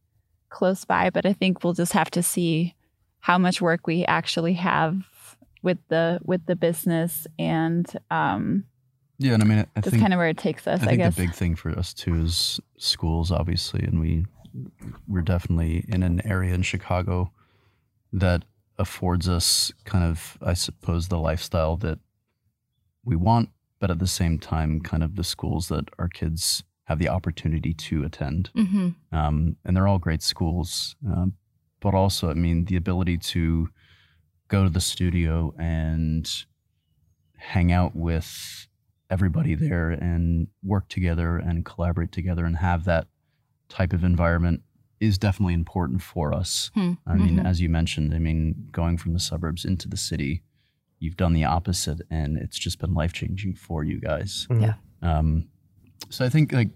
close 0.49 0.85
by, 0.85 1.09
but 1.09 1.25
I 1.25 1.33
think 1.33 1.63
we'll 1.63 1.73
just 1.73 1.91
have 1.91 2.09
to 2.11 2.23
see 2.23 2.75
how 3.19 3.37
much 3.37 3.61
work 3.61 3.85
we 3.85 4.05
actually 4.05 4.53
have 4.53 4.95
with 5.61 5.79
the 5.89 6.19
with 6.23 6.45
the 6.45 6.55
business 6.55 7.27
and 7.39 7.91
um 8.11 8.63
Yeah, 9.17 9.33
and 9.33 9.43
I 9.43 9.45
mean, 9.45 9.59
I- 9.59 9.67
I 9.77 9.81
think 9.81 10.01
kind 10.01 10.13
of 10.13 10.17
where 10.17 10.27
it 10.29 10.37
takes 10.37 10.67
us, 10.67 10.81
I 10.81 10.83
I, 10.83 10.87
think 10.87 10.97
guess. 10.99 11.15
the 11.15 11.21
big 11.23 11.33
thing 11.33 11.55
for 11.55 11.71
us 11.77 11.93
too 11.93 12.15
is 12.15 12.59
schools, 12.77 13.31
obviously, 13.31 13.83
and 13.83 13.99
we 13.99 14.25
we're 15.07 15.21
definitely 15.21 15.83
in 15.89 16.01
an 16.03 16.25
area 16.25 16.53
in 16.53 16.61
Chicago 16.61 17.31
that 18.13 18.43
affords 18.77 19.27
us 19.27 19.71
kind 19.83 20.03
of, 20.05 20.37
I 20.41 20.53
suppose, 20.53 21.07
the 21.09 21.17
lifestyle 21.19 21.75
that 21.77 21.99
we 23.03 23.15
want, 23.17 23.49
but 23.79 23.91
at 23.91 23.99
the 23.99 24.07
same 24.07 24.39
time, 24.39 24.79
kind 24.79 25.03
of 25.03 25.15
the 25.17 25.23
schools 25.25 25.67
that 25.67 25.89
our 25.99 26.07
kids 26.07 26.63
have 26.85 26.99
the 26.99 27.09
opportunity 27.09 27.73
to 27.73 28.03
attend. 28.05 28.49
hmm 28.55 28.89
um, 29.11 29.57
and 29.65 29.75
they're 29.75 29.87
all 29.87 29.99
great 29.99 30.21
schools. 30.23 30.95
Um, 31.05 31.33
but 31.81 31.93
also, 31.93 32.29
I 32.29 32.33
mean, 32.33 32.65
the 32.65 32.75
ability 32.77 33.17
to 33.17 33.69
go 34.47 34.63
to 34.63 34.69
the 34.69 34.79
studio 34.81 35.53
and 35.59 36.29
hang 37.37 37.71
out 37.71 37.95
with 37.95 38.67
everybody 39.09 39.55
there 39.55 39.91
and 39.91 40.47
work 40.63 40.87
together 40.89 41.37
and 41.37 41.63
collaborate 41.65 42.11
together 42.11 42.45
and 42.45 42.57
have 42.57 42.85
that 42.85 43.07
type 43.69 43.93
of 43.93 44.03
environment 44.03 44.61
is 44.99 45.17
definitely 45.17 45.53
important 45.53 46.01
for 46.01 46.33
us. 46.33 46.71
Hmm. 46.73 46.93
I 47.05 47.15
mean, 47.15 47.37
Mhm. 47.39 47.45
as 47.45 47.61
you 47.61 47.69
mentioned, 47.69 48.13
I 48.13 48.19
mean, 48.19 48.69
going 48.71 48.97
from 48.97 49.13
the 49.13 49.19
suburbs 49.19 49.65
into 49.65 49.87
the 49.87 49.97
city, 49.97 50.41
you've 50.99 51.17
done 51.17 51.33
the 51.33 51.43
opposite, 51.43 52.01
and 52.09 52.37
it's 52.37 52.57
just 52.57 52.79
been 52.79 52.93
life 52.93 53.13
changing 53.13 53.55
for 53.55 53.83
you 53.83 53.99
guys. 53.99 54.47
Mhm. 54.49 54.61
Yeah. 54.61 54.73
Um, 55.01 55.49
so 56.09 56.25
I 56.25 56.29
think 56.29 56.51
like 56.53 56.69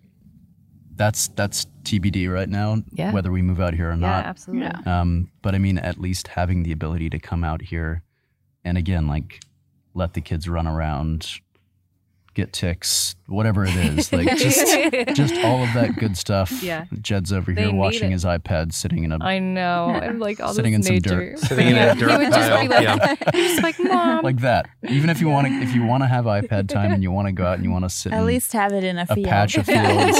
that's 0.95 1.29
that's 1.29 1.65
TBD 1.83 2.27
right 2.27 2.49
now, 2.49 2.83
Yeah. 2.91 3.11
whether 3.13 3.31
we 3.31 3.41
move 3.41 3.59
out 3.61 3.73
here 3.73 3.87
or 3.89 3.93
Yeah, 3.93 3.99
not. 3.99 4.25
absolutely. 4.25 4.65
Yeah. 4.67 4.99
Um, 5.01 5.31
but 5.41 5.55
I 5.55 5.57
mean, 5.57 5.77
at 5.77 5.97
least 5.99 6.27
having 6.29 6.63
the 6.63 6.73
ability 6.73 7.09
to 7.11 7.19
come 7.19 7.43
out 7.43 7.61
here, 7.61 8.03
and 8.65 8.77
again, 8.77 9.07
like 9.07 9.39
let 9.93 10.13
the 10.13 10.21
kids 10.21 10.47
run 10.49 10.67
around, 10.67 11.39
get 12.39 12.53
ticks, 12.53 13.15
whatever 13.27 13.65
it 13.65 13.75
is, 13.75 14.11
like 14.13 14.27
just 14.37 14.65
just 15.15 15.35
all 15.43 15.63
of 15.63 15.73
that 15.73 15.95
good 15.97 16.17
stuff. 16.17 16.51
Yeah. 16.63 16.85
Jed's 17.01 17.31
over 17.33 17.53
They 17.53 17.61
here 17.63 17.71
need 17.71 17.77
watching 17.77 18.09
it. 18.09 18.13
his 18.13 18.25
iPad, 18.25 18.73
sitting 18.73 19.03
in 19.03 19.11
a 19.11 19.23
I 19.23 19.39
know. 19.39 19.85
I'm 20.03 20.19
like 20.19 20.39
all 20.39 20.53
Sitting 20.53 20.73
this 20.73 20.89
in 20.89 21.01
some 21.01 21.13
nature. 21.15 21.31
dirt. 21.31 21.39
Sitting 21.39 21.67
in 21.67 21.73
a 21.75 21.77
Yeah. 21.77 21.93
dirt 21.95 22.11
He 22.11 22.17
would 22.17 22.33
just 22.33 22.49
pile, 22.49 22.61
be 22.61 22.67
like, 22.69 22.83
yeah. 22.83 23.15
just 23.31 23.63
like, 23.63 23.79
Mom. 23.79 24.23
like 24.23 24.37
that. 24.41 24.67
Even 24.87 25.09
if 25.09 25.21
you 25.21 25.29
want 25.29 25.47
to, 25.47 25.53
if 25.53 25.73
you 25.75 25.83
want 25.85 26.03
to 26.03 26.07
have 26.07 26.25
iPad 26.25 26.67
time 26.69 26.91
and 26.91 27.03
you 27.03 27.11
want 27.11 27.27
to 27.27 27.31
go 27.31 27.45
out 27.45 27.55
and 27.55 27.63
you 27.63 27.71
want 27.71 27.85
to 27.85 27.89
sit 27.89 28.11
At 28.13 28.19
in 28.19 28.25
least 28.25 28.53
have 28.53 28.71
it 28.73 28.83
in 28.83 28.97
a 28.97 29.05
a 29.09 29.15
field. 29.15 29.27
patch 29.27 29.57
of 29.57 29.65
fields, 29.65 30.17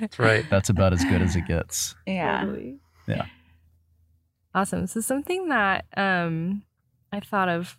That's 0.00 0.18
right. 0.18 0.44
that's 0.50 0.68
about 0.70 0.92
as 0.92 1.04
good 1.04 1.22
as 1.22 1.36
it 1.36 1.46
gets. 1.46 1.94
yeah. 2.06 2.40
Totally. 2.40 2.78
Yeah. 3.06 3.26
Awesome. 4.54 4.86
So 4.86 5.00
something 5.00 5.48
that 5.48 5.84
um 5.96 6.62
I 7.12 7.20
thought 7.20 7.48
of 7.48 7.76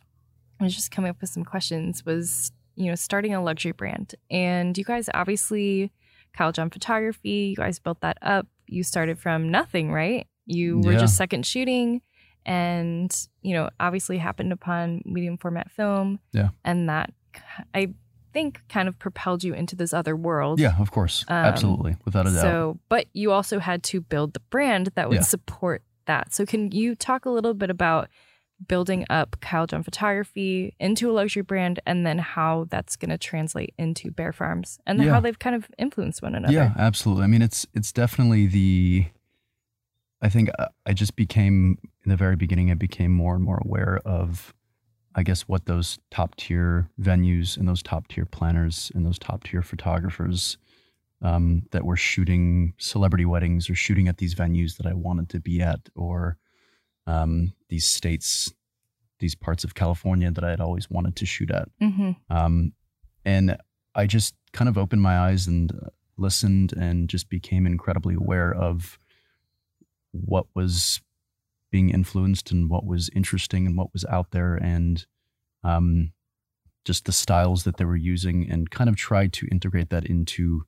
I 0.59 0.64
was 0.66 0.76
just 0.76 0.91
coming 0.91 1.09
up 1.09 1.22
with 1.22 1.30
some 1.30 1.45
questions 1.45 2.05
was, 2.05 2.51
you 2.80 2.86
know, 2.89 2.95
starting 2.95 3.34
a 3.34 3.43
luxury 3.43 3.73
brand. 3.73 4.15
And 4.32 4.77
you 4.77 4.84
guys 4.86 5.09
obviously 5.13 5.91
Kyle 6.34 6.51
John 6.53 6.69
Photography, 6.69 7.49
you 7.51 7.55
guys 7.55 7.77
built 7.77 7.99
that 8.01 8.17
up. 8.21 8.47
You 8.67 8.84
started 8.84 9.19
from 9.19 9.49
nothing, 9.51 9.91
right? 9.91 10.27
You 10.45 10.80
were 10.80 10.93
Yeah. 10.93 10.99
just 10.99 11.17
second 11.17 11.45
shooting 11.45 12.01
and, 12.45 13.15
you 13.41 13.53
know, 13.53 13.69
obviously 13.80 14.17
happened 14.17 14.53
upon 14.53 15.01
medium 15.05 15.38
format 15.38 15.69
film. 15.71 16.19
Yeah. 16.32 16.49
And 16.63 16.88
that 16.89 17.11
I 17.73 17.93
think 18.32 18.61
kind 18.69 18.88
of 18.88 18.97
propelled 18.97 19.43
you 19.43 19.53
into 19.53 19.75
this 19.75 19.93
other 19.93 20.15
world. 20.15 20.59
Yeah, 20.59 20.80
of 20.80 20.91
course. 20.91 21.25
Um, 21.27 21.36
Absolutely. 21.36 21.97
Without 22.05 22.27
a 22.27 22.32
doubt. 22.32 22.41
So, 22.41 22.80
but 22.88 23.07
you 23.13 23.32
also 23.32 23.59
had 23.59 23.84
to 23.84 24.01
build 24.01 24.34
the 24.34 24.39
brand 24.51 24.91
that 24.95 25.09
would 25.09 25.15
Yeah. 25.15 25.21
support 25.21 25.84
that. 26.05 26.34
So, 26.34 26.45
can 26.45 26.71
you 26.71 26.95
talk 26.95 27.25
a 27.25 27.30
little 27.30 27.53
bit 27.53 27.69
about 27.69 28.07
building 28.68 29.05
up 29.10 29.38
Kyle 29.39 29.66
John 29.68 29.84
Photography 29.84 30.76
into 30.80 31.10
a 31.10 31.14
luxury 31.14 31.41
brand 31.43 31.80
and 31.86 32.05
then 32.05 32.18
how 32.20 32.66
that's 32.70 32.95
going 32.97 33.10
to 33.10 33.18
translate 33.18 33.74
into 33.78 34.12
Baer 34.12 34.34
Farms 34.34 34.80
and 34.86 35.01
Yeah. 35.01 35.12
how 35.14 35.20
they've 35.20 35.39
kind 35.39 35.55
of 35.55 35.70
influenced 35.78 36.22
one 36.22 36.36
another? 36.36 36.53
Yeah, 36.53 36.74
absolutely. 36.78 37.24
I 37.24 37.28
mean, 37.28 37.41
it's 37.41 37.66
it's 37.74 37.91
definitely 37.91 38.47
the. 38.47 39.05
I 40.22 40.28
think 40.30 40.49
I- 40.60 40.68
I 40.86 40.93
just 40.93 41.16
became 41.16 41.78
in 42.03 42.10
the 42.10 42.18
very 42.18 42.36
beginning. 42.36 42.70
I 42.72 42.74
became 42.74 43.12
more 43.14 43.36
and 43.36 43.43
more 43.43 43.60
aware 43.64 43.99
of, 44.05 44.53
I 45.16 45.24
guess, 45.24 45.43
what 45.43 45.66
those 45.66 45.97
top 46.12 46.36
tier 46.36 46.89
venues 46.99 47.55
and 47.57 47.68
those 47.68 47.82
top 47.82 48.10
tier 48.10 48.26
planners 48.26 48.91
and 48.93 49.05
those 49.05 49.18
top 49.18 49.45
tier 49.45 49.62
photographers 49.62 50.57
um, 51.22 51.64
that 51.72 51.86
were 51.86 51.95
shooting 51.97 52.74
celebrity 52.78 53.26
weddings 53.26 53.70
or 53.70 53.76
shooting 53.76 54.07
at 54.10 54.18
these 54.18 54.36
venues 54.36 54.76
that 54.78 54.86
I 54.86 54.93
wanted 54.93 55.30
to 55.30 55.39
be 55.39 55.62
at, 55.62 55.88
or 55.95 56.38
um, 57.10 57.53
these 57.70 57.86
states, 57.88 58.53
these 59.20 59.36
parts 59.36 59.64
of 59.64 59.74
California 59.74 60.32
that 60.32 60.43
I 60.43 60.49
had 60.51 60.62
always 60.62 60.89
wanted 60.89 61.16
to 61.18 61.26
shoot 61.26 61.51
at. 61.51 61.68
Mm-hmm. 61.82 62.12
Um, 62.30 62.74
and 63.26 63.57
I 63.95 64.05
just 64.05 64.36
kind 64.53 64.70
of 64.70 64.78
opened 64.78 65.01
my 65.01 65.18
eyes 65.20 65.47
and 65.47 65.72
uh, 65.72 65.89
listened 66.18 66.74
and 66.74 67.10
just 67.10 67.30
became 67.30 67.66
incredibly 67.66 68.16
aware 68.16 68.53
of 68.53 68.99
what 70.12 70.45
was 70.55 71.01
being 71.72 71.89
influenced 71.89 72.51
and 72.51 72.70
what 72.70 72.86
was 72.86 73.10
interesting 73.16 73.66
and 73.68 73.78
what 73.78 73.93
was 73.93 74.05
out 74.05 74.32
there 74.32 74.55
and 74.55 75.05
um, 75.64 76.12
just 76.86 77.05
the 77.05 77.12
styles 77.12 77.64
that 77.64 77.78
they 77.78 77.86
were 77.86 77.95
using 78.14 78.49
and 78.49 78.72
kind 78.72 78.89
of 78.89 78.95
tried 78.95 79.34
to 79.34 79.47
integrate 79.51 79.89
that 79.89 80.05
into 80.05 80.64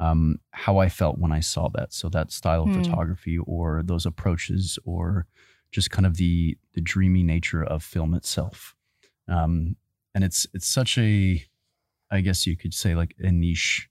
um, 0.00 0.36
how 0.50 0.78
I 0.78 0.88
felt 0.88 1.18
when 1.18 1.32
I 1.32 1.40
saw 1.40 1.68
that. 1.70 1.92
So 1.92 2.08
that 2.10 2.30
style 2.32 2.64
of 2.64 2.70
Hmm. 2.70 2.82
photography 2.82 3.38
or 3.38 3.82
those 3.84 4.06
approaches 4.06 4.78
or 4.84 5.26
just 5.74 5.90
kind 5.90 6.06
of 6.06 6.16
the 6.16 6.56
the 6.74 6.80
dreamy 6.80 7.24
nature 7.24 7.62
of 7.64 7.82
film 7.82 8.14
itself. 8.14 8.76
Um, 9.26 9.74
and 10.14 10.22
it's 10.22 10.46
it's 10.54 10.68
such 10.68 10.96
a 10.96 11.44
I 12.10 12.20
guess 12.20 12.46
you 12.46 12.56
could 12.56 12.72
say 12.72 12.94
like 12.94 13.16
a 13.18 13.32
niche 13.32 13.88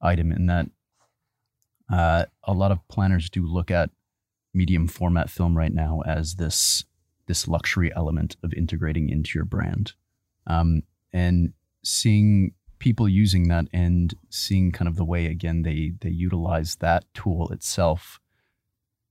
item 0.00 0.32
in 0.32 0.46
that 0.46 0.66
uh, 1.92 2.24
a 2.44 2.52
lot 2.52 2.72
of 2.72 2.86
planners 2.88 3.28
do 3.28 3.46
look 3.46 3.70
at 3.70 3.90
medium 4.54 4.88
format 4.88 5.28
film 5.28 5.56
right 5.56 5.72
now 5.72 6.00
as 6.06 6.36
this 6.36 6.84
this 7.26 7.46
luxury 7.46 7.92
element 7.94 8.36
of 8.42 8.54
integrating 8.54 9.10
into 9.10 9.38
your 9.38 9.44
brand, 9.44 9.92
um, 10.46 10.82
and 11.12 11.52
seeing 11.84 12.54
people 12.78 13.06
using 13.06 13.48
that 13.48 13.66
and 13.74 14.14
seeing 14.30 14.72
kind 14.72 14.88
of 14.88 14.96
the 14.96 15.04
way 15.04 15.26
again 15.26 15.60
they 15.60 15.92
they 16.00 16.08
utilize 16.08 16.76
that 16.76 17.04
tool 17.12 17.50
itself 17.50 18.18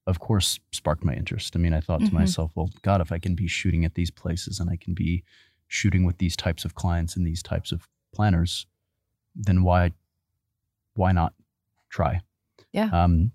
of 0.08 0.20
course 0.20 0.60
sparked 0.72 1.04
my 1.04 1.14
interest 1.14 1.56
i 1.56 1.60
mean 1.60 1.74
i 1.74 1.82
thought 1.82 2.02
Mhm. 2.02 2.10
to 2.10 2.14
myself 2.16 2.52
well 2.56 2.70
god 2.82 3.02
if 3.02 3.12
i 3.12 3.20
can 3.20 3.36
be 3.36 3.48
shooting 3.48 3.86
at 3.86 3.94
these 3.96 4.10
places 4.12 4.60
and 4.60 4.70
i 4.70 4.76
can 4.78 4.94
be 4.94 5.24
shooting 5.68 6.04
with 6.06 6.18
these 6.18 6.36
types 6.36 6.64
of 6.66 6.74
clients 6.76 7.16
and 7.18 7.28
these 7.28 7.44
types 7.44 7.72
of 7.72 7.88
planners 8.16 8.66
then 9.36 9.64
why 9.64 9.92
why 10.96 11.12
not 11.12 11.34
try 11.90 12.22
Yeah. 12.72 12.90
um 12.92 13.32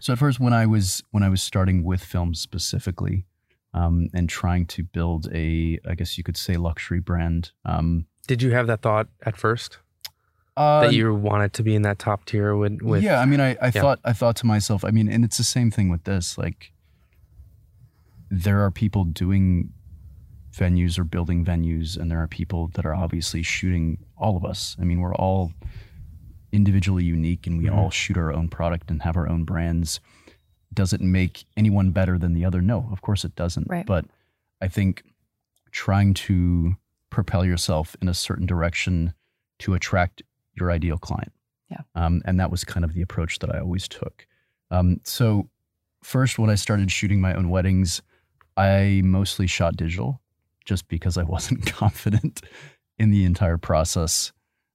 so 0.00 0.12
at 0.12 0.18
first 0.18 0.40
when 0.40 0.52
i 0.52 0.66
was 0.66 1.02
when 1.12 1.22
i 1.22 1.28
was 1.28 1.42
starting 1.42 1.84
with 1.84 2.02
film 2.04 2.34
specifically 2.34 3.24
um 3.72 4.08
and 4.12 4.28
trying 4.28 4.66
to 4.66 4.82
build 4.82 5.28
a 5.32 5.78
i 5.88 5.94
guess 5.94 6.18
you 6.18 6.24
could 6.24 6.36
say 6.36 6.56
luxury 6.56 7.00
brand 7.00 7.52
um 7.64 8.06
Did 8.26 8.42
you 8.42 8.50
have 8.52 8.66
that 8.66 8.82
thought 8.82 9.08
at 9.24 9.36
first 9.36 9.78
uh, 10.56 10.80
that 10.82 10.94
you 10.94 11.14
wanted 11.14 11.52
to 11.54 11.62
be 11.62 11.74
in 11.74 11.82
that 11.82 11.98
top 11.98 12.24
tier 12.24 12.56
with? 12.56 12.80
with 12.82 13.02
yeah, 13.02 13.20
I 13.20 13.26
mean, 13.26 13.40
I, 13.40 13.50
I 13.60 13.66
Yeah. 13.66 13.80
thought 13.82 14.00
I 14.04 14.12
thought 14.12 14.36
to 14.36 14.46
myself, 14.46 14.84
I 14.84 14.90
mean, 14.90 15.08
and 15.08 15.24
it's 15.24 15.36
the 15.38 15.44
same 15.44 15.70
thing 15.70 15.88
with 15.88 16.04
this. 16.04 16.38
Like, 16.38 16.72
there 18.30 18.60
are 18.64 18.70
people 18.70 19.04
doing 19.04 19.72
venues 20.52 20.98
or 20.98 21.04
building 21.04 21.44
venues, 21.44 21.96
and 21.96 22.10
there 22.10 22.20
are 22.22 22.26
people 22.28 22.68
that 22.74 22.86
are 22.86 22.94
obviously 22.94 23.42
shooting 23.42 23.98
all 24.16 24.36
of 24.36 24.44
us. 24.44 24.76
I 24.80 24.84
mean, 24.84 25.00
we're 25.00 25.14
all 25.14 25.52
individually 26.52 27.04
unique, 27.04 27.46
and 27.46 27.58
we 27.58 27.64
Mhm. 27.66 27.74
all 27.76 27.90
shoot 27.90 28.16
our 28.16 28.32
own 28.32 28.48
product 28.48 28.90
and 28.90 29.02
have 29.02 29.16
our 29.16 29.28
own 29.28 29.44
brands. 29.44 30.00
Does 30.72 30.92
it 30.92 31.00
make 31.00 31.44
anyone 31.56 31.90
better 31.90 32.18
than 32.18 32.32
the 32.32 32.44
other? 32.44 32.62
No, 32.62 32.88
of 32.90 33.02
course 33.02 33.24
it 33.24 33.34
doesn't. 33.36 33.66
Right. 33.68 33.86
But 33.86 34.06
I 34.60 34.68
think 34.68 35.02
trying 35.70 36.14
to 36.14 36.76
propel 37.10 37.44
yourself 37.44 37.94
in 38.00 38.08
a 38.08 38.14
certain 38.14 38.46
direction 38.46 39.12
to 39.58 39.74
attract 39.74 40.22
your 40.56 40.70
ideal 40.70 40.98
client. 40.98 41.32
Yeah. 41.70 41.82
Um, 41.94 42.22
and 42.24 42.38
that 42.40 42.50
was 42.50 42.64
kind 42.64 42.84
of 42.84 42.94
the 42.94 43.02
approach 43.02 43.38
that 43.40 43.54
I 43.54 43.58
always 43.58 43.88
took. 43.88 44.26
Um, 44.70 45.00
so, 45.04 45.48
first, 46.02 46.38
when 46.38 46.50
I 46.50 46.54
started 46.54 46.90
shooting 46.90 47.20
my 47.20 47.34
own 47.34 47.50
weddings, 47.50 48.02
I 48.56 49.02
mostly 49.04 49.46
shot 49.46 49.76
digital 49.76 50.20
just 50.64 50.88
because 50.88 51.16
I 51.16 51.22
wasn't 51.34 51.66
confident 51.66 52.42
in 52.98 53.10
the 53.10 53.24
entire 53.24 53.58
process. 53.58 54.32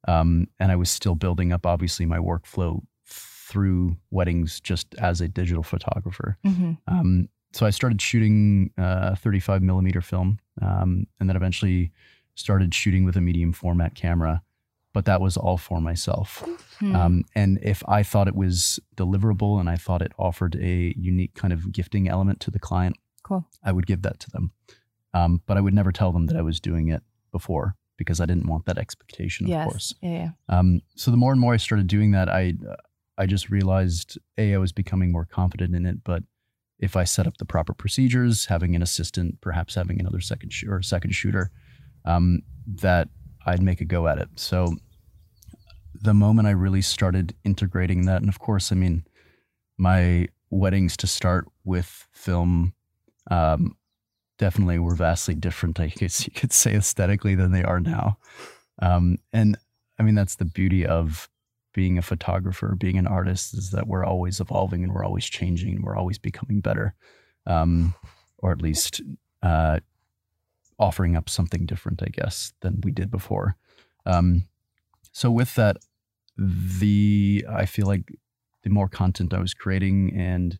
Um, 0.08 0.48
and 0.60 0.72
I 0.72 0.76
was 0.76 0.90
still 0.90 1.16
building 1.16 1.54
up, 1.54 1.66
obviously, 1.66 2.06
my 2.06 2.18
workflow 2.18 2.82
through 3.06 3.98
weddings 4.12 4.60
just 4.62 4.96
as 4.96 5.22
a 5.22 5.28
digital 5.28 5.64
photographer. 5.64 6.38
Mm-hmm. 6.46 6.74
Um, 6.88 7.30
so 7.54 7.66
I 7.66 7.70
started 7.70 8.02
shooting 8.02 8.72
uh, 8.78 9.16
35 9.16 9.62
millimeter 9.62 10.02
film, 10.02 10.40
um, 10.62 11.06
and 11.20 11.28
then 11.30 11.36
eventually 11.36 11.92
started 12.36 12.74
shooting 12.74 13.04
with 13.04 13.18
a 13.18 13.22
medium 13.22 13.52
format 13.52 13.94
camera. 13.94 14.42
But 14.94 15.06
that 15.06 15.22
was 15.22 15.38
all 15.38 15.58
for 15.58 15.80
myself. 15.80 16.44
Hmm. 16.80 16.96
Um, 16.96 17.26
and 17.34 17.60
if 17.62 17.82
I 17.88 18.04
thought 18.04 18.28
it 18.28 18.36
was 18.36 18.80
deliverable 18.98 19.60
and 19.60 19.70
I 19.70 19.78
thought 19.78 20.02
it 20.02 20.12
offered 20.20 20.56
a 20.56 20.94
unique 20.98 21.34
kind 21.34 21.54
of 21.54 21.72
gifting 21.72 22.10
element 22.10 22.42
to 22.42 22.52
the 22.52 22.60
client, 22.60 22.98
Cool. 23.24 23.46
I 23.64 23.72
would 23.72 23.88
give 23.88 24.02
that 24.02 24.20
to 24.20 24.32
them. 24.32 24.52
Um, 25.14 25.42
but 25.46 25.58
I 25.58 25.62
would 25.62 25.74
never 25.74 25.92
tell 25.92 26.12
them 26.12 26.26
that 26.28 26.36
I 26.36 26.42
was 26.42 26.60
doing 26.60 26.90
it 26.90 27.04
before 27.32 27.76
because 27.98 28.20
I 28.20 28.26
didn't 28.26 28.48
want 28.48 28.66
that 28.66 28.78
expectation, 28.78 29.52
of 29.52 29.70
course. 29.70 29.94
Yeah. 30.02 30.10
yeah. 30.10 30.30
Um, 30.50 30.82
so 30.96 31.12
the 31.12 31.18
more 31.18 31.32
and 31.32 31.40
more 31.40 31.54
I 31.54 31.58
started 31.58 31.88
doing 31.88 32.12
that, 32.12 32.30
I 32.30 32.56
I 33.18 33.26
just 33.26 33.50
realized 33.50 34.18
a 34.38 34.56
I 34.56 34.58
was 34.58 34.72
becoming 34.72 35.12
more 35.12 35.26
confident 35.26 35.76
in 35.76 35.86
it. 35.86 36.04
But 36.04 36.24
if 36.80 36.96
I 36.96 37.04
set 37.04 37.28
up 37.28 37.38
the 37.38 37.46
proper 37.46 37.74
procedures, 37.74 38.46
having 38.46 38.76
an 38.76 38.82
assistant, 38.82 39.40
perhaps 39.42 39.76
having 39.76 40.00
another 40.00 40.20
second 40.20 40.52
sh- 40.52 40.64
or 40.68 40.82
second 40.82 41.12
shooter, 41.12 41.52
um, 42.06 42.40
that 42.66 43.10
I'd 43.46 43.62
make 43.62 43.82
a 43.82 43.86
go 43.86 44.08
at 44.08 44.18
it. 44.18 44.30
So 44.36 44.76
the 45.94 46.14
moment 46.14 46.48
I 46.48 46.52
really 46.52 46.82
started 46.82 47.36
integrating 47.44 48.06
that, 48.06 48.22
and 48.22 48.30
of 48.30 48.40
course, 48.40 48.72
I 48.72 48.76
mean, 48.76 49.06
my 49.78 50.28
weddings 50.50 50.98
to 50.98 51.08
start 51.08 51.48
with 51.64 52.08
film 52.12 52.74
um, 53.30 53.76
definitely 54.38 54.80
were 54.80 54.96
vastly 54.96 55.36
different. 55.36 55.80
I 55.80 55.88
guess 55.88 56.26
you 56.26 56.34
could 56.34 56.52
say 56.52 56.74
aesthetically 56.74 57.36
than 57.36 57.52
they 57.52 57.64
are 57.64 57.80
now. 57.80 58.18
Um, 58.82 59.18
and 59.32 59.58
I 60.00 60.04
mean, 60.04 60.16
that's 60.16 60.36
the 60.36 60.46
beauty 60.46 60.86
of 60.86 61.30
being 61.74 61.98
a 61.98 62.02
photographer, 62.02 62.76
being 62.78 62.98
an 62.98 63.08
artist, 63.08 63.54
is 63.54 63.72
that 63.72 63.88
we're 63.88 64.04
always 64.04 64.40
evolving 64.40 64.84
and 64.84 64.94
we're 64.94 65.06
always 65.06 65.26
changing 65.26 65.76
and 65.76 65.84
we're 65.84 65.96
always 65.96 66.18
becoming 66.18 66.60
better, 66.60 66.96
um, 67.46 67.94
or 68.40 68.52
at 68.52 68.62
least 68.62 69.02
uh, 69.44 69.80
offering 70.82 71.16
up 71.16 71.30
something 71.30 71.66
different, 71.66 72.02
I 72.04 72.10
guess, 72.10 72.54
than 72.62 72.82
we 72.84 72.92
did 72.92 73.12
before. 73.12 73.56
Um, 74.06 74.48
so 75.14 75.30
with 75.30 75.56
that, 75.56 75.78
the 76.38 77.46
I 77.48 77.66
feel 77.66 77.86
like 77.86 78.12
the 78.64 78.70
more 78.70 78.90
content 78.90 79.34
I 79.34 79.40
was 79.40 79.54
creating, 79.54 80.14
and 80.18 80.58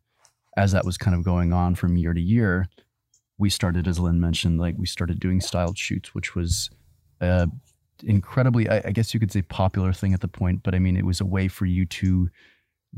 as 0.56 0.72
that 0.74 0.86
was 0.86 0.98
kind 0.98 1.16
of 1.16 1.24
going 1.24 1.54
on 1.54 1.76
from 1.76 1.98
year 1.98 2.14
to 2.14 2.22
year, 2.22 2.68
we 3.38 3.50
started, 3.50 3.88
as 3.88 4.00
Linn 4.00 4.20
mentioned, 4.20 4.60
like 4.60 4.76
we 4.78 4.86
started 4.86 5.20
doing 5.20 5.42
styled 5.42 5.78
shoots, 5.78 6.14
which 6.14 6.36
was 6.36 6.70
uh, 7.20 7.48
incredibly, 8.04 8.70
I, 8.70 8.82
I 8.86 8.92
guess 8.92 9.14
you 9.14 9.20
could 9.20 9.32
say, 9.32 9.42
popular 9.42 9.94
thing 9.94 10.14
at 10.14 10.22
the 10.22 10.28
point. 10.28 10.62
But 10.64 10.76
I 10.76 10.80
mean, 10.80 10.98
it 10.98 11.06
was 11.06 11.22
a 11.22 11.26
way 11.26 11.48
for 11.48 11.66
you 11.66 11.86
to 11.86 12.30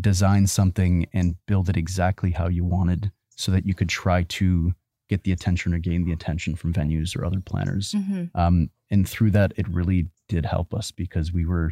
design 0.01 0.47
something 0.47 1.05
and 1.13 1.35
build 1.45 1.69
it 1.69 1.77
exactly 1.77 2.31
how 2.31 2.47
you 2.49 2.65
wanted, 2.65 3.11
so 3.35 3.51
that 3.51 3.65
you 3.65 3.73
could 3.73 3.89
try 3.89 4.23
to 4.23 4.73
get 5.13 5.23
the 5.23 5.31
attention 5.31 5.75
or 5.75 5.77
gain 5.77 6.05
the 6.05 6.11
attention 6.11 6.55
from 6.55 6.73
venues 6.73 7.15
or 7.15 7.23
other 7.23 7.39
planners. 7.39 7.91
Mm-hmm. 7.91 8.35
Um, 8.35 8.71
and 8.89 9.07
through 9.07 9.29
that, 9.31 9.53
it 9.57 9.67
really 9.69 10.07
did 10.27 10.43
help 10.43 10.73
us 10.73 10.89
because 10.89 11.31
we 11.31 11.45
were 11.45 11.71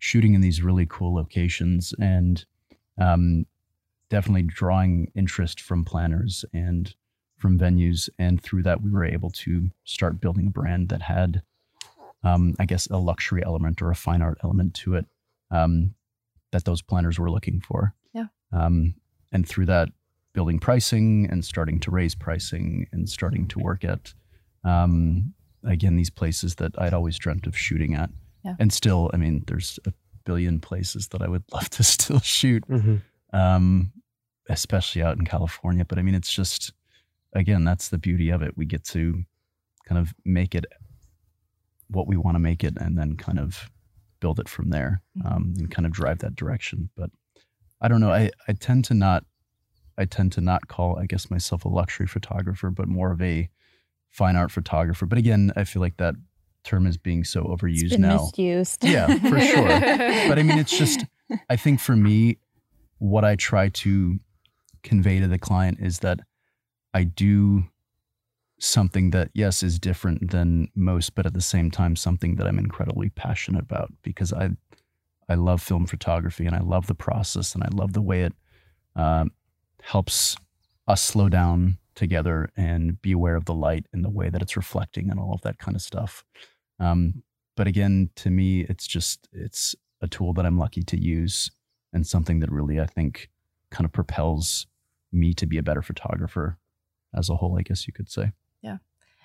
shooting 0.00 0.34
in 0.34 0.40
these 0.40 0.60
really 0.60 0.86
cool 0.90 1.14
locations 1.14 1.94
and 2.00 2.44
um, 2.98 3.46
definitely 4.08 4.42
drawing 4.42 5.12
interest 5.14 5.60
from 5.60 5.84
planners 5.84 6.44
and 6.52 6.96
from 7.36 7.56
venues. 7.56 8.08
And 8.18 8.42
through 8.42 8.64
that, 8.64 8.82
we 8.82 8.90
were 8.90 9.04
able 9.04 9.30
to 9.30 9.70
start 9.84 10.20
building 10.20 10.48
a 10.48 10.50
brand 10.50 10.88
that 10.88 11.02
had, 11.02 11.42
um, 12.24 12.56
I 12.58 12.64
guess, 12.64 12.88
a 12.88 12.96
luxury 12.96 13.44
element 13.44 13.80
or 13.80 13.92
a 13.92 13.94
fine 13.94 14.20
art 14.20 14.38
element 14.42 14.74
to 14.82 14.96
it 14.96 15.06
um, 15.52 15.94
that 16.50 16.64
those 16.64 16.82
planners 16.82 17.20
were 17.20 17.30
looking 17.30 17.60
for. 17.60 17.94
Yeah. 18.12 18.26
Um, 18.52 18.94
and 19.30 19.46
through 19.48 19.66
that, 19.66 19.90
building 20.32 20.58
pricing 20.58 21.28
and 21.30 21.44
starting 21.44 21.80
to 21.80 21.90
raise 21.90 22.14
pricing 22.14 22.86
and 22.92 23.08
starting 23.08 23.46
to 23.48 23.58
work 23.58 23.84
at 23.84 24.14
um, 24.64 25.34
again 25.64 25.96
these 25.96 26.10
places 26.10 26.54
that 26.56 26.72
I'd 26.78 26.94
always 26.94 27.18
dreamt 27.18 27.46
of 27.46 27.56
shooting 27.56 27.94
at, 27.94 28.10
Yeah. 28.44 28.54
And 28.58 28.72
still, 28.72 29.10
I 29.12 29.16
mean, 29.16 29.44
there's 29.46 29.78
a 29.86 29.92
billion 30.24 30.60
places 30.60 31.08
that 31.08 31.22
I 31.22 31.28
would 31.28 31.44
love 31.52 31.68
to 31.70 31.82
still 31.82 32.20
shoot, 32.20 32.64
Mhm. 32.68 33.02
um, 33.32 33.92
especially 34.48 35.02
out 35.02 35.18
in 35.18 35.24
California. 35.24 35.84
But 35.84 35.98
I 35.98 36.02
mean, 36.02 36.14
it's 36.14 36.32
just, 36.32 36.72
again, 37.34 37.64
that's 37.64 37.88
the 37.88 37.98
beauty 37.98 38.30
of 38.30 38.42
it. 38.42 38.56
We 38.56 38.66
get 38.66 38.84
to 38.84 39.24
kind 39.86 39.98
of 39.98 40.14
make 40.24 40.54
it 40.54 40.64
what 41.88 42.06
we 42.06 42.16
want 42.16 42.36
to 42.36 42.38
make 42.40 42.62
it 42.62 42.74
and 42.78 42.96
then 42.96 43.16
kind 43.16 43.38
of 43.38 43.70
build 44.20 44.38
it 44.38 44.48
from 44.48 44.70
there 44.70 45.02
Mhm. 45.18 45.26
um, 45.32 45.54
and 45.58 45.70
kind 45.70 45.86
of 45.86 45.92
drive 45.92 46.18
that 46.18 46.36
direction. 46.36 46.90
But 46.96 47.10
I 47.80 47.88
don't 47.88 48.00
know. 48.00 48.12
I, 48.12 48.30
I 48.48 48.52
tend 48.52 48.84
to 48.86 48.94
not, 48.94 49.24
I 49.98 50.04
tend 50.04 50.32
to 50.32 50.40
not 50.40 50.68
call, 50.68 50.98
I 50.98 51.06
guess, 51.06 51.30
myself 51.30 51.64
a 51.64 51.68
luxury 51.68 52.06
photographer, 52.06 52.70
but 52.70 52.88
more 52.88 53.12
of 53.12 53.20
a 53.20 53.48
fine 54.10 54.36
art 54.36 54.50
photographer. 54.50 55.06
But 55.06 55.18
again, 55.18 55.52
I 55.56 55.64
feel 55.64 55.80
like 55.80 55.96
that 55.98 56.14
term 56.64 56.86
is 56.86 56.96
being 56.96 57.24
so 57.24 57.44
overused 57.44 57.98
now. 57.98 58.30
misused. 58.36 58.84
Yeah, 58.84 59.06
for 59.06 59.40
sure. 59.40 59.66
but 60.28 60.38
I 60.38 60.42
mean, 60.42 60.58
it's 60.58 60.76
just, 60.76 61.04
I 61.50 61.56
think 61.56 61.80
for 61.80 61.96
me, 61.96 62.38
what 62.98 63.24
I 63.24 63.36
try 63.36 63.68
to 63.68 64.18
convey 64.82 65.20
to 65.20 65.28
the 65.28 65.38
client 65.38 65.78
is 65.80 66.00
that 66.00 66.20
I 66.92 67.04
do 67.04 67.64
something 68.58 69.10
that, 69.10 69.30
yes, 69.32 69.62
is 69.62 69.78
different 69.78 70.30
than 70.30 70.68
most, 70.74 71.14
but 71.14 71.24
at 71.24 71.32
the 71.32 71.40
same 71.40 71.70
time, 71.70 71.96
something 71.96 72.36
that 72.36 72.46
I'm 72.46 72.58
incredibly 72.58 73.08
passionate 73.10 73.62
about 73.62 73.92
because 74.02 74.32
I, 74.32 74.50
I 75.28 75.34
love 75.34 75.62
film 75.62 75.86
photography 75.86 76.46
and 76.46 76.54
I 76.54 76.60
love 76.60 76.86
the 76.86 76.94
process 76.94 77.54
and 77.54 77.64
I 77.64 77.68
love 77.72 77.94
the 77.94 78.02
way 78.02 78.24
it 78.24 78.34
um, 78.96 79.30
helps 79.82 80.36
us 80.86 81.02
slow 81.02 81.28
down 81.28 81.78
together 81.94 82.50
and 82.56 83.00
be 83.02 83.12
aware 83.12 83.36
of 83.36 83.44
the 83.44 83.54
light 83.54 83.86
and 83.92 84.04
the 84.04 84.10
way 84.10 84.30
that 84.30 84.42
it's 84.42 84.56
reflecting 84.56 85.10
and 85.10 85.20
all 85.20 85.32
of 85.32 85.42
that 85.42 85.58
kind 85.58 85.76
of 85.76 85.82
stuff. 85.82 86.24
Um, 86.78 87.22
but 87.56 87.66
again, 87.66 88.10
to 88.16 88.30
me, 88.30 88.60
it's 88.60 88.86
just 88.86 89.28
it's 89.32 89.74
a 90.00 90.08
tool 90.08 90.32
that 90.34 90.46
I'm 90.46 90.58
lucky 90.58 90.82
to 90.82 90.98
use 90.98 91.50
and 91.92 92.06
something 92.06 92.40
that 92.40 92.50
really 92.50 92.80
I 92.80 92.86
think 92.86 93.28
kind 93.70 93.84
of 93.84 93.92
propels 93.92 94.66
me 95.12 95.34
to 95.34 95.46
be 95.46 95.58
a 95.58 95.62
better 95.62 95.82
photographer 95.82 96.58
as 97.14 97.28
a 97.28 97.36
whole, 97.36 97.58
I 97.58 97.62
guess 97.62 97.86
you 97.86 97.92
could 97.92 98.10
say. 98.10 98.32
Yeah. 98.62 98.78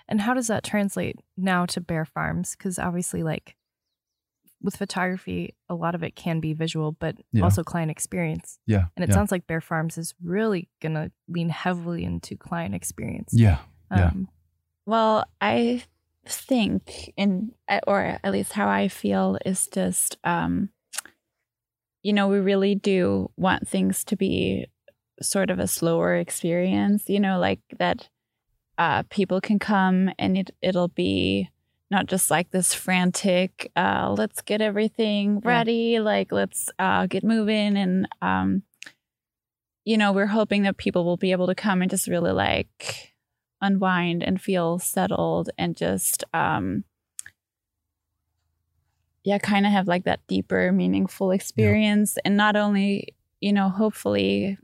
And 0.07 0.21
how 0.21 0.33
does 0.33 0.47
that 0.47 0.63
translate 0.63 1.19
now 1.37 1.65
to 1.67 1.81
Baer 1.81 2.05
Farms? 2.05 2.55
Because 2.55 2.77
obviously, 2.77 3.23
like 3.23 3.55
with 4.61 4.75
photography, 4.77 5.55
a 5.69 5.75
lot 5.75 5.95
of 5.95 6.03
it 6.03 6.15
can 6.15 6.39
be 6.39 6.53
visual, 6.53 6.91
but 6.93 7.15
Yeah. 7.31 7.43
also 7.43 7.63
client 7.63 7.91
experience. 7.91 8.59
Yeah. 8.65 8.85
And 8.95 9.03
it 9.03 9.09
yeah. 9.09 9.15
sounds 9.15 9.31
like 9.31 9.47
Baer 9.47 9.61
Farms 9.61 9.97
is 9.97 10.13
really 10.23 10.69
going 10.81 10.95
to 10.95 11.11
lean 11.27 11.49
heavily 11.49 12.03
into 12.03 12.35
client 12.35 12.73
experience. 12.73 13.31
yeah. 13.33 13.59
yeah. 13.91 14.07
Um, 14.07 14.29
Well, 14.85 15.25
I 15.41 15.83
think, 16.25 17.13
in 17.17 17.51
or 17.87 18.19
at 18.23 18.31
least 18.31 18.53
how 18.53 18.67
I 18.67 18.87
feel, 18.87 19.37
is 19.45 19.67
just, 19.67 20.17
um, 20.23 20.69
you 22.01 22.13
know, 22.13 22.27
we 22.27 22.39
really 22.39 22.75
do 22.75 23.31
want 23.35 23.67
things 23.67 24.03
to 24.05 24.15
be 24.15 24.67
sort 25.21 25.49
of 25.49 25.59
a 25.59 25.67
slower 25.67 26.15
experience. 26.15 27.09
You 27.09 27.19
know, 27.19 27.39
like 27.39 27.61
that 27.79 28.09
uh, 28.77 29.03
people 29.09 29.41
can 29.41 29.59
come 29.59 30.11
and 30.19 30.37
it 30.37 30.51
it'll 30.61 30.89
be 30.89 31.49
not 31.91 32.07
just 32.07 32.31
like 32.31 32.51
this 32.51 32.73
frantic. 32.73 33.71
Uh, 33.75 34.13
let's 34.17 34.41
get 34.41 34.61
everything 34.61 35.41
Yeah. 35.43 35.49
ready. 35.49 35.99
Like 35.99 36.31
let's 36.31 36.69
uh, 36.79 37.07
get 37.07 37.23
moving 37.23 37.77
and. 37.77 38.07
Um, 38.21 38.63
you 39.87 39.97
know, 39.97 40.11
we're 40.11 40.25
hoping 40.25 40.63
that 40.63 40.77
people 40.77 41.05
will 41.05 41.15
be 41.15 41.31
able 41.31 41.45
to 41.45 41.53
come 41.53 41.83
and 41.83 41.91
just 41.91 42.07
really 42.07 42.31
like 42.31 43.13
unwind 43.61 44.23
and 44.23 44.41
feel 44.41 44.79
settled 44.79 45.49
and 45.57 45.77
just 45.77 46.23
um 46.33 46.83
yeah 49.23 49.37
kind 49.37 49.65
of 49.65 49.71
have 49.71 49.87
like 49.87 50.03
that 50.03 50.19
deeper 50.27 50.71
meaningful 50.71 51.31
experience 51.31 52.17
and 52.25 52.35
not 52.35 52.55
only 52.55 53.15
you 53.39 53.53
know 53.53 53.69
hopefully 53.69 54.57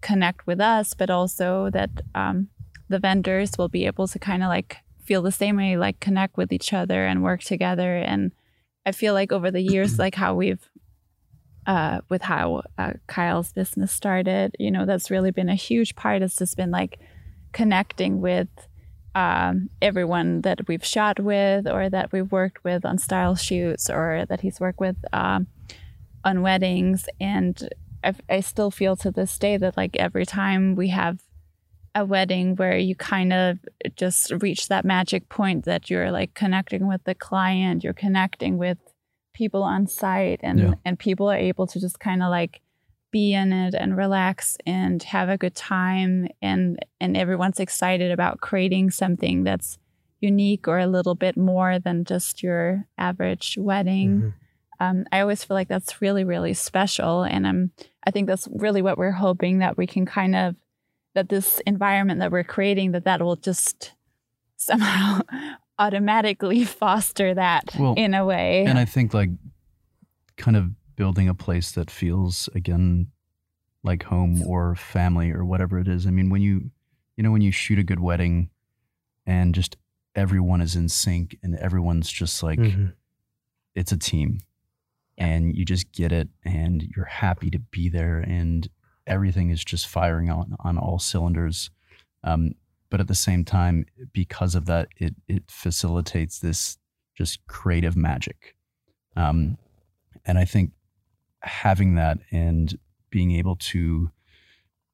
connect 0.00 0.46
with 0.46 0.60
us 0.60 0.94
but 0.94 1.10
also 1.10 1.68
that 1.70 1.90
um 2.14 2.48
the 2.88 2.98
vendors 2.98 3.52
will 3.58 3.68
be 3.68 3.84
able 3.86 4.06
to 4.06 4.18
kind 4.18 4.42
of 4.42 4.48
like 4.48 4.78
feel 5.10 5.22
the 5.22 5.32
same 5.32 5.56
way 5.56 5.76
like 5.76 5.98
connect 5.98 6.36
with 6.36 6.52
each 6.52 6.72
other 6.72 7.04
and 7.04 7.20
work 7.20 7.42
together 7.42 7.96
and 7.96 8.30
i 8.86 8.92
feel 8.92 9.12
like 9.12 9.32
over 9.32 9.50
the 9.50 9.60
years 9.60 9.98
like 9.98 10.14
how 10.14 10.34
we've 10.34 10.70
uh, 11.66 12.00
with 12.08 12.22
how 12.22 12.62
uh, 12.78 12.94
Kyle's 13.06 13.52
business 13.52 13.92
started, 13.92 14.56
you 14.58 14.70
know, 14.70 14.86
that's 14.86 15.10
really 15.10 15.30
been 15.30 15.48
a 15.48 15.54
huge 15.54 15.94
part. 15.94 16.22
It's 16.22 16.36
just 16.36 16.56
been 16.56 16.70
like 16.70 16.98
connecting 17.52 18.20
with 18.20 18.48
um, 19.14 19.68
everyone 19.82 20.40
that 20.42 20.66
we've 20.68 20.84
shot 20.84 21.20
with 21.20 21.68
or 21.68 21.90
that 21.90 22.12
we've 22.12 22.32
worked 22.32 22.64
with 22.64 22.84
on 22.84 22.98
style 22.98 23.34
shoots 23.34 23.90
or 23.90 24.24
that 24.28 24.40
he's 24.40 24.60
worked 24.60 24.80
with 24.80 24.96
um, 25.12 25.48
on 26.24 26.42
weddings. 26.42 27.08
And 27.20 27.68
I, 28.02 28.14
I 28.28 28.40
still 28.40 28.70
feel 28.70 28.96
to 28.96 29.10
this 29.10 29.38
day 29.38 29.56
that 29.56 29.76
like 29.76 29.96
every 29.96 30.26
time 30.26 30.74
we 30.74 30.88
have 30.88 31.20
a 31.94 32.04
wedding 32.04 32.54
where 32.56 32.78
you 32.78 32.94
kind 32.94 33.32
of 33.32 33.58
just 33.96 34.30
reach 34.42 34.68
that 34.68 34.84
magic 34.84 35.28
point 35.28 35.64
that 35.64 35.90
you're 35.90 36.10
like 36.10 36.34
connecting 36.34 36.86
with 36.86 37.02
the 37.04 37.14
client, 37.14 37.82
you're 37.82 37.92
connecting 37.92 38.58
with 38.58 38.78
people 39.34 39.62
on 39.62 39.86
site 39.86 40.40
and 40.42 40.58
Yeah. 40.58 40.74
and 40.84 40.98
people 40.98 41.30
are 41.30 41.36
able 41.36 41.66
to 41.68 41.80
just 41.80 41.98
kind 42.00 42.22
of 42.22 42.30
like 42.30 42.60
be 43.12 43.32
in 43.34 43.52
it 43.52 43.74
and 43.74 43.96
relax 43.96 44.56
and 44.66 45.02
have 45.02 45.28
a 45.28 45.38
good 45.38 45.54
time 45.56 46.28
and 46.40 46.78
and 47.00 47.16
everyone's 47.16 47.58
excited 47.60 48.12
about 48.12 48.40
creating 48.40 48.90
something 48.90 49.42
that's 49.42 49.78
unique 50.20 50.68
or 50.68 50.78
a 50.78 50.86
little 50.86 51.14
bit 51.14 51.36
more 51.36 51.78
than 51.78 52.04
just 52.04 52.42
your 52.42 52.86
average 52.98 53.56
wedding 53.58 54.10
Mhm. 54.20 54.32
um, 54.80 55.04
I 55.12 55.20
always 55.20 55.42
feel 55.44 55.54
like 55.56 55.68
that's 55.68 56.00
really, 56.00 56.24
really 56.24 56.54
special. 56.54 57.22
And 57.22 57.46
um, 57.46 57.70
I 58.06 58.10
think 58.10 58.26
that's 58.28 58.48
really 58.50 58.80
what 58.80 58.96
we're 58.96 59.10
hoping 59.10 59.58
that 59.58 59.76
we 59.76 59.86
can 59.86 60.06
kind 60.06 60.34
of, 60.34 60.56
that 61.14 61.28
this 61.28 61.60
environment 61.66 62.20
that 62.20 62.30
we're 62.30 62.44
creating, 62.44 62.92
that 62.92 63.04
that 63.04 63.20
will 63.22 63.36
just 63.36 63.92
somehow 64.56 65.20
automatically 65.78 66.64
foster 66.80 67.34
that 67.34 67.74
Well, 67.78 67.94
in 67.96 68.14
a 68.14 68.24
way. 68.24 68.64
And 68.66 68.78
I 68.78 68.84
think 68.84 69.14
like 69.14 69.30
kind 70.36 70.56
of 70.56 70.70
building 70.96 71.28
a 71.28 71.34
place 71.34 71.72
that 71.72 71.90
feels 71.90 72.48
again 72.54 73.08
like 73.82 74.02
home 74.04 74.42
or 74.42 74.74
family 74.74 75.30
or 75.30 75.44
whatever 75.44 75.78
it 75.78 75.88
is. 75.88 76.06
I 76.06 76.10
mean, 76.10 76.28
when 76.30 76.42
you 76.42 76.70
you 77.16 77.22
know 77.22 77.30
when 77.30 77.42
you 77.42 77.52
shoot 77.52 77.78
a 77.78 77.82
good 77.84 78.00
wedding 78.00 78.50
and 79.26 79.54
just 79.54 79.76
everyone 80.14 80.60
is 80.60 80.76
in 80.76 80.88
sync 80.88 81.36
and 81.42 81.56
everyone's 81.56 82.10
just 82.10 82.42
like 82.42 82.58
Mhm. 82.58 82.92
it's 83.74 83.92
a 83.92 83.96
team 83.96 84.40
and 85.16 85.54
you 85.56 85.64
just 85.64 85.92
get 85.92 86.12
it 86.12 86.28
and 86.44 86.82
you're 86.82 87.04
happy 87.06 87.50
to 87.50 87.58
be 87.58 87.88
there 87.88 88.18
and 88.20 88.68
everything 89.10 89.50
is 89.50 89.62
just 89.62 89.86
firing 89.86 90.30
on 90.30 90.56
on 90.60 90.78
all 90.78 90.98
cylinders. 90.98 91.70
Um, 92.24 92.52
but 92.90 93.00
at 93.00 93.08
the 93.08 93.14
same 93.14 93.44
time 93.44 93.84
because 94.12 94.54
of 94.54 94.64
that 94.66 94.88
it 94.96 95.14
it 95.28 95.44
facilitates 95.50 96.38
this 96.38 96.78
just 97.14 97.46
creative 97.46 97.96
magic. 97.96 98.54
Um, 99.16 99.58
and 100.26 100.38
i 100.38 100.44
think 100.44 100.72
having 101.42 101.94
that 101.96 102.18
and 102.30 102.78
being 103.10 103.32
able 103.32 103.56
to 103.56 104.10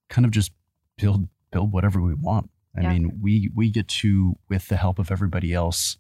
kind 0.09 0.25
of 0.25 0.31
just 0.31 0.53
build 0.97 1.29
build 1.51 1.73
whatever 1.73 2.01
we 2.01 2.15
want. 2.15 2.49
I 2.77 2.83
Yeah. 2.83 2.93
mean 2.93 3.19
we 3.21 3.51
we 3.55 3.71
get 3.71 3.89
to 4.03 4.37
with 4.49 4.69
the 4.69 4.77
help 4.77 4.99
of 4.99 5.11
everybody 5.11 5.53
else 5.53 5.99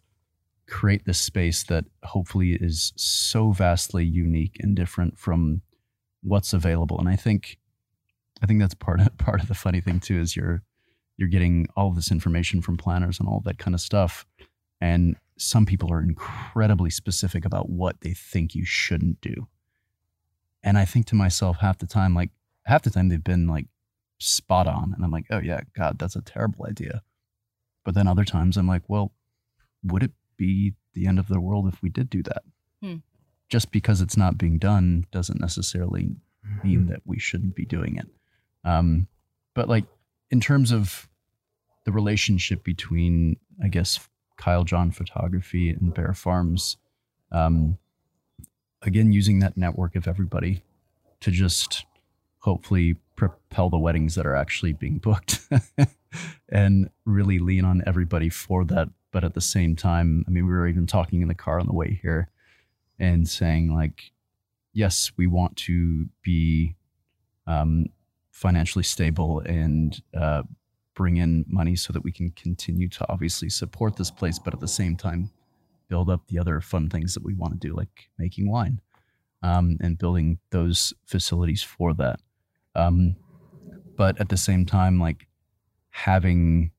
create 0.69 1.05
this 1.05 1.19
space 1.19 1.62
that 1.64 1.85
hopefully 2.05 2.53
is 2.53 2.93
so 2.97 3.53
vastly 3.53 4.05
unique 4.05 4.57
and 4.61 4.75
different 4.77 5.19
from 5.19 5.62
what's 6.23 6.53
available. 6.53 6.99
And 7.01 7.09
i 7.09 7.17
think 7.17 7.59
i 8.43 8.47
think 8.47 8.61
that's 8.61 8.74
part 8.74 9.01
of 9.01 9.16
part 9.18 9.41
of 9.41 9.49
the 9.49 9.55
funny 9.55 9.80
thing 9.80 10.01
too 10.01 10.18
is 10.18 10.37
you're 10.37 10.62
you're 11.16 11.28
getting 11.28 11.66
all 11.76 11.89
of 11.89 11.97
this 11.97 12.11
information 12.11 12.61
from 12.61 12.76
planners 12.76 13.18
and 13.18 13.28
all 13.28 13.41
that 13.45 13.59
kind 13.59 13.74
of 13.74 13.80
stuff. 13.80 14.26
And 14.80 15.16
some 15.39 15.66
people 15.66 15.93
are 15.93 16.03
incredibly 16.03 16.91
specific 16.91 17.45
about 17.45 17.68
what 17.68 18.01
they 18.03 18.12
think 18.12 18.55
you 18.55 18.64
shouldn't 18.64 19.20
do. 19.20 19.49
And 20.62 20.78
i 20.78 20.84
think 20.84 21.07
to 21.07 21.14
myself 21.14 21.59
half 21.59 21.78
the 21.78 21.87
time 21.87 22.14
like 22.14 22.30
half 22.64 22.82
the 22.82 22.91
time 22.91 23.09
they've 23.09 23.22
been 23.22 23.47
like 23.47 23.66
spot 24.18 24.66
on. 24.66 24.93
And 24.95 25.05
i'm 25.05 25.11
like 25.11 25.26
oh 25.30 25.39
yeah 25.39 25.61
god 25.74 25.99
that's 25.99 26.16
a 26.16 26.22
terrible 26.22 26.66
idea. 26.66 27.03
But 27.84 27.95
then 27.95 28.09
other 28.09 28.24
times 28.24 28.57
i'm 28.57 28.68
like 28.68 28.82
well 28.89 29.12
would 29.84 30.03
it 30.03 30.12
be 30.37 30.74
the 30.95 31.07
end 31.07 31.18
of 31.18 31.28
the 31.28 31.41
world 31.41 31.68
if 31.68 31.80
we 31.82 31.89
did 31.89 32.11
do 32.11 32.22
that? 32.24 32.43
Hmm. 32.82 32.97
just 33.49 33.72
because 33.72 34.03
it's 34.03 34.18
not 34.18 34.37
being 34.37 34.59
done 34.59 35.07
doesn't 35.11 35.41
necessarily 35.41 36.11
mean 36.62 36.89
that 36.89 37.01
we 37.07 37.18
shouldn't 37.18 37.55
be 37.55 37.64
doing 37.64 37.97
it 37.97 38.07
um, 38.67 39.07
but 39.55 39.69
like 39.69 39.85
in 40.31 40.41
terms 40.41 40.73
of 40.73 41.09
the 41.85 41.93
relationship 41.93 42.62
between 42.64 43.37
i 43.62 43.69
guess 43.69 44.09
kyle 44.37 44.64
john 44.64 44.91
photography 44.91 45.71
and 45.71 45.95
baer 45.95 46.12
farms 46.12 46.77
um, 47.33 47.79
again 48.83 49.12
using 49.12 49.39
that 49.39 49.57
network 49.57 49.97
of 49.97 50.07
everybody 50.07 50.62
to 51.21 51.31
just 51.31 51.87
hopefully 52.41 52.97
propel 53.17 53.71
the 53.71 53.79
weddings 53.79 54.14
that 54.14 54.27
are 54.27 54.37
actually 54.37 54.73
being 54.73 54.99
booked 54.99 55.41
and 56.49 56.91
really 57.05 57.39
lean 57.39 57.64
on 57.64 57.83
everybody 57.87 58.29
for 58.29 58.64
that. 58.64 58.89
But 59.11 59.25
at 59.25 59.35
the 59.35 59.41
same 59.41 59.77
time 59.77 60.25
i 60.29 60.31
mean 60.31 60.47
we 60.47 60.53
were 60.53 60.69
even 60.69 60.87
talking 60.87 61.23
in 61.23 61.29
the 61.29 61.35
car 61.35 61.59
on 61.59 61.67
the 61.67 61.73
way 61.73 61.99
here 62.03 62.29
and 62.99 63.27
saying 63.27 63.75
like, 63.75 64.12
yes, 64.73 65.11
we 65.17 65.27
want 65.27 65.57
to 65.57 66.07
be 66.23 66.77
um, 67.47 67.87
financially 68.37 68.82
stable 68.82 69.41
and 69.47 70.03
uh, 70.14 70.43
bring 70.95 71.16
in 71.16 71.43
money 71.49 71.74
so 71.74 71.91
that 71.91 72.05
we 72.05 72.12
can 72.12 72.30
continue 72.32 72.87
to 72.87 73.07
obviously 73.09 73.49
support 73.49 73.97
this 73.97 74.11
place, 74.11 74.39
but 74.39 74.53
at 74.53 74.61
the 74.61 74.68
same 74.68 74.95
time 74.95 75.30
build 75.89 76.11
up 76.11 76.20
the 76.28 76.39
other 76.39 76.61
fun 76.61 76.91
things 76.91 77.14
that 77.14 77.24
we 77.24 77.32
want 77.32 77.59
to 77.59 77.68
do, 77.68 77.74
like 77.74 78.11
making 78.18 78.51
wine 78.51 78.78
um, 79.43 79.78
and 79.80 79.97
building 79.97 80.39
those 80.51 80.93
facilities 81.07 81.62
for 81.62 81.95
that. 81.95 82.20
Um, 82.74 83.16
but 83.97 84.20
at 84.20 84.28
the 84.28 84.37
same 84.37 84.66
time, 84.66 85.01
like 85.01 85.28
having 85.91 86.72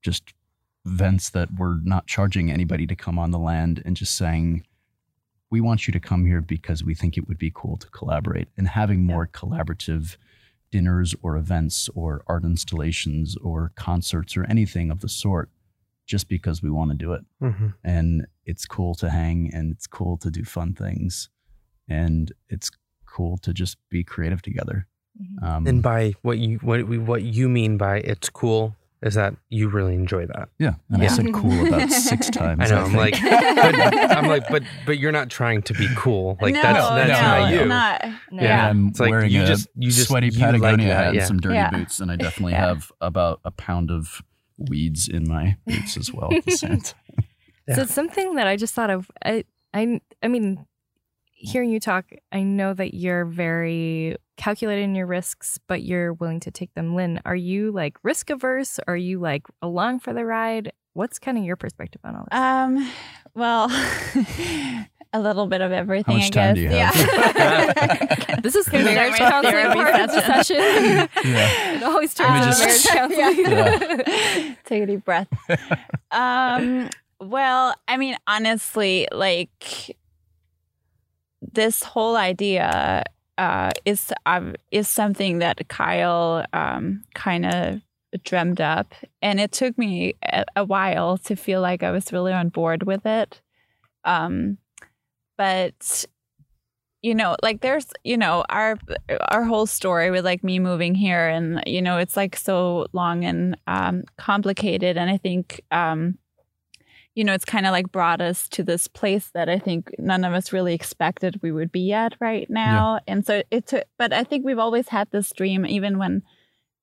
just 0.00 0.32
vents 0.86 1.28
that 1.30 1.48
were 1.58 1.80
not 1.82 2.06
charging 2.06 2.50
anybody 2.50 2.86
to 2.86 2.96
come 2.96 3.18
on 3.18 3.30
the 3.30 3.38
land 3.38 3.82
and 3.84 3.94
just 3.94 4.16
saying, 4.16 4.64
we 5.50 5.60
want 5.60 5.86
you 5.86 5.92
to 5.92 6.00
come 6.00 6.24
here 6.24 6.40
because 6.40 6.82
we 6.82 6.94
think 6.94 7.18
it 7.18 7.28
would 7.28 7.38
be 7.38 7.52
cool 7.54 7.76
to 7.76 7.90
collaborate 7.90 8.48
and 8.56 8.68
having 8.68 9.04
more 9.04 9.26
collaborative 9.26 10.16
dinners 10.70 11.14
or 11.22 11.36
events 11.36 11.88
or 11.94 12.22
art 12.26 12.44
installations 12.44 13.36
or 13.42 13.72
concerts 13.74 14.36
or 14.36 14.44
anything 14.44 14.90
of 14.90 15.00
the 15.00 15.08
sort 15.08 15.50
just 16.06 16.28
because 16.28 16.62
we 16.62 16.70
want 16.70 16.90
to 16.90 16.96
do 16.96 17.12
it. 17.12 17.24
Mhm. 17.42 17.74
And 17.84 18.26
it's 18.44 18.64
cool 18.66 18.94
to 18.96 19.10
hang 19.10 19.52
and 19.52 19.72
it's 19.72 19.86
cool 19.86 20.16
to 20.18 20.30
do 20.30 20.44
fun 20.44 20.74
things 20.74 21.28
and 21.88 22.32
it's 22.48 22.70
cool 23.06 23.36
to 23.38 23.52
just 23.52 23.76
be 23.90 24.02
creative 24.04 24.42
together. 24.42 24.86
Mhm. 25.20 25.42
Um, 25.42 25.66
And 25.66 25.82
by 25.82 26.12
what 26.22 26.38
you 26.38 26.58
what 26.58 26.86
we 26.88 26.98
what 26.98 27.22
you 27.22 27.48
mean 27.48 27.76
by 27.76 27.98
it's 28.00 28.28
cool 28.30 28.76
is 29.02 29.14
that 29.14 29.34
you 29.48 29.68
really 29.68 29.94
enjoy 29.94 30.26
that. 30.26 30.48
yeah, 30.58 30.74
and 30.90 31.00
I 31.00 31.04
Yeah. 31.04 31.10
said 31.12 31.32
cool 31.32 31.66
about 31.66 31.88
six 32.10 32.28
times. 32.30 32.60
I 32.60 32.74
know. 32.74 32.82
I'm 32.84 32.94
like, 32.94 33.14
but, 33.20 34.10
I'm 34.16 34.26
like, 34.26 34.48
but 34.48 34.62
but 34.86 34.98
you're 34.98 35.12
not 35.12 35.30
trying 35.30 35.62
to 35.62 35.74
be 35.74 35.88
cool. 35.96 36.36
Like 36.40 36.54
no, 36.54 36.62
that's 36.62 36.78
that's 36.88 37.08
no, 37.08 37.20
not 37.28 37.50
no, 37.50 37.60
you. 37.60 37.66
Not, 37.68 38.04
No. 38.32 38.42
Yeah. 38.42 38.68
I'm 38.68 38.88
It's 38.88 38.98
like 39.00 39.10
wearing 39.10 39.30
you 39.30 39.42
a 39.42 39.46
just- 39.46 39.68
you 39.76 39.90
just- 39.90 40.08
sweaty 40.08 40.26
you 40.28 40.32
like 40.40 40.40
Patagonia 40.54 40.88
that, 40.88 40.96
hat 41.04 41.14
yeah. 41.14 41.20
and 41.20 41.28
some 41.28 41.38
dirty 41.38 41.54
Yeah. 41.54 41.70
boots, 41.70 42.00
and 42.00 42.10
I 42.10 42.16
definitely 42.26 42.52
Yeah. 42.54 42.66
have 42.68 42.90
about 43.00 43.40
a 43.44 43.50
pound 43.52 43.90
of 43.90 44.20
weeds 44.56 45.06
in 45.08 45.28
my 45.28 45.56
boots 45.66 45.96
as 45.96 46.12
well 46.12 46.34
at 46.34 46.44
the 46.44 46.50
same 46.52 46.80
time. 46.80 46.94
Yeah. 47.68 47.76
So 47.76 47.82
it's 47.82 47.94
something 47.94 48.34
that 48.34 48.46
I 48.48 48.56
just 48.56 48.74
thought 48.74 48.90
of. 48.90 49.10
I, 49.24 49.44
I, 49.74 50.00
I 50.22 50.28
mean, 50.28 50.66
hearing 51.40 51.70
you 51.70 51.80
talk, 51.80 52.06
I 52.32 52.42
know 52.42 52.74
that 52.74 52.94
you're 52.94 53.24
very 53.24 54.16
calculated 54.36 54.82
in 54.82 54.94
your 54.94 55.06
risks, 55.06 55.58
but 55.68 55.82
you're 55.82 56.12
willing 56.14 56.40
to 56.40 56.50
take 56.50 56.74
them. 56.74 56.94
Linn, 56.94 57.20
are 57.24 57.36
you 57.36 57.70
like 57.70 57.96
risk 58.02 58.30
averse? 58.30 58.78
Are 58.86 58.96
you 58.96 59.20
like 59.20 59.46
along 59.62 60.00
for 60.00 60.12
the 60.12 60.24
ride? 60.24 60.72
What's 60.94 61.18
kind 61.18 61.38
of 61.38 61.44
your 61.44 61.56
perspective 61.56 62.00
on 62.04 62.16
all 62.16 62.26
this? 62.30 62.38
Um, 62.38 62.90
well, 63.34 63.68
a 65.12 65.20
little 65.20 65.46
bit 65.46 65.60
of 65.60 65.70
everything, 65.70 66.16
much 66.18 66.36
I 66.36 66.54
time 66.54 66.54
guess. 66.54 66.56
do 66.56 66.60
you 66.62 66.68
have? 66.70 66.96
Yeah. 68.26 68.40
this 68.42 68.56
is 68.56 68.66
the 68.66 68.78
Here's 68.78 68.84
marriage 68.94 69.12
my 69.12 69.30
counseling 69.30 69.54
therapy 69.54 69.80
part 69.80 69.94
of 70.00 70.10
the 70.10 70.20
session. 70.22 70.56
session. 70.56 71.08
Yeah. 71.32 71.74
it 71.76 71.82
always 71.84 72.14
turns 72.14 72.46
into 72.46 72.66
just- 72.66 72.94
marriage 72.94 73.16
counseling. 73.16 73.50
Yeah. 73.50 74.54
Take 74.64 74.82
a 74.82 74.86
deep 74.86 75.04
breath. 75.04 75.28
Um, 76.10 76.90
well, 77.20 77.74
I 77.86 77.96
mean, 77.96 78.16
honestly, 78.26 79.06
like 79.12 79.96
this 81.52 81.82
whole 81.82 82.16
idea 82.16 83.04
uh, 83.36 83.70
is 83.84 84.12
uh, 84.26 84.52
is 84.70 84.88
something 84.88 85.38
that 85.38 85.68
Kyle 85.68 86.44
um, 86.52 87.04
kind 87.14 87.46
of 87.46 87.80
dreamed 88.24 88.60
up, 88.60 88.94
and 89.22 89.40
it 89.40 89.52
took 89.52 89.76
me 89.78 90.14
a, 90.24 90.44
a 90.56 90.64
while 90.64 91.18
to 91.18 91.36
feel 91.36 91.60
like 91.60 91.82
I 91.82 91.90
was 91.90 92.12
really 92.12 92.32
on 92.32 92.48
board 92.48 92.82
with 92.82 93.06
it. 93.06 93.40
Um, 94.04 94.58
but 95.36 96.06
you 97.02 97.14
know 97.14 97.36
like 97.42 97.60
there's 97.60 97.86
you 98.04 98.16
know 98.16 98.44
our 98.48 98.76
our 99.28 99.44
whole 99.44 99.66
story 99.66 100.10
with 100.10 100.24
like 100.24 100.42
me 100.42 100.58
moving 100.58 100.94
here 100.94 101.28
and 101.28 101.62
you 101.66 101.80
know 101.80 101.98
it's 101.98 102.16
like 102.16 102.36
so 102.36 102.86
long 102.92 103.24
and 103.24 103.56
um 103.66 104.02
complicated 104.16 104.96
and 104.96 105.08
i 105.08 105.16
think 105.16 105.60
um 105.70 106.18
you 107.18 107.24
know 107.24 107.34
it's 107.34 107.44
kind 107.44 107.66
of 107.66 107.72
like 107.72 107.90
brought 107.90 108.20
us 108.20 108.48
to 108.48 108.62
this 108.62 108.86
place 108.86 109.30
that 109.34 109.48
i 109.48 109.58
think 109.58 109.90
none 109.98 110.24
of 110.24 110.32
us 110.32 110.52
really 110.52 110.72
expected 110.72 111.40
we 111.42 111.50
would 111.50 111.72
be 111.72 111.92
at 111.92 112.14
right 112.20 112.48
now 112.48 113.00
and 113.08 113.26
so 113.26 113.42
it 113.50 113.66
took 113.66 113.84
but 113.98 114.12
i 114.12 114.22
think 114.22 114.44
we've 114.44 114.58
always 114.66 114.88
had 114.88 115.10
this 115.10 115.32
dream 115.32 115.66
even 115.66 115.98
when 115.98 116.22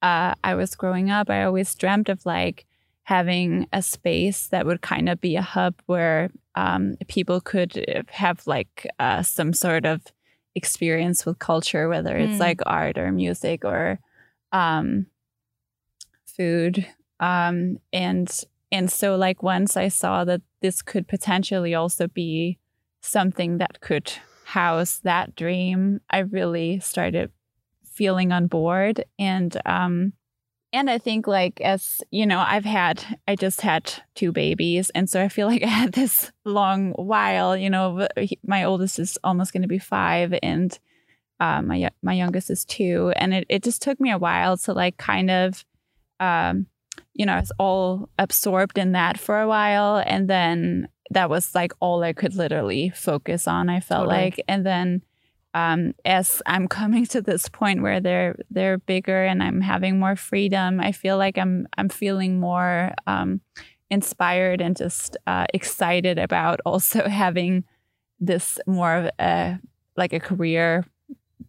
uh 0.02 0.34
i 0.44 0.54
was 0.54 0.76
growing 0.76 1.10
up 1.10 1.30
i 1.30 1.44
always 1.44 1.74
dreamt 1.76 2.10
of 2.10 2.26
like 2.26 2.66
having 3.04 3.68
a 3.72 3.82
space 3.82 4.48
that 4.48 4.66
would 4.66 4.82
kind 4.82 5.08
of 5.08 5.22
be 5.22 5.36
a 5.36 5.42
hub 5.42 5.76
where 5.86 6.30
um, 6.56 6.96
people 7.08 7.40
could 7.40 8.04
have 8.10 8.46
like 8.48 8.88
uh, 8.98 9.22
some 9.22 9.54
sort 9.54 9.86
of 9.86 10.02
experience 10.56 11.24
with 11.24 11.38
culture, 11.38 11.88
whether 11.88 12.18
it's 12.18 12.38
Mm. 12.38 12.40
like 12.40 12.62
art 12.66 12.98
or 12.98 13.12
music 13.12 13.64
or 13.64 14.00
um, 14.52 15.06
food. 16.26 16.88
Um, 17.20 17.78
and 17.94 18.28
and 18.76 18.92
so 18.92 19.16
like 19.16 19.42
once 19.42 19.78
I 19.78 19.88
saw 19.88 20.26
that 20.26 20.42
this 20.62 20.82
could 20.82 21.08
potentially 21.08 21.74
also 21.74 22.08
be 22.08 22.60
something 23.02 23.58
that 23.60 23.80
could 23.80 24.12
house 24.44 25.00
that 25.04 25.34
dream, 25.36 26.02
I 26.10 26.20
really 26.20 26.82
started 26.82 27.32
feeling 27.86 28.34
on 28.34 28.48
board 28.48 29.06
and 29.18 29.56
um 29.66 30.12
and 30.74 30.90
I 30.90 30.98
think 30.98 31.26
like 31.26 31.62
as 31.62 32.02
you 32.12 32.26
know, 32.26 32.40
I've 32.40 32.66
had 32.66 33.02
I 33.26 33.38
just 33.38 33.62
had 33.62 33.94
two 34.14 34.34
babies, 34.34 34.90
and 34.94 35.10
so 35.10 35.22
I 35.22 35.30
feel 35.30 35.48
like 35.54 35.64
I 35.64 35.68
had 35.68 35.94
this 35.94 36.34
long 36.44 36.92
while. 36.92 37.56
You 37.56 37.70
know, 37.70 38.08
my 38.46 38.66
oldest 38.66 39.00
is 39.00 39.18
almost 39.24 39.54
going 39.54 39.62
to 39.62 39.70
be 39.70 39.80
five, 39.80 40.38
and 40.44 40.78
uh, 41.40 41.62
my 41.62 41.90
my 42.02 42.14
youngest 42.14 42.50
is 42.50 42.66
two, 42.66 43.14
and 43.16 43.34
it 43.34 43.46
it 43.48 43.64
just 43.64 43.82
took 43.82 44.02
me 44.02 44.12
a 44.12 44.18
while 44.18 44.58
to 44.58 44.74
like 44.74 44.98
kind 44.98 45.32
of, 45.32 45.64
um, 46.20 46.68
you 47.16 47.26
know, 47.26 47.34
I 47.34 47.40
was 47.40 47.52
all 47.58 48.10
absorbed 48.20 48.78
in 48.78 48.92
that 48.92 49.18
for 49.18 49.40
a 49.40 49.48
while, 49.48 50.04
and 50.06 50.30
then 50.30 50.90
that 51.12 51.30
was 51.30 51.56
like 51.56 51.72
all 51.80 52.04
I 52.04 52.14
could 52.14 52.36
literally 52.36 52.90
focus 52.90 53.48
on. 53.48 53.70
I 53.70 53.80
felt 53.80 54.10
Totally. 54.10 54.24
like, 54.24 54.42
and 54.48 54.66
then 54.66 55.02
um, 55.54 55.94
as 56.04 56.42
I'm 56.46 56.68
coming 56.80 57.06
to 57.08 57.22
this 57.22 57.48
point 57.50 57.82
where 57.82 58.00
they're 58.00 58.36
they're 58.52 58.78
bigger 58.78 59.24
and 59.24 59.42
I'm 59.42 59.62
having 59.62 59.98
more 59.98 60.16
freedom, 60.16 60.80
I 60.80 60.92
feel 60.92 61.18
like 61.18 61.38
I'm 61.38 61.68
I'm 61.78 61.90
feeling 61.90 62.40
more 62.40 62.94
um, 63.08 63.42
inspired 63.90 64.62
and 64.62 64.76
just 64.76 65.18
uh, 65.26 65.46
excited 65.54 66.20
about 66.20 66.60
also 66.66 67.08
having 67.08 67.64
this 68.20 68.60
more 68.68 68.94
of 68.96 69.10
a 69.20 69.58
like 69.96 70.14
a 70.14 70.20
career 70.20 70.86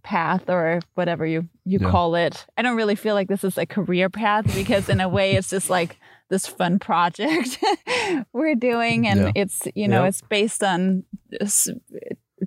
path 0.03 0.49
or 0.49 0.81
whatever 0.95 1.27
you 1.27 1.49
you 1.69 1.79
Yeah. 1.83 1.91
call 1.91 2.15
it. 2.15 2.47
I 2.57 2.63
don't 2.63 2.77
really 2.77 2.95
feel 2.95 3.15
like 3.15 3.29
this 3.29 3.45
is 3.45 3.59
a 3.59 3.67
career 3.67 4.09
path 4.09 4.47
because 4.55 4.89
in 4.89 5.01
a 5.01 5.09
way 5.09 5.33
it's 5.35 5.51
just 5.51 5.69
like 5.69 5.99
this 6.29 6.47
fun 6.47 6.79
project 6.79 7.59
we're 8.33 8.55
doing 8.55 9.07
and 9.07 9.21
Yeah. 9.21 9.33
it's 9.35 9.67
you 9.75 9.87
know 9.89 10.03
Yep. 10.05 10.09
it's 10.09 10.23
based 10.23 10.63
on 10.65 11.05
this 11.31 11.69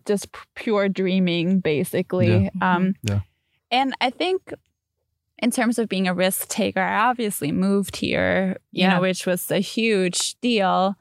just 0.07 0.27
pure 0.55 0.89
dreaming 0.89 1.59
basically 1.59 2.43
Yeah. 2.43 2.75
um 2.75 2.93
Yeah. 3.03 3.19
and 3.71 3.93
i 4.01 4.09
think 4.09 4.53
in 5.41 5.51
terms 5.51 5.79
of 5.79 5.87
being 5.89 6.07
a 6.07 6.13
risk 6.13 6.47
taker 6.49 6.81
i 6.81 7.07
obviously 7.09 7.51
moved 7.51 7.95
here 7.97 8.57
you 8.71 8.83
Yeah. 8.83 8.95
know 8.95 9.01
which 9.01 9.25
was 9.25 9.49
a 9.51 9.59
huge 9.59 10.35
deal 10.41 10.95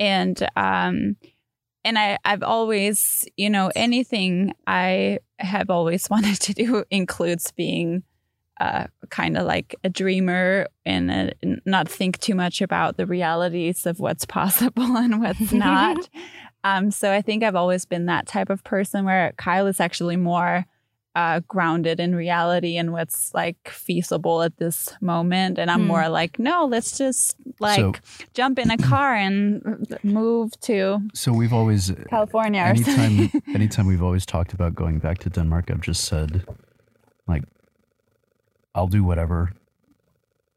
and 0.00 0.46
um 0.56 1.16
and 1.84 1.98
i 1.98 2.18
i've 2.24 2.42
always 2.42 3.26
you 3.36 3.50
know 3.50 3.70
anything 3.74 4.52
i 4.66 5.18
have 5.38 5.70
always 5.70 6.08
wanted 6.10 6.38
to 6.40 6.52
do 6.52 6.84
includes 6.90 7.52
being 7.52 8.02
uh, 8.60 8.86
kind 9.10 9.36
of 9.36 9.46
like 9.46 9.74
a 9.82 9.88
dreamer 9.88 10.68
and 10.86 11.10
uh, 11.10 11.30
not 11.64 11.88
think 11.88 12.18
too 12.20 12.34
much 12.34 12.60
about 12.60 12.96
the 12.96 13.06
realities 13.06 13.86
of 13.86 13.98
what's 13.98 14.24
possible 14.26 14.96
and 14.96 15.20
what's 15.20 15.52
not. 15.52 16.08
um, 16.64 16.90
so 16.90 17.12
I 17.12 17.20
think 17.20 17.42
I've 17.42 17.56
always 17.56 17.84
been 17.84 18.06
that 18.06 18.26
type 18.26 18.50
of 18.50 18.62
person 18.64 19.04
where 19.04 19.32
Kyle 19.36 19.66
is 19.66 19.80
actually 19.80 20.16
more 20.16 20.66
uh, 21.14 21.40
grounded 21.46 22.00
in 22.00 22.14
reality 22.14 22.76
and 22.76 22.92
what's 22.92 23.32
like 23.34 23.68
feasible 23.68 24.42
at 24.42 24.56
this 24.56 24.92
moment. 25.00 25.58
And 25.58 25.70
I'm 25.70 25.82
Hmm. 25.82 25.86
more 25.86 26.08
like, 26.08 26.38
no, 26.38 26.66
let's 26.66 26.98
just 26.98 27.36
like 27.60 27.78
So- 27.78 27.92
jump 28.34 28.58
in 28.58 28.70
a 28.70 28.76
car 28.76 29.14
and 29.14 29.86
move 30.02 30.50
to 30.62 31.00
So 31.14 31.32
we've 31.32 31.52
always 31.52 31.92
California 32.10 32.60
or 32.62 32.66
anytime 32.66 33.30
anytime 33.54 33.86
we've 33.86 34.02
always 34.02 34.26
talked 34.26 34.52
about 34.54 34.74
going 34.74 34.98
back 34.98 35.18
to 35.18 35.30
Denmark, 35.30 35.70
I've 35.70 35.80
just 35.86 36.04
said 36.04 36.44
like 37.28 37.44
I'll 38.74 38.88
do 38.88 39.04
whatever. 39.04 39.52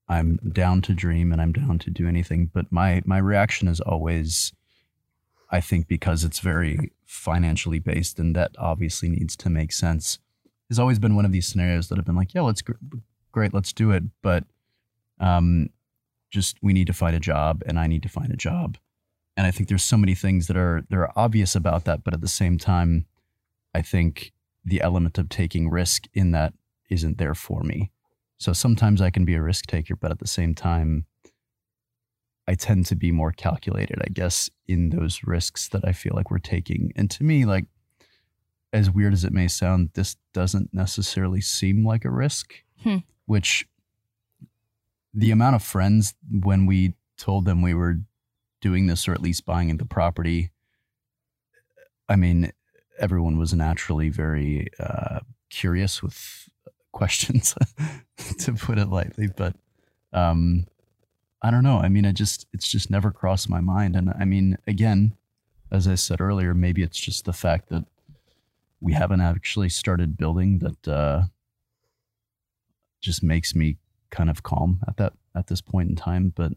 I'm 0.10 0.38
down 0.54 0.82
to 0.84 0.94
dream 0.94 1.32
and 1.34 1.42
I'm 1.42 1.52
down 1.54 1.78
to 1.80 1.92
do 1.92 2.08
anything, 2.08 2.50
but 2.54 2.72
my 2.72 3.02
my 3.06 3.18
reaction 3.20 3.68
is 3.68 3.80
always 3.82 4.54
I 5.52 5.62
think 5.62 5.88
because 5.88 6.24
it's 6.28 6.40
very 6.40 6.92
financially 7.06 7.80
based 7.80 8.20
and 8.20 8.36
that 8.36 8.52
obviously 8.58 9.10
needs 9.10 9.36
to 9.38 9.50
make 9.50 9.72
sense. 9.72 10.20
Has 10.70 10.80
always 10.80 11.00
been 11.00 11.16
one 11.16 11.26
of 11.26 11.32
these 11.32 11.48
scenarios 11.48 11.88
that 11.88 11.98
have 11.98 12.06
been 12.06 12.16
like, 12.16 12.34
yeah, 12.34 12.42
let's 12.42 12.62
gr- 12.62 12.74
great, 13.32 13.54
let's 13.54 13.74
do 13.74 13.92
it, 13.92 14.04
but 14.22 14.44
um 15.20 15.70
just 16.30 16.58
we 16.62 16.74
need 16.74 16.88
to 16.88 16.94
find 16.94 17.16
a 17.16 17.20
job 17.20 17.64
and 17.66 17.80
I 17.80 17.88
need 17.88 18.04
to 18.04 18.10
find 18.10 18.32
a 18.32 18.36
job 18.36 18.78
and 19.38 19.46
I 19.46 19.52
think 19.52 19.70
there's 19.70 19.84
so 19.84 19.98
many 19.98 20.16
things 20.16 20.48
that 20.48 20.58
are 20.58 20.84
that 20.90 20.98
are 20.98 21.12
obvious 21.16 21.56
about 21.56 21.86
that, 21.86 22.04
but 22.04 22.16
at 22.16 22.22
the 22.22 22.28
same 22.28 22.58
time, 22.58 23.06
I 23.74 23.84
think 23.84 24.34
the 24.66 24.82
element 24.82 25.20
of 25.20 25.30
taking 25.30 25.70
risk 25.70 26.08
in 26.14 26.32
that 26.32 26.54
isn't 26.90 27.20
there 27.20 27.36
for 27.36 27.62
me. 27.62 27.92
So 28.40 28.52
sometimes 28.52 29.00
I 29.00 29.12
can 29.12 29.26
be 29.26 29.36
a 29.36 29.42
risk 29.42 29.68
taker, 29.68 29.96
but 29.96 30.12
at 30.12 30.20
the 30.20 30.28
same 30.28 30.56
time, 30.56 31.06
I 32.48 32.56
tend 32.56 32.88
to 32.88 32.96
be 32.96 33.12
more 33.12 33.32
calculated, 33.32 34.02
I 34.02 34.10
guess, 34.10 34.50
in 34.68 34.90
those 34.90 35.22
risks 35.24 35.70
that 35.70 35.88
I 35.88 35.92
feel 35.92 36.14
like 36.16 36.32
we're 36.32 36.40
taking. 36.40 36.92
And 36.96 37.10
to 37.12 37.24
me, 37.24 37.46
like 37.46 37.66
as 38.78 38.92
weird 38.92 39.14
as 39.14 39.24
it 39.24 39.34
may 39.34 39.48
sound, 39.48 39.90
this 39.94 40.16
doesn't 40.34 40.74
necessarily 40.74 41.42
seem 41.42 41.86
like 41.86 42.06
a 42.06 42.12
risk, 42.12 42.54
Hmm. 42.84 42.98
which 43.26 43.68
the 45.14 45.32
amount 45.32 45.56
of 45.56 45.64
friends 45.64 46.14
when 46.30 46.66
we 46.68 46.94
told 47.18 47.46
them 47.46 47.62
we 47.64 47.74
were 47.74 48.02
doing 48.62 48.86
this 48.88 49.08
or 49.08 49.14
at 49.14 49.22
least 49.22 49.46
buying 49.46 49.76
the 49.78 49.86
property, 49.86 50.52
I 52.08 52.16
mean, 52.16 52.52
everyone 53.00 53.38
was 53.38 53.54
naturally 53.54 54.10
very 54.10 54.68
uh, 54.80 55.20
curious 55.50 56.04
with 56.04 56.50
questions, 56.92 57.56
to 58.40 58.54
put 58.54 58.78
it 58.78 58.90
lightly. 58.90 59.28
But 59.28 59.56
um, 60.14 60.68
I 61.42 61.50
don't 61.52 61.64
know. 61.64 61.80
I 61.80 61.90
mean, 61.90 62.06
I 62.06 62.12
just 62.12 62.46
it's 62.54 62.70
just 62.70 62.90
never 62.90 63.12
crossed 63.12 63.50
my 63.50 63.60
mind. 63.62 63.96
And 63.96 64.12
I 64.20 64.26
mean, 64.26 64.58
again, 64.68 65.16
as 65.72 65.88
I 65.88 65.96
said 65.96 66.22
earlier, 66.22 66.54
maybe 66.54 66.84
it's 66.84 67.00
just 67.00 67.26
the 67.26 67.34
fact 67.34 67.70
that 67.70 67.86
we 68.80 68.94
haven't 68.94 69.22
actually 69.22 69.70
started 69.70 70.18
building 70.18 70.60
that 70.60 70.88
uh, 70.88 71.24
just 73.02 73.24
makes 73.24 73.56
me 73.56 73.78
kind 74.10 74.30
of 74.30 74.44
calm 74.44 74.80
at 74.88 74.98
that 74.98 75.14
at 75.36 75.48
this 75.48 75.62
point 75.62 75.90
in 75.90 75.96
time. 75.96 76.32
But 76.36 76.54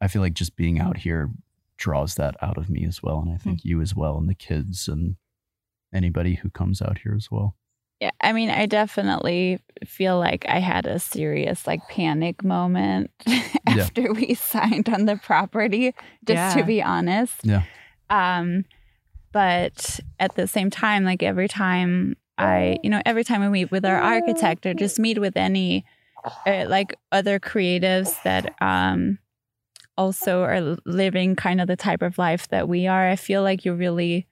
I 0.00 0.08
feel 0.08 0.22
like 0.22 0.34
just 0.34 0.56
being 0.56 0.78
out 0.78 0.98
here 0.98 1.30
draws 1.76 2.16
that 2.16 2.36
out 2.42 2.58
of 2.58 2.68
me 2.68 2.84
as 2.84 3.02
well, 3.02 3.20
and 3.20 3.32
I 3.32 3.36
think 3.36 3.64
you 3.64 3.80
as 3.80 3.94
well, 3.94 4.18
and 4.18 4.28
the 4.28 4.34
kids 4.34 4.88
and 4.88 5.16
anybody 5.92 6.34
who 6.34 6.50
comes 6.50 6.82
out 6.82 6.98
here 6.98 7.14
as 7.14 7.30
well. 7.30 7.56
Yeah, 8.00 8.10
I 8.20 8.32
mean, 8.32 8.48
I 8.48 8.66
definitely 8.66 9.58
feel 9.84 10.18
like 10.18 10.46
I 10.48 10.60
had 10.60 10.86
a 10.86 11.00
serious 11.00 11.66
like 11.66 11.80
panic 11.88 12.44
moment 12.44 13.10
after 13.66 14.12
we 14.12 14.34
signed 14.34 14.88
on 14.88 15.06
the 15.06 15.16
property, 15.16 15.94
just 16.24 16.56
to 16.56 16.64
be 16.64 16.80
honest. 16.80 17.40
Yeah. 17.42 17.62
Um, 18.08 18.64
but 19.32 20.00
at 20.18 20.34
the 20.34 20.46
same 20.46 20.70
time, 20.70 21.04
like 21.04 21.22
every 21.22 21.48
time 21.48 22.16
I, 22.36 22.78
you 22.82 22.90
know, 22.90 23.02
every 23.04 23.24
time 23.24 23.40
we 23.40 23.48
meet 23.48 23.70
with 23.70 23.84
our 23.84 24.00
architect 24.00 24.64
or 24.66 24.74
just 24.74 24.98
meet 24.98 25.18
with 25.18 25.36
any 25.36 25.84
uh, 26.46 26.66
like 26.68 26.98
other 27.12 27.38
creatives 27.38 28.22
that 28.24 28.54
um 28.60 29.18
also 29.96 30.42
are 30.42 30.76
living 30.86 31.34
kind 31.34 31.60
of 31.60 31.66
the 31.66 31.76
type 31.76 32.02
of 32.02 32.18
life 32.18 32.48
that 32.48 32.68
we 32.68 32.86
are, 32.86 33.08
I 33.08 33.16
feel 33.16 33.42
like 33.42 33.64
you 33.64 33.74
really 33.74 34.28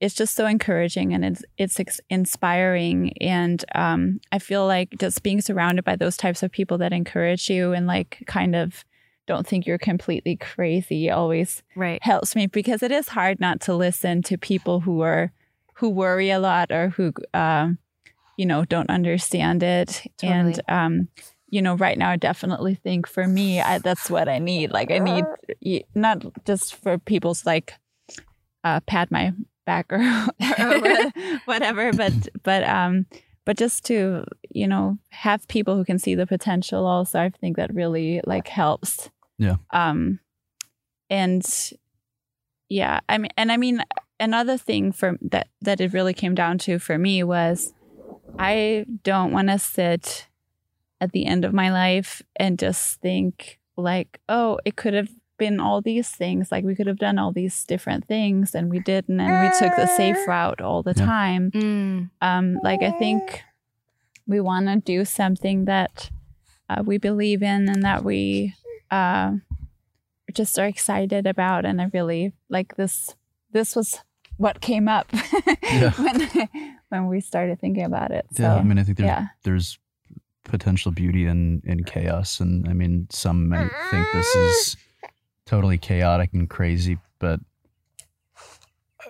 it's 0.00 0.14
just 0.14 0.34
so 0.34 0.46
encouraging 0.46 1.12
and 1.12 1.24
it's 1.24 1.42
it's 1.56 2.00
inspiring. 2.08 3.12
And 3.20 3.64
um, 3.74 4.20
I 4.30 4.38
feel 4.38 4.66
like 4.66 4.96
just 4.98 5.22
being 5.22 5.40
surrounded 5.40 5.84
by 5.84 5.96
those 5.96 6.16
types 6.16 6.42
of 6.42 6.52
people 6.52 6.78
that 6.78 6.92
encourage 6.92 7.50
you 7.50 7.72
and 7.72 7.86
like 7.86 8.22
kind 8.26 8.54
of 8.54 8.84
don't 9.28 9.46
think 9.46 9.66
you're 9.66 9.78
completely 9.78 10.34
crazy. 10.36 11.10
Always 11.10 11.62
Right. 11.76 12.02
helps 12.02 12.34
me 12.34 12.46
because 12.46 12.82
it 12.82 12.90
is 12.90 13.08
hard 13.08 13.38
not 13.38 13.60
to 13.62 13.74
listen 13.74 14.22
to 14.22 14.36
people 14.36 14.80
who 14.80 15.02
are 15.02 15.30
who 15.74 15.90
worry 15.90 16.30
a 16.30 16.40
lot 16.40 16.72
or 16.72 16.88
who 16.88 17.12
um, 17.34 17.78
you 18.36 18.46
know 18.46 18.64
don't 18.64 18.90
understand 18.90 19.62
it. 19.62 20.10
And 20.22 20.60
um, 20.68 21.08
you 21.48 21.62
know 21.62 21.76
right 21.76 21.96
now 21.96 22.10
I 22.10 22.16
definitely 22.16 22.74
think 22.74 23.06
for 23.06 23.28
me 23.28 23.60
I, 23.60 23.78
that's 23.78 24.10
what 24.10 24.28
I 24.28 24.38
need. 24.38 24.72
Like 24.72 24.90
I 24.90 24.98
need 24.98 25.84
not 25.94 26.24
just 26.44 26.74
for 26.74 26.98
people's 26.98 27.46
like 27.46 27.74
uh, 28.64 28.80
pat 28.80 29.10
my 29.10 29.32
back 29.66 29.92
or, 29.92 30.00
or 30.58 31.12
whatever 31.44 31.92
but 31.92 32.12
but 32.42 32.64
um 32.64 33.04
but 33.44 33.56
just 33.56 33.84
to 33.84 34.24
you 34.50 34.66
know 34.66 34.98
have 35.10 35.46
people 35.48 35.76
who 35.76 35.84
can 35.84 35.98
see 35.98 36.14
the 36.14 36.26
potential 36.26 36.86
also 36.86 37.20
I 37.20 37.28
think 37.28 37.56
that 37.56 37.74
really 37.74 38.20
like 38.26 38.48
helps 38.48 39.10
Yeah. 39.38 39.56
um 39.70 40.20
and 41.10 41.44
yeah 42.68 43.00
i 43.08 43.16
mean 43.18 43.30
and 43.36 43.50
i 43.52 43.56
mean 43.56 43.82
another 44.20 44.58
thing 44.58 44.92
for 44.92 45.16
that 45.22 45.48
that 45.60 45.80
it 45.80 45.92
really 45.92 46.12
came 46.14 46.34
down 46.34 46.58
to 46.58 46.78
for 46.78 46.98
me 46.98 47.22
was 47.22 47.72
i 48.38 48.84
don't 49.04 49.32
want 49.32 49.48
to 49.48 49.58
sit 49.58 50.26
at 51.00 51.12
the 51.12 51.24
end 51.26 51.44
of 51.44 51.52
my 51.54 51.70
life 51.70 52.20
and 52.36 52.58
just 52.58 53.00
think 53.00 53.58
like 53.76 54.20
oh 54.28 54.58
it 54.64 54.76
could 54.76 54.94
have 54.94 55.08
been 55.38 55.60
all 55.60 55.80
these 55.80 56.08
things 56.10 56.50
like 56.50 56.64
we 56.64 56.74
could 56.74 56.88
have 56.88 56.98
done 56.98 57.16
all 57.16 57.30
these 57.30 57.64
different 57.64 58.06
things 58.08 58.54
and 58.56 58.68
we 58.70 58.80
didn't 58.80 59.20
and 59.20 59.40
we 59.40 59.48
took 59.60 59.76
the 59.76 59.86
safe 59.86 60.26
route 60.26 60.60
all 60.60 60.82
the 60.82 60.94
Yeah. 60.96 61.06
time 61.06 61.50
Mm, 61.54 62.10
um, 62.20 62.58
like 62.64 62.82
I 62.82 62.90
think 62.98 63.44
we 64.26 64.40
want 64.40 64.66
to 64.66 64.76
do 64.80 65.04
something 65.04 65.64
that 65.66 66.10
uh, 66.68 66.82
we 66.84 66.98
believe 66.98 67.40
in 67.42 67.68
and 67.68 67.84
that 67.84 68.02
we 68.04 68.52
uh, 68.90 69.32
just 70.32 70.58
are 70.58 70.66
excited 70.66 71.26
about. 71.26 71.64
And 71.64 71.80
I 71.80 71.90
really 71.92 72.32
like 72.48 72.76
this. 72.76 73.14
This 73.52 73.74
was 73.74 74.00
what 74.36 74.60
came 74.60 74.88
up 74.88 75.10
Yeah. 75.62 75.90
when 75.92 76.48
when 76.88 77.06
we 77.08 77.20
started 77.20 77.60
thinking 77.60 77.84
about 77.84 78.10
it. 78.10 78.26
So 78.32 78.44
yeah, 78.44 78.54
I 78.54 78.62
mean, 78.62 78.78
I 78.78 78.84
think 78.84 78.98
there's 78.98 79.06
yeah. 79.08 79.26
there's 79.42 79.78
potential 80.44 80.92
beauty 80.92 81.26
in 81.26 81.62
in 81.64 81.84
chaos, 81.84 82.40
and 82.40 82.68
I 82.68 82.72
mean, 82.72 83.06
some 83.10 83.48
might 83.48 83.70
think 83.90 84.06
this 84.12 84.34
is 84.34 84.76
totally 85.44 85.78
chaotic 85.78 86.30
and 86.32 86.48
crazy, 86.48 86.98
but 87.18 87.40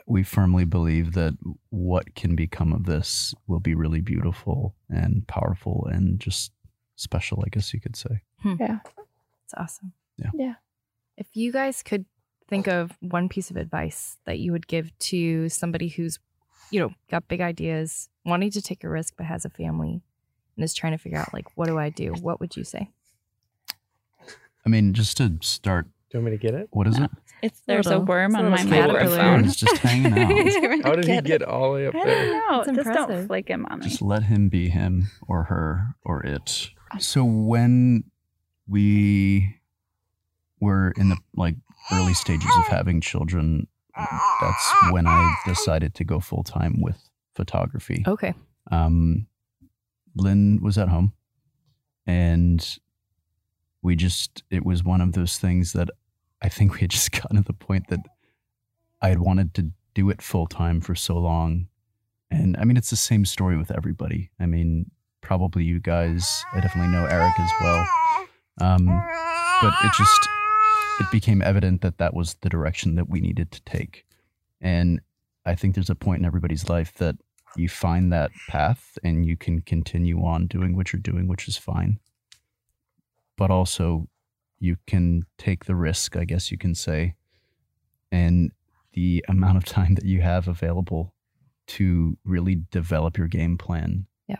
we 0.06 0.22
firmly 0.22 0.64
believe 0.64 1.12
that 1.12 1.36
what 1.68 2.14
can 2.14 2.34
become 2.34 2.72
of 2.72 2.86
this 2.86 3.34
will 3.46 3.60
be 3.60 3.74
really 3.74 4.00
beautiful 4.00 4.74
and 4.88 5.26
powerful 5.26 5.86
and 5.92 6.18
just 6.18 6.50
special, 6.96 7.42
I 7.44 7.50
guess 7.50 7.74
you 7.74 7.80
could 7.80 7.94
say. 7.94 8.22
It's 9.48 9.54
awesome. 9.56 9.92
Yeah. 10.18 10.30
Yeah. 10.34 10.54
If 11.16 11.28
you 11.34 11.52
guys 11.52 11.82
could 11.82 12.04
think 12.48 12.68
of 12.68 12.92
one 13.00 13.28
piece 13.30 13.50
of 13.50 13.56
advice 13.56 14.18
that 14.26 14.38
you 14.38 14.52
would 14.52 14.66
give 14.66 14.96
to 14.98 15.48
somebody 15.48 15.88
who's, 15.88 16.18
you 16.70 16.80
know, 16.80 16.90
got 17.10 17.26
big 17.28 17.40
ideas, 17.40 18.08
wanting 18.26 18.50
to 18.50 18.60
take 18.62 18.84
a 18.84 18.88
risk 18.90 19.14
but 19.16 19.24
has 19.26 19.44
a 19.46 19.50
family 19.50 20.02
and 20.56 20.64
is 20.64 20.74
trying 20.74 20.92
to 20.92 20.98
figure 20.98 21.18
out 21.18 21.32
like 21.32 21.46
what 21.56 21.66
do 21.66 21.78
I 21.78 21.88
do? 21.88 22.12
What 22.20 22.40
would 22.40 22.56
you 22.56 22.64
say? 22.64 22.90
I 24.66 24.68
mean, 24.68 24.92
just 24.92 25.16
to 25.16 25.38
start, 25.40 25.86
Do 26.10 26.18
you 26.18 26.20
want 26.22 26.32
me 26.32 26.38
to 26.38 26.42
get 26.42 26.54
it? 26.54 26.68
what 26.72 26.86
is 26.86 26.98
it? 26.98 27.10
it's 27.40 27.60
there's 27.66 27.86
a 27.86 27.90
Little- 27.90 28.04
worm 28.04 28.32
it's 28.34 28.42
on 28.42 28.50
my 28.50 28.56
little 28.62 28.94
caterpillar. 28.96 29.16
microphone. 29.16 29.44
It's 29.44 29.56
just 29.56 29.78
hanging 29.78 30.12
out. 30.18 30.84
How 30.84 30.94
did 30.94 31.04
he 31.06 31.12
it? 31.12 31.24
get 31.24 31.42
all 31.42 31.70
the 31.72 31.74
way 31.76 31.86
up 31.86 31.94
I 31.94 32.04
there? 32.04 32.26
don't 32.26 32.50
know. 32.50 32.64
That's 32.64 32.76
Just 32.76 32.84
don't 32.88 32.96
impressive. 32.98 33.26
flick 33.28 33.48
him 33.48 33.66
on 33.70 33.78
me. 33.78 33.86
Just 33.88 34.02
let 34.02 34.24
him 34.24 34.48
be 34.48 34.68
him 34.68 35.08
or 35.26 35.44
her 35.44 35.94
or 36.04 36.22
it. 36.26 36.70
So 36.98 37.24
when 37.24 38.04
we 38.68 39.56
were 40.60 40.92
in 40.96 41.08
the 41.08 41.16
like 41.34 41.54
early 41.92 42.14
stages 42.14 42.50
of 42.58 42.66
having 42.66 43.00
children, 43.00 43.66
that's 44.40 44.72
when 44.90 45.06
I 45.06 45.34
decided 45.46 45.94
to 45.96 46.04
go 46.04 46.20
full 46.20 46.42
time 46.42 46.80
with 46.80 47.08
photography. 47.34 48.04
Okay. 48.06 48.34
Um, 48.70 49.26
Linn 50.14 50.60
was 50.62 50.78
at 50.78 50.88
home, 50.88 51.12
and 52.06 52.78
we 53.82 53.96
just 53.96 54.42
it 54.50 54.64
was 54.64 54.84
one 54.84 55.00
of 55.00 55.12
those 55.12 55.38
things 55.38 55.72
that 55.72 55.88
I 56.42 56.48
think 56.48 56.74
we 56.74 56.80
had 56.80 56.90
just 56.90 57.12
gotten 57.22 57.36
to 57.36 57.42
the 57.42 57.52
point 57.52 57.88
that 57.88 58.00
I 59.00 59.08
had 59.08 59.20
wanted 59.20 59.54
to 59.54 59.70
do 59.94 60.10
it 60.10 60.22
full 60.22 60.46
time 60.46 60.80
for 60.80 60.94
so 60.94 61.16
long. 61.16 61.68
And 62.30 62.56
I 62.58 62.64
mean, 62.64 62.76
it's 62.76 62.90
the 62.90 62.96
same 62.96 63.24
story 63.24 63.56
with 63.56 63.70
everybody. 63.70 64.30
I 64.38 64.46
mean, 64.46 64.90
probably 65.22 65.64
you 65.64 65.80
guys, 65.80 66.44
I 66.52 66.60
definitely 66.60 66.92
know 66.92 67.06
Eric 67.06 67.38
as 67.38 67.50
well. 67.60 67.86
Um, 68.60 68.86
but 68.86 69.74
it 69.84 69.92
just, 69.96 70.28
it 71.00 71.06
became 71.10 71.42
evident 71.42 71.80
that 71.82 71.98
that 71.98 72.14
was 72.14 72.34
the 72.40 72.48
direction 72.48 72.94
that 72.96 73.08
we 73.08 73.20
needed 73.20 73.50
to 73.52 73.62
take. 73.62 74.04
And 74.60 75.00
I 75.44 75.54
think 75.54 75.74
there's 75.74 75.90
a 75.90 75.94
point 75.94 76.20
in 76.20 76.24
everybody's 76.24 76.68
life 76.68 76.94
that 76.94 77.16
you 77.56 77.68
find 77.68 78.12
that 78.12 78.30
path 78.48 78.98
and 79.02 79.24
you 79.24 79.36
can 79.36 79.60
continue 79.62 80.24
on 80.24 80.46
doing 80.46 80.76
what 80.76 80.92
you're 80.92 81.00
doing, 81.00 81.28
which 81.28 81.48
is 81.48 81.56
fine. 81.56 81.98
But 83.36 83.50
also, 83.50 84.08
you 84.58 84.76
can 84.86 85.24
take 85.38 85.64
the 85.66 85.76
risk, 85.76 86.16
I 86.16 86.24
guess 86.24 86.50
you 86.50 86.58
can 86.58 86.74
say, 86.74 87.14
and 88.10 88.50
the 88.92 89.24
amount 89.28 89.56
of 89.56 89.64
time 89.64 89.94
that 89.94 90.04
you 90.04 90.20
have 90.20 90.48
available 90.48 91.14
to 91.68 92.16
really 92.24 92.56
develop 92.72 93.16
your 93.16 93.28
game 93.28 93.56
plan 93.56 94.06
Yeah. 94.26 94.38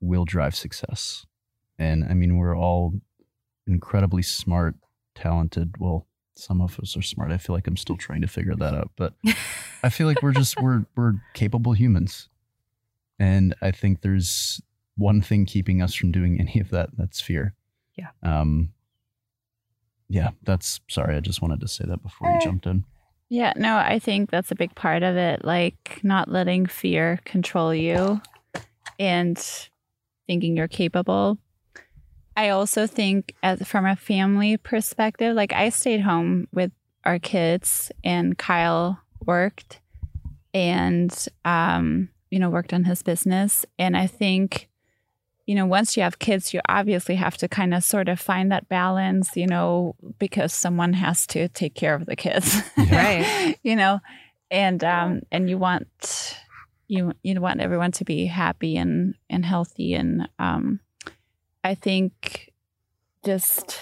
will 0.00 0.24
drive 0.24 0.56
success. 0.56 1.24
And 1.78 2.04
I 2.04 2.14
mean, 2.14 2.36
we're 2.36 2.56
all 2.56 2.94
incredibly 3.68 4.22
smart, 4.22 4.74
talented. 5.14 5.74
Well, 5.78 6.06
some 6.34 6.60
of 6.60 6.78
us 6.80 6.96
are 6.96 7.02
smart. 7.02 7.32
I 7.32 7.38
feel 7.38 7.54
like 7.54 7.66
I'm 7.66 7.76
still 7.76 7.96
trying 7.96 8.22
to 8.22 8.28
figure 8.28 8.54
that 8.56 8.74
out, 8.74 8.90
but 8.96 9.14
I 9.82 9.88
feel 9.88 10.06
like 10.06 10.22
we're 10.22 10.32
just 10.32 10.60
we're 10.60 10.86
we're 10.96 11.14
capable 11.34 11.72
humans. 11.72 12.28
And 13.18 13.54
I 13.60 13.72
think 13.72 14.00
there's 14.00 14.60
one 14.96 15.20
thing 15.20 15.44
keeping 15.44 15.82
us 15.82 15.94
from 15.94 16.12
doing 16.12 16.40
any 16.40 16.60
of 16.60 16.70
that. 16.70 16.90
That's 16.96 17.20
fear. 17.20 17.54
Yeah. 17.96 18.10
Um, 18.22 18.70
yeah, 20.08 20.30
that's 20.44 20.80
sorry. 20.88 21.16
I 21.16 21.20
just 21.20 21.42
wanted 21.42 21.60
to 21.60 21.68
say 21.68 21.84
that 21.86 22.02
before 22.02 22.30
you 22.30 22.40
jumped 22.40 22.66
in. 22.66 22.84
Yeah, 23.28 23.52
no, 23.56 23.76
I 23.76 23.98
think 23.98 24.30
that's 24.30 24.50
a 24.50 24.54
big 24.54 24.74
part 24.74 25.02
of 25.02 25.16
it. 25.16 25.44
Like 25.44 26.00
not 26.02 26.30
letting 26.30 26.66
fear 26.66 27.20
control 27.24 27.74
you 27.74 28.22
and 28.98 29.38
thinking 30.26 30.56
you're 30.56 30.68
capable. 30.68 31.38
I 32.38 32.50
also 32.50 32.86
think, 32.86 33.34
as 33.42 33.66
from 33.66 33.84
a 33.84 33.96
family 33.96 34.56
perspective, 34.58 35.34
like 35.34 35.52
I 35.52 35.70
stayed 35.70 36.02
home 36.02 36.46
with 36.52 36.70
our 37.02 37.18
kids 37.18 37.90
and 38.04 38.38
Kyle 38.38 39.00
worked 39.26 39.80
and, 40.54 41.12
um, 41.44 42.10
you 42.30 42.38
know, 42.38 42.48
worked 42.48 42.72
on 42.72 42.84
his 42.84 43.02
business. 43.02 43.66
And 43.76 43.96
I 43.96 44.06
think, 44.06 44.68
you 45.46 45.56
know, 45.56 45.66
once 45.66 45.96
you 45.96 46.04
have 46.04 46.20
kids, 46.20 46.54
you 46.54 46.60
obviously 46.68 47.16
have 47.16 47.36
to 47.38 47.48
kind 47.48 47.74
of 47.74 47.82
sort 47.82 48.08
of 48.08 48.20
find 48.20 48.52
that 48.52 48.68
balance, 48.68 49.36
you 49.36 49.48
know, 49.48 49.96
because 50.20 50.52
someone 50.52 50.92
has 50.92 51.26
to 51.28 51.48
take 51.48 51.74
care 51.74 51.96
of 51.96 52.06
the 52.06 52.14
kids. 52.14 52.62
Right. 52.76 53.58
you 53.64 53.74
know, 53.74 53.98
and 54.48 54.84
um 54.84 55.22
and 55.32 55.50
you 55.50 55.58
want 55.58 56.38
you 56.86 57.14
you 57.24 57.40
want 57.40 57.60
everyone 57.60 57.90
to 57.92 58.04
be 58.04 58.26
happy 58.26 58.76
and 58.76 59.16
and 59.28 59.44
healthy 59.44 59.94
and 59.94 60.28
um 60.38 60.78
I 61.64 61.74
think 61.74 62.52
just 63.24 63.78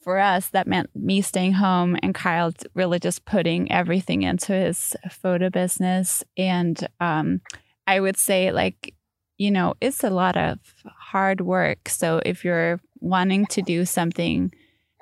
for 0.00 0.18
us 0.18 0.48
that 0.50 0.66
meant 0.66 0.88
me 0.94 1.20
staying 1.20 1.54
home 1.54 1.96
and 2.02 2.14
Kyle 2.14 2.52
really 2.74 2.98
just 2.98 3.24
putting 3.24 3.70
everything 3.72 4.22
into 4.22 4.52
his 4.52 4.94
photo 5.10 5.50
business. 5.50 6.22
And 6.36 6.86
um 7.00 7.40
I 7.86 8.00
would 8.00 8.16
say 8.16 8.52
like 8.52 8.94
you 9.36 9.50
know 9.50 9.74
it's 9.80 10.04
a 10.04 10.10
lot 10.10 10.36
of 10.36 10.58
hard 10.86 11.40
work. 11.40 11.88
So 11.88 12.20
if 12.24 12.44
you're 12.44 12.80
wanting 13.00 13.46
to 13.46 13.62
do 13.62 13.84
something 13.84 14.52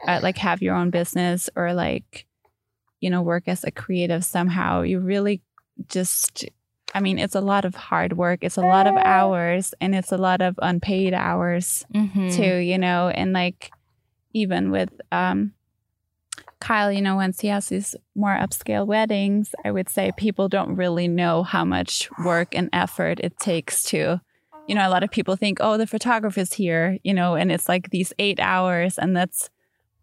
uh, 0.06 0.20
like 0.22 0.38
have 0.38 0.62
your 0.62 0.74
own 0.74 0.90
business 0.90 1.48
or 1.54 1.72
like 1.74 2.26
you 3.00 3.10
know 3.10 3.22
work 3.22 3.44
as 3.46 3.64
a 3.64 3.70
creative 3.70 4.24
somehow 4.24 4.82
you 4.82 4.98
really 4.98 5.42
just 5.88 6.46
i 6.94 7.00
mean 7.00 7.18
it's 7.18 7.34
a 7.34 7.40
lot 7.40 7.64
of 7.64 7.74
hard 7.74 8.12
work 8.16 8.38
it's 8.42 8.56
a 8.56 8.62
lot 8.62 8.86
of 8.86 8.94
hours 8.96 9.74
and 9.80 9.94
it's 9.94 10.12
a 10.12 10.16
lot 10.16 10.40
of 10.40 10.54
unpaid 10.62 11.12
hours 11.12 11.84
Mhm. 11.94 12.34
too 12.34 12.56
you 12.56 12.78
know 12.78 13.08
and 13.08 13.32
like 13.32 13.70
even 14.32 14.70
with 14.70 14.90
um 15.12 15.52
Kyle, 16.60 16.90
you 16.90 17.02
know, 17.02 17.16
once 17.16 17.40
he 17.40 17.48
has 17.48 17.68
these 17.68 17.94
more 18.14 18.34
upscale 18.38 18.86
weddings, 18.86 19.54
I 19.66 19.70
would 19.70 19.88
say 19.90 20.12
people 20.16 20.48
don't 20.48 20.76
really 20.76 21.08
know 21.08 21.42
how 21.42 21.62
much 21.64 22.08
work 22.24 22.54
and 22.54 22.70
effort 22.72 23.20
it 23.20 23.38
takes 23.38 23.82
to, 23.90 24.20
you 24.66 24.74
know, 24.74 24.88
a 24.88 24.88
lot 24.88 25.02
of 25.04 25.10
people 25.10 25.36
think, 25.36 25.58
oh, 25.60 25.76
the 25.76 25.86
photographer's 25.86 26.54
here, 26.54 26.96
you 27.04 27.12
know, 27.12 27.34
and 27.34 27.52
it's 27.52 27.68
like 27.68 27.90
these 27.90 28.14
eight 28.18 28.40
hours 28.40 28.96
and 28.98 29.14
that's 29.14 29.50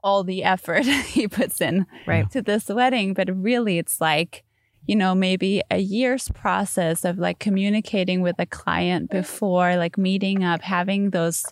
all 0.03 0.23
the 0.23 0.43
effort 0.43 0.85
he 1.15 1.27
puts 1.27 1.61
in 1.61 1.87
Right. 2.05 2.29
to 2.29 2.43
this 2.43 2.67
wedding. 2.69 3.15
But 3.15 3.35
really, 3.35 3.79
it's 3.79 3.99
like, 3.99 4.43
you 4.87 4.95
know, 4.95 5.13
maybe 5.15 5.61
a 5.69 5.77
year's 5.77 6.29
process 6.29 7.05
of 7.05 7.17
like 7.17 7.39
communicating 7.39 8.21
with 8.21 8.35
a 8.39 8.45
client 8.45 9.09
before, 9.09 9.75
like 9.77 9.97
meeting 9.97 10.43
up, 10.43 10.61
having 10.61 11.11
those 11.11 11.45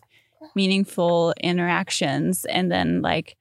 meaningful 0.55 1.33
interactions, 1.41 2.45
and 2.45 2.71
then 2.71 3.01
like 3.01 3.35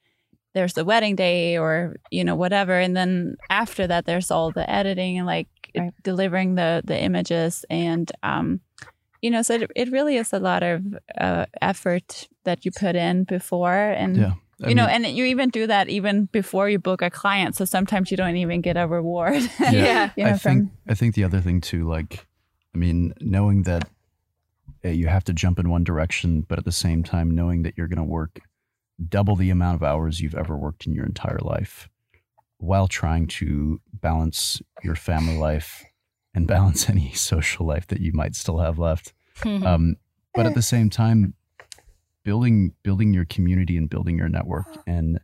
there's 0.55 0.75
the 0.75 0.85
wedding 0.85 1.17
day 1.17 1.57
or 1.59 1.97
you 2.11 2.25
know 2.25 2.37
whatever, 2.37 2.79
and 2.79 2.97
then 2.97 3.37
after 3.51 3.87
that 3.87 4.05
there's 4.07 4.31
all 4.31 4.51
the 4.53 4.69
editing 4.71 5.19
and 5.19 5.27
like 5.27 5.49
Right. 5.77 5.93
delivering 6.03 6.55
the 6.55 6.83
the 6.85 6.99
images 6.99 7.65
and 7.69 8.11
um 8.23 8.61
you 9.21 9.31
know 9.31 9.43
so 9.43 9.55
it, 9.55 9.71
it 9.77 9.93
really 9.93 10.17
is 10.17 10.33
a 10.33 10.39
lot 10.41 10.63
of 10.63 10.83
uh, 11.21 11.45
effort 11.61 12.27
that 12.45 12.65
you 12.65 12.71
put 12.73 12.97
in 12.97 13.25
before 13.25 13.75
and 13.75 14.17
Yeah. 14.17 14.33
I 14.63 14.69
you 14.71 14.75
know, 14.75 14.87
and 14.87 15.07
you 15.07 15.25
even 15.27 15.51
do 15.51 15.67
that 15.69 15.89
even 15.89 16.25
before 16.27 16.69
you 16.69 16.79
book 16.79 17.01
a 17.01 17.11
client. 17.11 17.55
So 17.55 17.65
sometimes 17.65 18.11
you 18.11 18.17
don't 18.17 18.37
even 18.37 18.61
get 18.61 18.77
a 18.77 18.87
reward. 18.87 19.43
Yeah. 19.61 20.11
you 20.17 20.25
know, 20.25 20.31
I 20.31 20.39
from 20.39 20.53
think 20.53 20.71
I 20.89 20.95
think 20.95 21.15
the 21.15 21.25
other 21.25 21.41
thing 21.41 21.61
too, 21.61 21.89
like, 21.89 22.27
I 22.75 22.79
mean, 22.79 23.15
knowing 23.21 23.63
that 23.63 23.89
uh, 24.85 24.89
you 24.89 25.07
have 25.07 25.25
to 25.25 25.33
jump 25.33 25.59
in 25.59 25.69
one 25.69 25.85
direction, 25.85 26.43
but 26.43 26.59
at 26.59 26.65
the 26.65 26.73
same 26.73 27.03
time 27.03 27.31
knowing 27.35 27.63
that 27.63 27.75
you're 27.77 27.89
going 27.89 27.99
to 27.99 28.05
work 28.05 28.41
double 29.09 29.37
the 29.37 29.51
amount 29.51 29.77
of 29.77 29.83
hours 29.83 30.21
you've 30.21 30.35
ever 30.35 30.57
worked 30.57 30.87
in 30.87 30.93
your 30.93 31.07
entire 31.07 31.39
life, 31.41 31.89
while 32.59 32.89
trying 32.89 33.27
to 33.29 33.81
balance 33.93 34.61
your 34.83 34.97
family 34.97 35.37
life 35.37 35.85
and 36.35 36.47
balance 36.57 36.89
any 36.89 37.13
social 37.13 37.65
life 37.67 37.87
that 37.89 38.01
you 38.01 38.13
might 38.13 38.35
still 38.35 38.59
have 38.59 38.79
left. 38.79 39.13
Um, 39.45 39.97
but 40.35 40.47
at 40.47 40.55
the 40.55 40.63
same 40.63 40.91
time, 40.91 41.35
building 42.25 42.73
building 42.83 43.13
your 43.15 43.25
community 43.25 43.77
and 43.77 43.89
building 43.89 44.19
your 44.19 44.29
network 44.29 44.67
and 44.87 45.21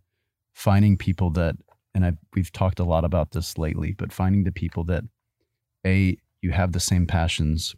finding 0.53 0.97
people 0.97 1.31
that 1.31 1.57
and 1.95 2.05
I 2.05 2.13
we've 2.35 2.53
talked 2.53 2.81
a 2.81 2.85
lot 2.85 3.05
about 3.05 3.33
this 3.33 3.57
lately, 3.59 3.93
but 3.93 4.13
finding 4.13 4.45
the 4.45 4.53
people 4.53 4.85
that 4.85 5.05
a 5.87 6.17
you 6.41 6.51
have 6.53 6.73
the 6.73 6.81
same 6.81 7.07
passions, 7.07 7.75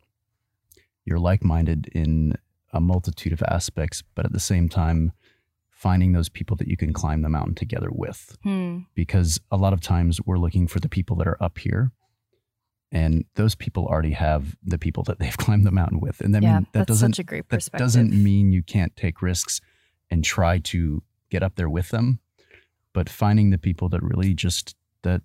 you're 1.05 1.19
like 1.19 1.45
minded 1.45 1.89
in 1.93 2.35
a 2.73 2.81
multitude 2.81 3.33
of 3.33 3.43
aspects, 3.45 4.03
but 4.14 4.25
at 4.27 4.33
the 4.33 4.41
same 4.41 4.69
time, 4.69 5.12
finding 5.71 6.12
those 6.12 6.29
people 6.29 6.57
that 6.57 6.69
you 6.69 6.77
can 6.77 6.93
climb 6.93 7.23
the 7.23 7.29
mountain 7.29 7.55
together 7.55 7.89
with 7.93 8.37
Hmm. 8.43 8.79
because 8.95 9.39
a 9.51 9.57
lot 9.57 9.73
of 9.73 9.81
times 9.81 10.21
we're 10.25 10.39
looking 10.39 10.67
for 10.67 10.81
the 10.81 10.89
people 10.89 11.17
that 11.17 11.29
are 11.29 11.43
up 11.43 11.59
here 11.59 11.93
and 12.99 13.25
those 13.35 13.55
people 13.55 13.83
already 13.87 14.13
have 14.27 14.43
the 14.73 14.79
people 14.79 15.03
that 15.09 15.19
they've 15.21 15.37
climbed 15.45 15.67
the 15.67 15.71
mountain 15.81 16.01
with 16.07 16.21
and 16.25 16.35
I 16.37 16.41
yeah, 16.41 16.55
mean 16.55 16.67
that 16.73 16.73
that's 16.73 16.89
doesn't 16.89 17.13
such 17.15 17.21
a 17.25 17.29
great 17.31 17.49
that 17.51 17.69
doesn't 17.85 18.13
mean 18.29 18.53
you 18.53 18.63
can't 18.63 18.95
take 18.97 19.17
risks 19.31 19.61
and 20.11 20.25
try 20.25 20.59
to 20.73 21.03
get 21.31 21.43
up 21.43 21.55
there 21.57 21.69
with 21.79 21.89
them 21.91 22.07
but 22.93 23.09
finding 23.09 23.51
the 23.51 23.59
people 23.59 23.89
that 23.91 24.03
really 24.03 24.33
just 24.35 24.75
that 25.03 25.21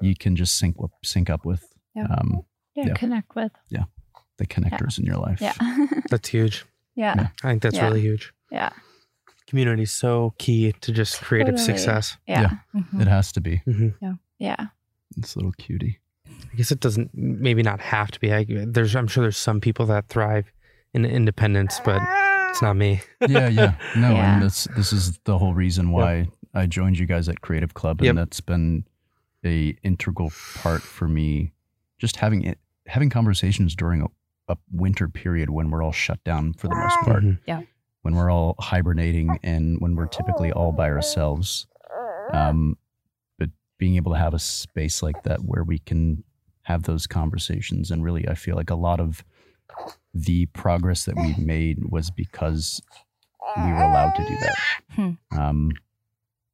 you 0.00 0.14
can 0.14 0.36
just 0.36 0.52
sync 0.60 0.76
up 0.82 0.92
sync 1.04 1.28
up 1.30 1.44
with 1.44 1.62
Yeah. 1.94 2.06
um, 2.16 2.28
yeah, 2.74 2.86
yeah. 2.88 2.94
connect 2.94 3.34
with. 3.34 3.52
the 4.38 4.46
connectors 4.46 4.98
in 4.98 5.04
your 5.06 5.16
life 5.26 5.40
Yeah. 5.40 5.54
That's 6.10 6.28
huge. 6.28 6.64
yeah. 6.94 7.14
Yeah. 7.16 7.28
I 7.42 7.48
think 7.50 7.62
that's 7.62 7.76
Yeah. 7.76 7.86
really 7.88 8.02
huge. 8.02 8.24
Yeah. 8.50 8.70
Community 9.50 9.82
is 9.84 9.92
so 9.92 10.34
key 10.38 10.72
to 10.84 10.92
just 10.92 11.22
creative 11.22 11.56
Totally. 11.56 11.78
success. 11.78 12.16
Yeah. 12.26 12.40
Yeah. 12.42 12.80
Mhm. 12.82 13.00
it 13.02 13.08
has 13.08 13.32
to 13.32 13.40
be 13.40 13.56
hmm 13.64 13.88
Yeah. 14.38 14.66
this 15.16 15.36
little 15.36 15.52
cutie 15.64 15.98
I 16.52 16.56
guess 16.56 16.70
it 16.70 16.80
doesn't 16.80 17.10
maybe 17.14 17.62
not 17.62 17.80
have 17.80 18.10
to 18.12 18.20
be. 18.20 18.32
I, 18.32 18.46
there's 18.48 18.94
I'm 18.96 19.06
sure 19.08 19.22
there's 19.22 19.36
some 19.36 19.60
people 19.60 19.86
that 19.86 20.08
thrive 20.08 20.50
in 20.94 21.04
independence, 21.04 21.80
but 21.84 22.00
it's 22.50 22.62
not 22.62 22.74
me. 22.76 23.02
yeah 23.28 23.48
yeah 23.48 23.74
no 23.96 24.12
Yeah. 24.12 24.34
and 24.34 24.42
this 24.42 24.66
this 24.76 24.92
is 24.92 25.18
the 25.24 25.36
whole 25.36 25.52
reason 25.52 25.90
why 25.90 26.28
i 26.54 26.64
joined 26.64 26.98
you 26.98 27.04
guys 27.06 27.28
at 27.28 27.42
creative 27.42 27.74
club 27.74 28.00
and 28.00 28.06
Yep. 28.06 28.14
that's 28.16 28.40
been 28.40 28.84
a 29.44 29.76
integral 29.82 30.32
part 30.54 30.80
for 30.80 31.06
me 31.06 31.52
just 31.98 32.16
having 32.16 32.42
it 32.44 32.58
having 32.86 33.10
conversations 33.10 33.74
during 33.76 34.00
a, 34.00 34.06
a 34.48 34.56
winter 34.72 35.06
period 35.08 35.50
when 35.50 35.70
we're 35.70 35.82
all 35.82 35.92
shut 35.92 36.22
down 36.24 36.54
for 36.54 36.68
the 36.68 36.74
most 36.76 36.98
part 37.00 37.22
Mhm. 37.24 37.66
when 38.02 38.14
we're 38.14 38.30
all 38.30 38.54
hibernating 38.58 39.38
and 39.42 39.78
when 39.80 39.94
we're 39.96 40.06
typically 40.06 40.50
all 40.52 40.72
by 40.72 40.88
ourselves 40.88 41.66
um 42.32 42.78
but 43.38 43.50
being 43.76 43.96
able 43.96 44.12
to 44.12 44.18
have 44.18 44.32
a 44.32 44.38
space 44.38 45.02
like 45.02 45.22
that 45.24 45.40
where 45.44 45.64
we 45.64 45.78
can 45.78 46.24
have 46.66 46.84
those 46.84 47.06
conversations 47.06 47.90
and 47.90 48.04
really 48.04 48.28
i 48.28 48.34
feel 48.34 48.56
like 48.56 48.70
a 48.70 48.76
lot 48.76 49.00
of 49.00 49.24
the 50.14 50.46
progress 50.46 51.04
that 51.04 51.16
we 51.16 51.34
made 51.38 51.78
was 51.90 52.10
because 52.10 52.80
we 53.56 53.72
were 53.72 53.82
allowed 53.82 54.12
to 54.16 54.24
do 54.24 54.36
that. 54.40 54.56
Hmm. 54.90 55.38
Um, 55.38 55.70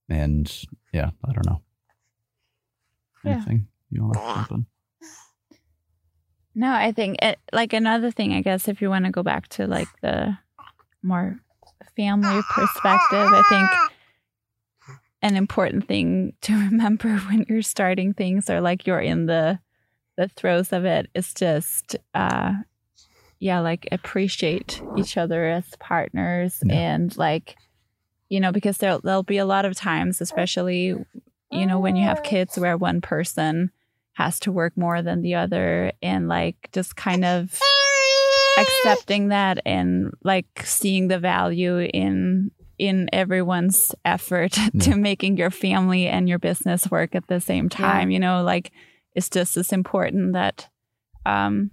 and 0.09 0.65
yeah, 0.93 1.11
I 1.25 1.33
don't 1.33 1.47
know. 1.47 1.61
Yeah. 3.25 3.33
Anything 3.33 3.69
you 3.91 4.03
want 4.03 4.15
to 4.15 4.47
jump? 4.49 4.67
No, 6.55 6.71
I 6.71 6.93
think 6.93 7.17
it, 7.23 7.39
like 7.53 7.73
another 7.73 8.11
thing, 8.11 8.35
I 8.35 8.43
guess, 8.43 8.69
if 8.69 8.83
you 8.83 8.91
want 8.91 9.07
to 9.07 9.11
go 9.11 9.23
back 9.23 9.49
to 9.51 9.67
like 9.67 9.89
the 10.03 10.37
more 11.03 11.41
family 11.97 12.43
perspective, 12.51 13.29
I 13.33 13.43
think 13.49 14.99
an 15.23 15.37
important 15.37 15.89
thing 15.89 16.35
to 16.43 16.53
remember 16.71 17.17
when 17.19 17.47
you're 17.49 17.63
starting 17.63 18.13
things 18.13 18.51
or 18.51 18.61
like 18.61 18.87
you're 18.87 19.01
in 19.01 19.27
the 19.27 19.61
the 20.17 20.29
throes 20.29 20.73
of 20.73 20.85
it 20.85 21.09
is 21.15 21.33
just 21.35 21.97
uh 22.15 22.53
yeah, 23.41 23.59
like 23.59 23.89
appreciate 23.91 24.81
each 24.97 25.17
other 25.17 25.47
as 25.49 25.65
partners 25.81 26.59
Yeah. 26.65 26.75
and 26.75 27.17
like 27.17 27.57
you 28.29 28.41
know, 28.41 28.53
because 28.53 28.79
there 28.79 28.99
there'll 28.99 29.23
be 29.23 29.39
a 29.39 29.45
lot 29.47 29.65
of 29.65 29.75
times, 29.77 30.21
especially 30.21 30.95
you 31.51 31.67
know, 31.67 31.79
when 31.79 31.97
you 31.97 32.05
have 32.05 32.23
kids 32.23 32.59
where 32.59 32.79
one 32.79 33.01
person 33.03 33.71
has 34.15 34.41
to 34.41 34.51
work 34.53 34.75
more 34.77 35.03
than 35.03 35.21
the 35.23 35.35
other 35.35 35.93
and 36.03 36.29
like 36.29 36.57
just 36.73 36.97
kind 36.97 37.25
of 37.27 37.59
accepting 38.59 39.29
that 39.29 39.59
and 39.65 40.13
like 40.23 40.47
seeing 40.65 41.09
the 41.09 41.19
value 41.19 41.79
in 41.81 42.51
in 42.79 43.09
everyone's 43.13 43.95
effort 44.05 44.53
to 44.81 44.97
making 44.97 45.37
your 45.37 45.51
family 45.51 46.07
and 46.07 46.29
your 46.29 46.39
business 46.39 46.91
work 46.91 47.15
at 47.15 47.27
the 47.29 47.41
same 47.41 47.69
time 47.69 48.11
you 48.11 48.19
know 48.19 48.43
like 48.43 48.73
it's 49.15 49.29
just 49.29 49.57
as 49.57 49.73
important 49.73 50.33
that 50.33 50.69
um 51.27 51.71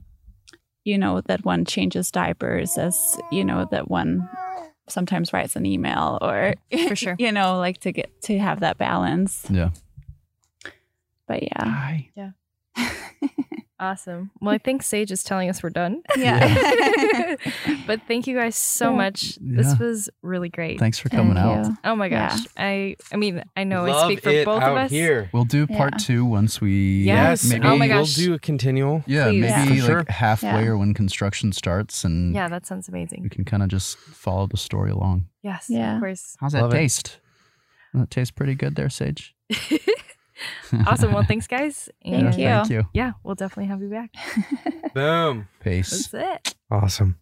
you 0.85 0.97
know 0.97 1.21
that 1.21 1.45
one 1.45 1.65
changes 1.65 2.11
diapers 2.11 2.77
as 2.77 3.17
you 3.31 3.43
know 3.43 3.67
that 3.71 3.89
one 3.89 4.27
sometimes 4.91 5.33
writes 5.33 5.55
an 5.55 5.65
email 5.65 6.17
or 6.21 6.53
For 6.87 6.95
sure. 6.95 7.15
you 7.19 7.31
know, 7.31 7.57
like 7.57 7.79
to 7.81 7.91
get 7.91 8.09
to 8.23 8.37
have 8.39 8.61
that 8.61 8.77
balance. 8.77 9.45
Yeah. 9.49 9.69
But 11.27 11.43
yeah. 11.43 11.65
Hi. 11.65 12.09
Awesome. 13.81 14.29
Well, 14.41 14.53
I 14.53 14.57
think 14.57 14.83
Sage 14.83 15.09
is 15.09 15.23
telling 15.23 15.49
us 15.49 15.63
we're 15.63 15.69
done. 15.69 16.01
Yeah. 16.17 17.35
but 17.87 18.01
thank 18.09 18.27
you 18.27 18.35
guys 18.35 18.57
so 18.57 18.89
Yeah. 18.89 18.95
much. 18.97 19.37
Yeah. 19.41 19.55
This 19.61 19.79
was 19.79 20.09
really 20.21 20.49
great. 20.49 20.79
Thanks 20.79 20.99
for 20.99 21.07
coming 21.07 21.35
Thank 21.35 21.45
out. 21.47 21.65
you. 21.67 21.77
Oh 21.85 21.95
my 21.95 22.07
Yeah. 22.07 22.27
gosh. 22.29 22.39
I 22.57 22.97
I 23.13 23.15
mean, 23.15 23.41
I 23.55 23.63
know 23.63 23.85
I 23.85 23.91
Love 23.91 24.05
speak 24.11 24.21
for 24.21 24.31
it 24.31 24.43
both 24.43 24.61
out 24.61 24.71
of 24.73 24.77
us. 24.79 24.91
here. 24.91 25.29
We'll 25.31 25.45
do 25.45 25.65
part 25.65 25.93
Yeah. 25.93 26.05
two 26.07 26.25
once 26.25 26.59
we 26.59 27.03
Yes. 27.03 27.45
maybe 27.49 27.65
Oh 27.65 27.77
my 27.77 27.87
gosh. 27.87 28.17
we'll 28.17 28.25
do 28.27 28.33
a 28.33 28.39
continual. 28.39 29.01
yeah 29.07 29.29
Please. 29.29 29.41
maybe 29.43 29.75
Yeah. 29.75 29.81
Like 29.81 29.85
sure. 29.85 30.05
halfway 30.09 30.49
Yeah. 30.63 30.67
or 30.71 30.77
when 30.77 30.93
construction 30.93 31.53
starts 31.53 32.03
and 32.03 32.35
Yeah, 32.35 32.49
that 32.49 32.65
sounds 32.65 32.89
amazing. 32.89 33.23
we 33.23 33.29
can 33.29 33.45
kind 33.45 33.63
of 33.63 33.69
just 33.69 33.97
follow 33.97 34.45
the 34.47 34.57
story 34.57 34.91
along. 34.91 35.27
Yes, 35.41 35.67
Yeah. 35.69 35.95
of 35.95 36.01
course. 36.01 36.35
How's 36.41 36.51
that 36.51 36.63
Love 36.63 36.73
it. 36.73 36.77
taste? 36.79 37.19
That 37.93 38.11
tastes 38.11 38.31
pretty 38.31 38.55
good 38.55 38.75
there, 38.75 38.89
Sage. 38.89 39.33
awesome. 40.87 41.13
Well, 41.13 41.23
thanks 41.23 41.47
guys. 41.47 41.89
Thank 42.03 42.25
And 42.25 42.35
you. 42.35 42.47
Uh, 42.47 42.63
Thank 42.63 42.69
you. 42.71 42.87
Yeah, 42.93 43.11
we'll 43.23 43.35
definitely 43.35 43.65
have 43.67 43.81
you 43.81 43.89
back. 43.89 44.13
Boom. 44.93 45.47
Peace. 45.63 46.07
That's 46.07 46.47
it. 46.47 46.55
Awesome. 46.71 47.17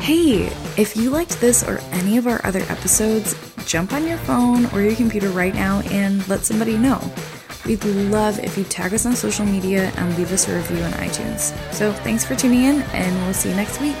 Hey, 0.00 0.46
if 0.76 0.96
you 0.96 1.10
liked 1.10 1.40
this 1.40 1.62
or 1.62 1.78
any 1.92 2.16
of 2.16 2.26
our 2.26 2.40
other 2.44 2.60
episodes, 2.68 3.34
jump 3.66 3.92
on 3.92 4.06
your 4.06 4.18
phone 4.18 4.66
or 4.66 4.80
your 4.80 4.94
computer 4.94 5.28
right 5.28 5.54
now 5.54 5.80
and 5.90 6.26
let 6.28 6.44
somebody 6.44 6.76
know. 6.76 7.00
We'd 7.66 7.84
love 7.84 8.38
if 8.38 8.56
you 8.56 8.64
tag 8.64 8.94
us 8.94 9.04
on 9.04 9.14
social 9.14 9.44
media 9.44 9.92
and 9.96 10.16
leave 10.16 10.32
us 10.32 10.48
a 10.48 10.54
review 10.56 10.82
on 10.82 10.92
iTunes. 10.92 11.52
So 11.74 11.92
thanks 11.92 12.24
for 12.24 12.34
tuning 12.34 12.64
in, 12.64 12.80
and 12.80 13.14
we'll 13.24 13.34
see 13.34 13.50
you 13.50 13.56
next 13.56 13.80
week. 13.80 13.96